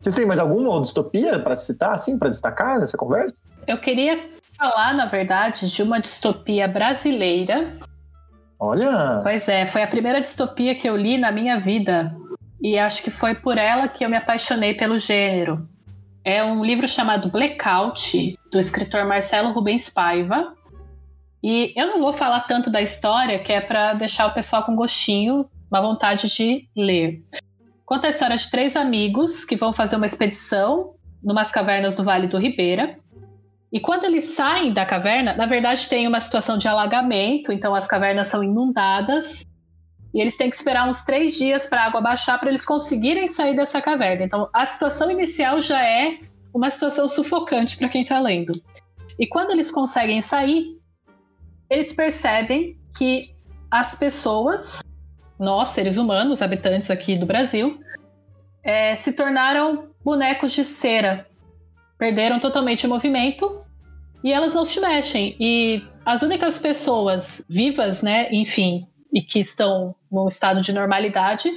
Vocês 0.00 0.14
têm 0.14 0.26
mais 0.26 0.38
alguma 0.38 0.80
distopia 0.80 1.38
para 1.38 1.56
citar, 1.56 1.94
assim, 1.94 2.18
para 2.18 2.28
destacar 2.28 2.78
nessa 2.78 2.96
conversa? 2.96 3.36
Eu 3.66 3.78
queria 3.78 4.30
falar, 4.56 4.94
na 4.94 5.06
verdade, 5.06 5.68
de 5.68 5.82
uma 5.82 6.00
distopia 6.00 6.68
brasileira. 6.68 7.76
Olha! 8.58 9.20
Pois 9.22 9.48
é, 9.48 9.64
foi 9.64 9.82
a 9.82 9.86
primeira 9.86 10.20
distopia 10.20 10.74
que 10.74 10.88
eu 10.88 10.96
li 10.96 11.16
na 11.16 11.30
minha 11.30 11.58
vida. 11.60 12.14
E 12.60 12.78
acho 12.78 13.02
que 13.02 13.10
foi 13.10 13.34
por 13.34 13.56
ela 13.56 13.88
que 13.88 14.04
eu 14.04 14.10
me 14.10 14.16
apaixonei 14.16 14.74
pelo 14.74 14.98
gênero. 14.98 15.68
É 16.24 16.42
um 16.42 16.64
livro 16.64 16.88
chamado 16.88 17.30
Blackout, 17.30 18.36
do 18.50 18.58
escritor 18.58 19.04
Marcelo 19.06 19.52
Rubens 19.52 19.88
Paiva. 19.88 20.54
E 21.42 21.72
eu 21.76 21.86
não 21.86 22.00
vou 22.00 22.12
falar 22.12 22.40
tanto 22.40 22.68
da 22.68 22.82
história, 22.82 23.38
que 23.38 23.52
é 23.52 23.60
para 23.60 23.94
deixar 23.94 24.26
o 24.26 24.34
pessoal 24.34 24.64
com 24.64 24.74
gostinho, 24.74 25.48
uma 25.70 25.80
vontade 25.80 26.28
de 26.28 26.68
ler. 26.76 27.22
Conta 27.86 28.08
a 28.08 28.10
história 28.10 28.36
de 28.36 28.50
três 28.50 28.76
amigos 28.76 29.44
que 29.44 29.56
vão 29.56 29.72
fazer 29.72 29.96
uma 29.96 30.06
expedição 30.06 30.94
numas 31.22 31.50
cavernas 31.50 31.96
do 31.96 32.04
Vale 32.04 32.26
do 32.26 32.38
Ribeira. 32.38 32.98
E 33.72 33.80
quando 33.80 34.04
eles 34.04 34.24
saem 34.30 34.72
da 34.72 34.86
caverna, 34.86 35.34
na 35.34 35.46
verdade 35.46 35.88
tem 35.88 36.06
uma 36.06 36.20
situação 36.20 36.56
de 36.56 36.66
alagamento, 36.66 37.52
então 37.52 37.74
as 37.74 37.86
cavernas 37.86 38.28
são 38.28 38.42
inundadas. 38.42 39.44
E 40.14 40.20
eles 40.20 40.36
têm 40.36 40.48
que 40.48 40.56
esperar 40.56 40.88
uns 40.88 41.04
três 41.04 41.36
dias 41.36 41.66
para 41.66 41.82
a 41.82 41.86
água 41.86 42.00
baixar 42.00 42.38
para 42.38 42.48
eles 42.48 42.64
conseguirem 42.64 43.26
sair 43.26 43.54
dessa 43.54 43.80
caverna. 43.82 44.24
Então 44.24 44.48
a 44.52 44.64
situação 44.64 45.10
inicial 45.10 45.60
já 45.60 45.84
é 45.84 46.18
uma 46.52 46.70
situação 46.70 47.06
sufocante 47.08 47.76
para 47.76 47.88
quem 47.88 48.02
está 48.02 48.18
lendo. 48.18 48.52
E 49.18 49.26
quando 49.26 49.50
eles 49.50 49.70
conseguem 49.70 50.22
sair, 50.22 50.78
eles 51.68 51.92
percebem 51.92 52.78
que 52.96 53.34
as 53.70 53.94
pessoas 53.94 54.80
nós, 55.38 55.68
seres 55.68 55.96
humanos, 55.96 56.42
habitantes 56.42 56.90
aqui 56.90 57.16
do 57.16 57.24
Brasil, 57.24 57.80
é, 58.62 58.96
se 58.96 59.12
tornaram 59.12 59.90
bonecos 60.04 60.52
de 60.52 60.64
cera. 60.64 61.27
Perderam 61.98 62.38
totalmente 62.38 62.86
o 62.86 62.88
movimento 62.88 63.64
e 64.22 64.32
elas 64.32 64.54
não 64.54 64.64
se 64.64 64.80
mexem. 64.80 65.36
E 65.38 65.82
as 66.04 66.22
únicas 66.22 66.58
pessoas 66.58 67.44
vivas, 67.48 68.02
né, 68.02 68.28
enfim, 68.32 68.86
e 69.12 69.20
que 69.20 69.38
estão 69.38 69.94
num 70.10 70.28
estado 70.28 70.60
de 70.60 70.72
normalidade 70.72 71.50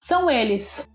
são 0.00 0.30
eles. 0.30 0.88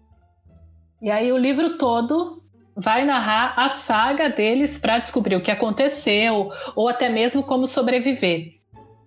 E 1.01 1.09
aí 1.09 1.31
o 1.31 1.37
livro 1.37 1.77
todo 1.77 2.43
vai 2.75 3.05
narrar 3.05 3.53
a 3.57 3.67
saga 3.67 4.29
deles 4.29 4.77
para 4.77 4.97
descobrir 4.97 5.35
o 5.35 5.41
que 5.41 5.51
aconteceu 5.51 6.51
ou 6.75 6.87
até 6.87 7.09
mesmo 7.09 7.43
como 7.43 7.67
sobreviver. 7.67 8.59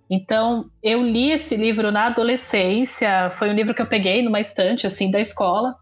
Então, 0.09 0.69
eu 0.83 1.01
li 1.01 1.31
esse 1.31 1.55
livro 1.55 1.91
na 1.91 2.05
adolescência, 2.05 3.29
foi 3.31 3.49
um 3.49 3.53
livro 3.53 3.73
que 3.73 3.81
eu 3.81 3.87
peguei 3.87 4.21
numa 4.21 4.39
estante 4.39 4.85
assim 4.85 5.09
da 5.09 5.19
escola. 5.19 5.75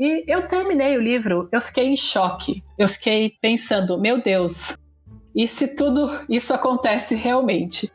E 0.00 0.24
eu 0.26 0.48
terminei 0.48 0.96
o 0.96 1.02
livro, 1.02 1.46
eu 1.52 1.60
fiquei 1.60 1.88
em 1.88 1.96
choque. 1.96 2.64
Eu 2.78 2.88
fiquei 2.88 3.34
pensando, 3.42 4.00
meu 4.00 4.22
Deus, 4.22 4.74
e 5.36 5.46
se 5.46 5.76
tudo 5.76 6.10
isso 6.26 6.54
acontece 6.54 7.14
realmente? 7.14 7.90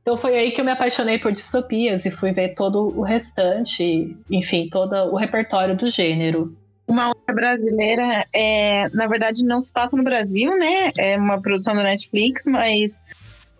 Então 0.00 0.16
foi 0.16 0.38
aí 0.38 0.52
que 0.52 0.60
eu 0.62 0.64
me 0.64 0.70
apaixonei 0.70 1.18
por 1.18 1.30
distopias 1.32 2.06
e 2.06 2.10
fui 2.10 2.32
ver 2.32 2.54
todo 2.54 2.98
o 2.98 3.02
restante, 3.02 4.16
enfim, 4.30 4.70
todo 4.70 4.94
o 5.12 5.16
repertório 5.16 5.76
do 5.76 5.86
gênero. 5.90 6.56
Uma 6.88 7.10
obra 7.10 7.34
brasileira, 7.34 8.24
é, 8.34 8.88
na 8.94 9.06
verdade, 9.06 9.44
não 9.44 9.60
se 9.60 9.70
passa 9.70 9.94
no 9.94 10.02
Brasil, 10.02 10.56
né? 10.56 10.90
É 10.96 11.18
uma 11.18 11.42
produção 11.42 11.74
da 11.74 11.82
Netflix, 11.82 12.44
mas 12.46 12.98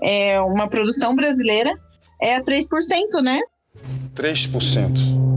é 0.03 0.41
uma 0.41 0.67
produção 0.69 1.15
brasileira, 1.15 1.79
é 2.19 2.41
3%, 2.41 3.23
né? 3.23 3.41
3%. 4.15 5.30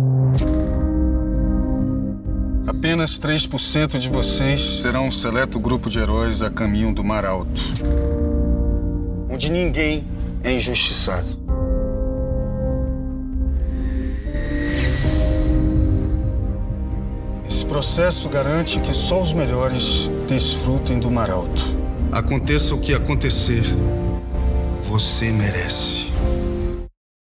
Apenas 2.77 3.17
3% 3.17 3.97
de 3.97 4.09
vocês 4.09 4.81
serão 4.81 5.07
um 5.07 5.11
seleto 5.11 5.59
grupo 5.59 5.89
de 5.89 5.99
heróis 5.99 6.41
a 6.41 6.49
caminho 6.49 6.93
do 6.93 7.03
Mar 7.03 7.23
Alto, 7.23 7.61
onde 9.29 9.49
ninguém 9.49 10.05
é 10.43 10.51
injustiçado. 10.51 11.41
Esse 17.47 17.65
processo 17.65 18.27
garante 18.27 18.79
que 18.79 18.91
só 18.91 19.21
os 19.21 19.31
melhores 19.31 20.11
desfrutem 20.27 20.99
do 20.99 21.09
Mar 21.09 21.29
Alto. 21.29 21.63
Aconteça 22.11 22.75
o 22.75 22.79
que 22.79 22.93
acontecer, 22.93 23.63
você 24.81 25.31
merece. 25.31 26.11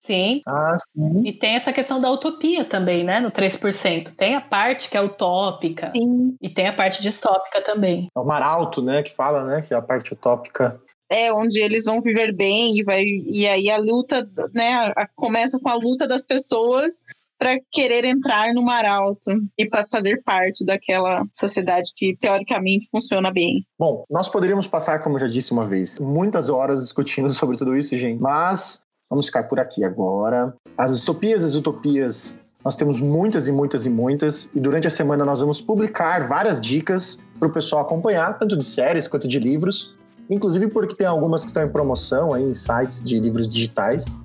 Sim. 0.06 0.42
Ah, 0.48 0.78
sim. 0.78 1.24
E 1.26 1.34
tem 1.34 1.56
essa 1.56 1.74
questão 1.74 2.00
da 2.00 2.12
utopia 2.12 2.64
também, 2.64 3.04
né? 3.04 3.20
No 3.20 3.32
3%. 3.32 4.16
Tem 4.16 4.36
a 4.36 4.42
parte 4.42 4.90
que 4.90 4.96
é 4.96 5.02
utópica. 5.02 5.88
Sim. 5.88 6.38
E 6.40 6.48
tem 6.48 6.68
a 6.68 6.74
parte 6.74 7.02
distópica 7.02 7.62
também. 7.62 8.08
É 8.16 8.20
o 8.20 8.24
mar 8.24 8.44
alto, 8.44 8.84
né? 8.84 9.02
Que 9.02 9.14
fala, 9.16 9.44
né? 9.44 9.64
Que 9.64 9.74
é 9.74 9.78
a 9.78 9.82
parte 9.82 10.14
utópica. 10.14 10.80
É, 11.10 11.34
onde 11.34 11.60
eles 11.60 11.86
vão 11.86 12.02
viver 12.02 12.32
bem 12.36 12.78
e, 12.78 12.84
vai, 12.84 13.04
e 13.04 13.48
aí 13.48 13.70
a 13.70 13.78
luta, 13.78 14.30
né? 14.54 14.94
A, 14.96 15.08
começa 15.16 15.60
com 15.60 15.70
a 15.70 15.76
luta 15.76 16.08
das 16.08 16.24
pessoas 16.24 17.02
para 17.38 17.60
querer 17.72 18.06
entrar 18.06 18.54
no 18.54 18.64
mar 18.64 18.86
alto 18.86 19.32
e 19.58 19.68
para 19.68 19.86
fazer 19.88 20.22
parte 20.24 20.66
daquela 20.66 21.24
sociedade 21.32 21.92
que 21.94 22.16
teoricamente 22.16 22.88
funciona 22.90 23.32
bem. 23.32 23.66
Bom, 23.78 24.06
nós 24.10 24.30
poderíamos 24.30 24.68
passar, 24.68 25.04
como 25.04 25.16
eu 25.16 25.22
já 25.22 25.28
disse 25.28 25.52
uma 25.52 25.66
vez, 25.68 26.00
muitas 26.00 26.50
horas 26.50 26.82
discutindo 26.82 27.30
sobre 27.34 27.58
tudo 27.58 27.76
isso, 27.76 27.98
gente, 27.98 28.22
mas 28.22 28.85
vamos 29.10 29.28
ficar 29.28 29.44
por 29.44 29.60
aqui 29.60 29.84
agora. 29.84 30.54
As 30.78 30.94
distopias 30.94 31.44
as 31.44 31.54
utopias 31.56 32.38
Nós 32.66 32.76
temos 32.76 33.00
muitas 33.00 33.48
e 33.48 33.52
muitas 33.52 33.86
e 33.86 33.90
muitas, 33.92 34.50
e 34.52 34.60
durante 34.60 34.88
a 34.88 34.90
semana 34.90 35.24
nós 35.24 35.40
vamos 35.40 35.62
publicar 35.62 36.28
várias 36.28 36.60
dicas 36.60 37.20
para 37.38 37.48
o 37.48 37.52
pessoal 37.52 37.84
acompanhar, 37.84 38.40
tanto 38.40 38.58
de 38.58 38.66
séries 38.66 39.08
quanto 39.08 39.28
de 39.28 39.38
livros, 39.38 39.94
inclusive 40.28 40.68
porque 40.70 40.96
tem 40.96 41.06
algumas 41.06 41.42
que 41.42 41.48
estão 41.50 41.64
em 41.64 41.70
promoção 41.70 42.34
aí 42.34 42.44
em 42.44 42.56
sites 42.56 43.04
de 43.04 43.20
livros 43.20 43.48
digitais, 43.48 44.18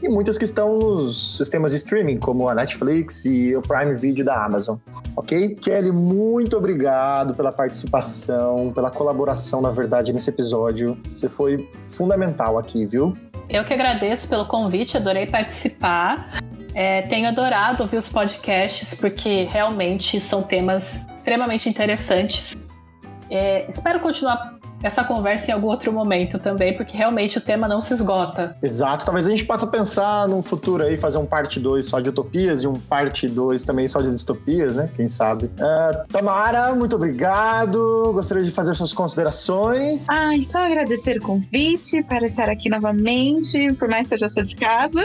e 0.00 0.08
muitas 0.08 0.38
que 0.38 0.44
estão 0.44 0.78
nos 0.78 1.38
sistemas 1.38 1.72
de 1.72 1.78
streaming, 1.78 2.18
como 2.18 2.48
a 2.48 2.54
Netflix 2.54 3.24
e 3.24 3.56
o 3.56 3.60
Prime 3.60 3.92
Video 3.96 4.24
da 4.24 4.44
Amazon. 4.44 4.76
Ok? 5.16 5.56
Kelly, 5.56 5.90
muito 5.90 6.56
obrigado 6.56 7.34
pela 7.34 7.50
participação, 7.50 8.70
pela 8.72 8.92
colaboração, 8.92 9.60
na 9.60 9.72
verdade, 9.72 10.12
nesse 10.12 10.30
episódio. 10.30 10.96
Você 11.16 11.28
foi 11.28 11.68
fundamental 11.88 12.56
aqui, 12.56 12.86
viu? 12.86 13.12
Eu 13.48 13.64
que 13.64 13.72
agradeço 13.72 14.28
pelo 14.28 14.46
convite, 14.46 14.96
adorei 14.96 15.26
participar. 15.26 16.40
É, 16.74 17.02
tenho 17.02 17.28
adorado 17.28 17.82
ouvir 17.82 17.96
os 17.96 18.08
podcasts, 18.08 18.94
porque 18.94 19.44
realmente 19.44 20.20
são 20.20 20.42
temas 20.42 21.06
extremamente 21.16 21.68
interessantes. 21.68 22.56
É, 23.30 23.66
espero 23.68 24.00
continuar 24.00 24.57
essa 24.82 25.04
conversa 25.04 25.50
em 25.50 25.54
algum 25.54 25.68
outro 25.68 25.92
momento 25.92 26.38
também, 26.38 26.76
porque 26.76 26.96
realmente 26.96 27.38
o 27.38 27.40
tema 27.40 27.66
não 27.66 27.80
se 27.80 27.92
esgota. 27.92 28.56
Exato, 28.62 29.04
talvez 29.04 29.26
a 29.26 29.30
gente 29.30 29.44
possa 29.44 29.66
pensar 29.66 30.28
num 30.28 30.42
futuro 30.42 30.84
aí, 30.84 30.96
fazer 30.96 31.18
um 31.18 31.26
parte 31.26 31.58
2 31.58 31.84
só 31.86 32.00
de 32.00 32.08
utopias 32.10 32.62
e 32.62 32.66
um 32.66 32.74
parte 32.74 33.26
2 33.26 33.64
também 33.64 33.88
só 33.88 34.00
de 34.00 34.10
distopias, 34.10 34.76
né? 34.76 34.88
Quem 34.96 35.08
sabe? 35.08 35.46
Uh, 35.46 36.06
Tamara, 36.10 36.74
muito 36.74 36.96
obrigado. 36.96 38.12
Gostaria 38.12 38.44
de 38.44 38.50
fazer 38.50 38.74
suas 38.74 38.92
considerações. 38.92 40.06
Ai, 40.08 40.42
só 40.42 40.58
agradecer 40.58 41.18
o 41.18 41.22
convite 41.22 42.02
para 42.04 42.26
estar 42.26 42.48
aqui 42.48 42.68
novamente, 42.68 43.72
por 43.74 43.88
mais 43.88 44.06
que 44.06 44.14
eu 44.14 44.18
já 44.18 44.28
sou 44.28 44.42
de 44.42 44.56
casa. 44.56 45.00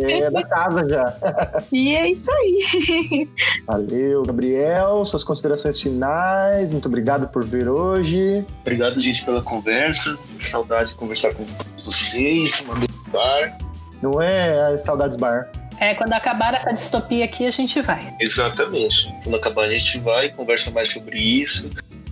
É, 0.00 0.30
da 0.30 0.44
casa 0.44 0.88
já. 0.88 1.14
e 1.72 1.94
é 1.94 2.10
isso 2.10 2.30
aí. 2.32 3.28
Valeu, 3.66 4.22
Gabriel. 4.24 5.04
Suas 5.04 5.24
considerações 5.24 5.80
finais. 5.80 6.70
Muito 6.70 6.86
obrigado 6.86 7.28
por 7.28 7.44
vir 7.44 7.68
hoje. 7.68 8.44
Obrigado 8.62 8.87
obrigado, 8.88 9.00
gente, 9.00 9.24
pela 9.24 9.42
conversa. 9.42 10.18
Saudade 10.38 10.90
de 10.90 10.94
conversar 10.96 11.34
com 11.34 11.44
vocês, 11.84 12.60
mandei 12.66 12.88
bar. 13.08 13.58
Não 14.02 14.20
é, 14.20 14.74
é 14.74 14.78
saudades 14.78 15.16
bar. 15.16 15.50
É, 15.80 15.94
quando 15.94 16.12
acabar 16.12 16.54
essa 16.54 16.72
distopia 16.72 17.24
aqui, 17.24 17.46
a 17.46 17.50
gente 17.50 17.80
vai. 17.80 18.14
Exatamente. 18.20 19.12
Quando 19.22 19.36
acabar, 19.36 19.64
a 19.64 19.72
gente 19.72 19.98
vai, 19.98 20.28
conversa 20.30 20.70
mais 20.70 20.92
sobre 20.92 21.18
isso. 21.18 21.70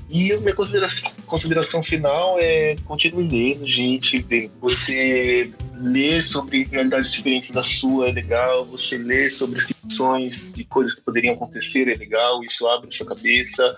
E 0.09 0.33
a 0.33 0.39
minha 0.39 0.55
consideração, 0.55 1.11
consideração 1.27 1.83
final 1.83 2.37
é 2.39 2.77
continue 2.85 3.27
lendo, 3.27 3.67
gente. 3.67 4.25
Você 4.61 5.51
ler 5.75 6.23
sobre 6.23 6.65
realidades 6.71 7.11
diferentes 7.11 7.51
da 7.51 7.63
sua 7.63 8.09
é 8.09 8.13
legal, 8.13 8.65
você 8.65 8.97
ler 8.97 9.33
sobre 9.33 9.61
ficções 9.61 10.53
de 10.55 10.65
coisas 10.65 10.95
que 10.95 11.01
poderiam 11.01 11.35
acontecer 11.35 11.89
é 11.89 11.97
legal, 11.97 12.43
isso 12.45 12.69
abre 12.69 12.93
sua 12.93 13.07
cabeça, 13.07 13.77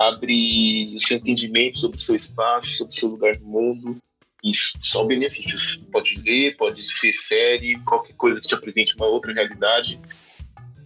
abre 0.00 0.96
o 0.96 1.00
seu 1.00 1.18
entendimento 1.18 1.78
sobre 1.78 1.98
o 1.98 2.00
seu 2.00 2.16
espaço, 2.16 2.70
sobre 2.70 2.94
o 2.94 2.98
seu 2.98 3.08
lugar 3.10 3.38
no 3.38 3.46
mundo. 3.46 3.96
Isso, 4.42 4.72
só 4.80 5.04
benefícios. 5.04 5.76
Pode 5.92 6.18
ler, 6.24 6.56
pode 6.56 6.90
ser 6.90 7.12
série, 7.12 7.78
qualquer 7.80 8.14
coisa 8.14 8.40
que 8.40 8.48
te 8.48 8.54
apresente 8.54 8.96
uma 8.96 9.06
outra 9.06 9.34
realidade. 9.34 10.00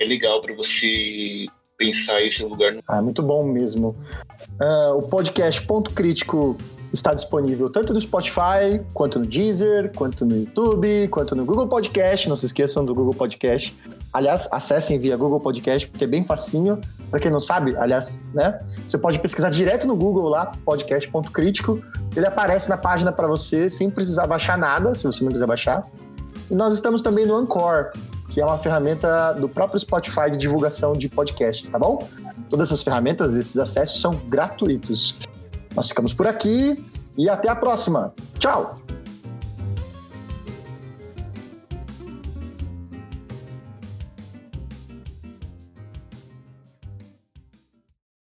É 0.01 0.05
legal 0.05 0.41
para 0.41 0.53
você 0.55 1.47
pensar 1.79 2.21
esse 2.23 2.45
lugar. 2.45 2.73
No... 2.73 2.83
Ah, 2.89 3.01
muito 3.01 3.23
bom 3.23 3.45
mesmo. 3.45 3.97
Uh, 4.61 4.99
o 4.99 5.03
podcast 5.03 5.65
Ponto 5.65 5.93
Crítico 5.93 6.59
está 6.95 7.13
disponível 7.13 7.69
tanto 7.69 7.93
no 7.93 8.01
Spotify, 8.01 8.81
quanto 8.93 9.19
no 9.19 9.27
Deezer, 9.27 9.93
quanto 9.95 10.25
no 10.25 10.37
YouTube, 10.37 11.09
quanto 11.09 11.35
no 11.35 11.45
Google 11.45 11.67
Podcast. 11.67 12.29
Não 12.29 12.37
se 12.37 12.47
esqueçam 12.47 12.85
do 12.85 12.95
Google 12.95 13.13
Podcast. 13.13 13.77
Aliás, 14.13 14.49
acessem 14.53 14.97
via 14.99 15.17
Google 15.17 15.41
Podcast, 15.41 15.89
porque 15.89 16.05
é 16.05 16.07
bem 16.07 16.23
facinho. 16.23 16.81
Para 17.11 17.19
quem 17.19 17.33
não 17.33 17.41
sabe, 17.41 17.77
aliás, 17.77 18.19
né? 18.33 18.61
Você 18.87 18.97
pode 18.97 19.19
pesquisar 19.19 19.51
direto 19.51 19.89
no 19.89 19.97
Google 19.97 20.29
lá, 20.29 20.53
podcast.crítico. 20.65 21.83
Ele 22.15 22.27
aparece 22.27 22.69
na 22.69 22.77
página 22.77 23.11
para 23.11 23.27
você 23.27 23.69
sem 23.69 23.91
precisar 23.91 24.29
baixar 24.29 24.57
nada, 24.57 24.95
se 24.95 25.05
você 25.05 25.25
não 25.25 25.33
quiser 25.33 25.47
baixar. 25.47 25.85
E 26.49 26.55
nós 26.55 26.75
estamos 26.75 27.03
também 27.03 27.27
no 27.27 27.35
Anchor, 27.35 27.91
que 28.29 28.41
é 28.41 28.45
uma 28.45 28.57
ferramenta 28.57 29.33
do 29.33 29.49
próprio 29.49 29.81
Spotify 29.81 30.31
de 30.31 30.37
divulgação 30.37 30.93
de 30.93 31.09
podcasts, 31.09 31.69
tá 31.69 31.79
bom? 31.79 32.07
Todas 32.49 32.69
essas 32.69 32.85
ferramentas, 32.85 33.35
esses 33.35 33.59
acessos 33.59 34.01
são 34.01 34.15
gratuitos. 34.29 35.17
Nós 35.75 35.89
ficamos 35.89 36.15
por 36.15 36.27
aqui 36.27 36.83
e 37.17 37.29
até 37.29 37.49
a 37.49 37.57
próxima. 37.57 38.15
Tchau! 38.39 38.84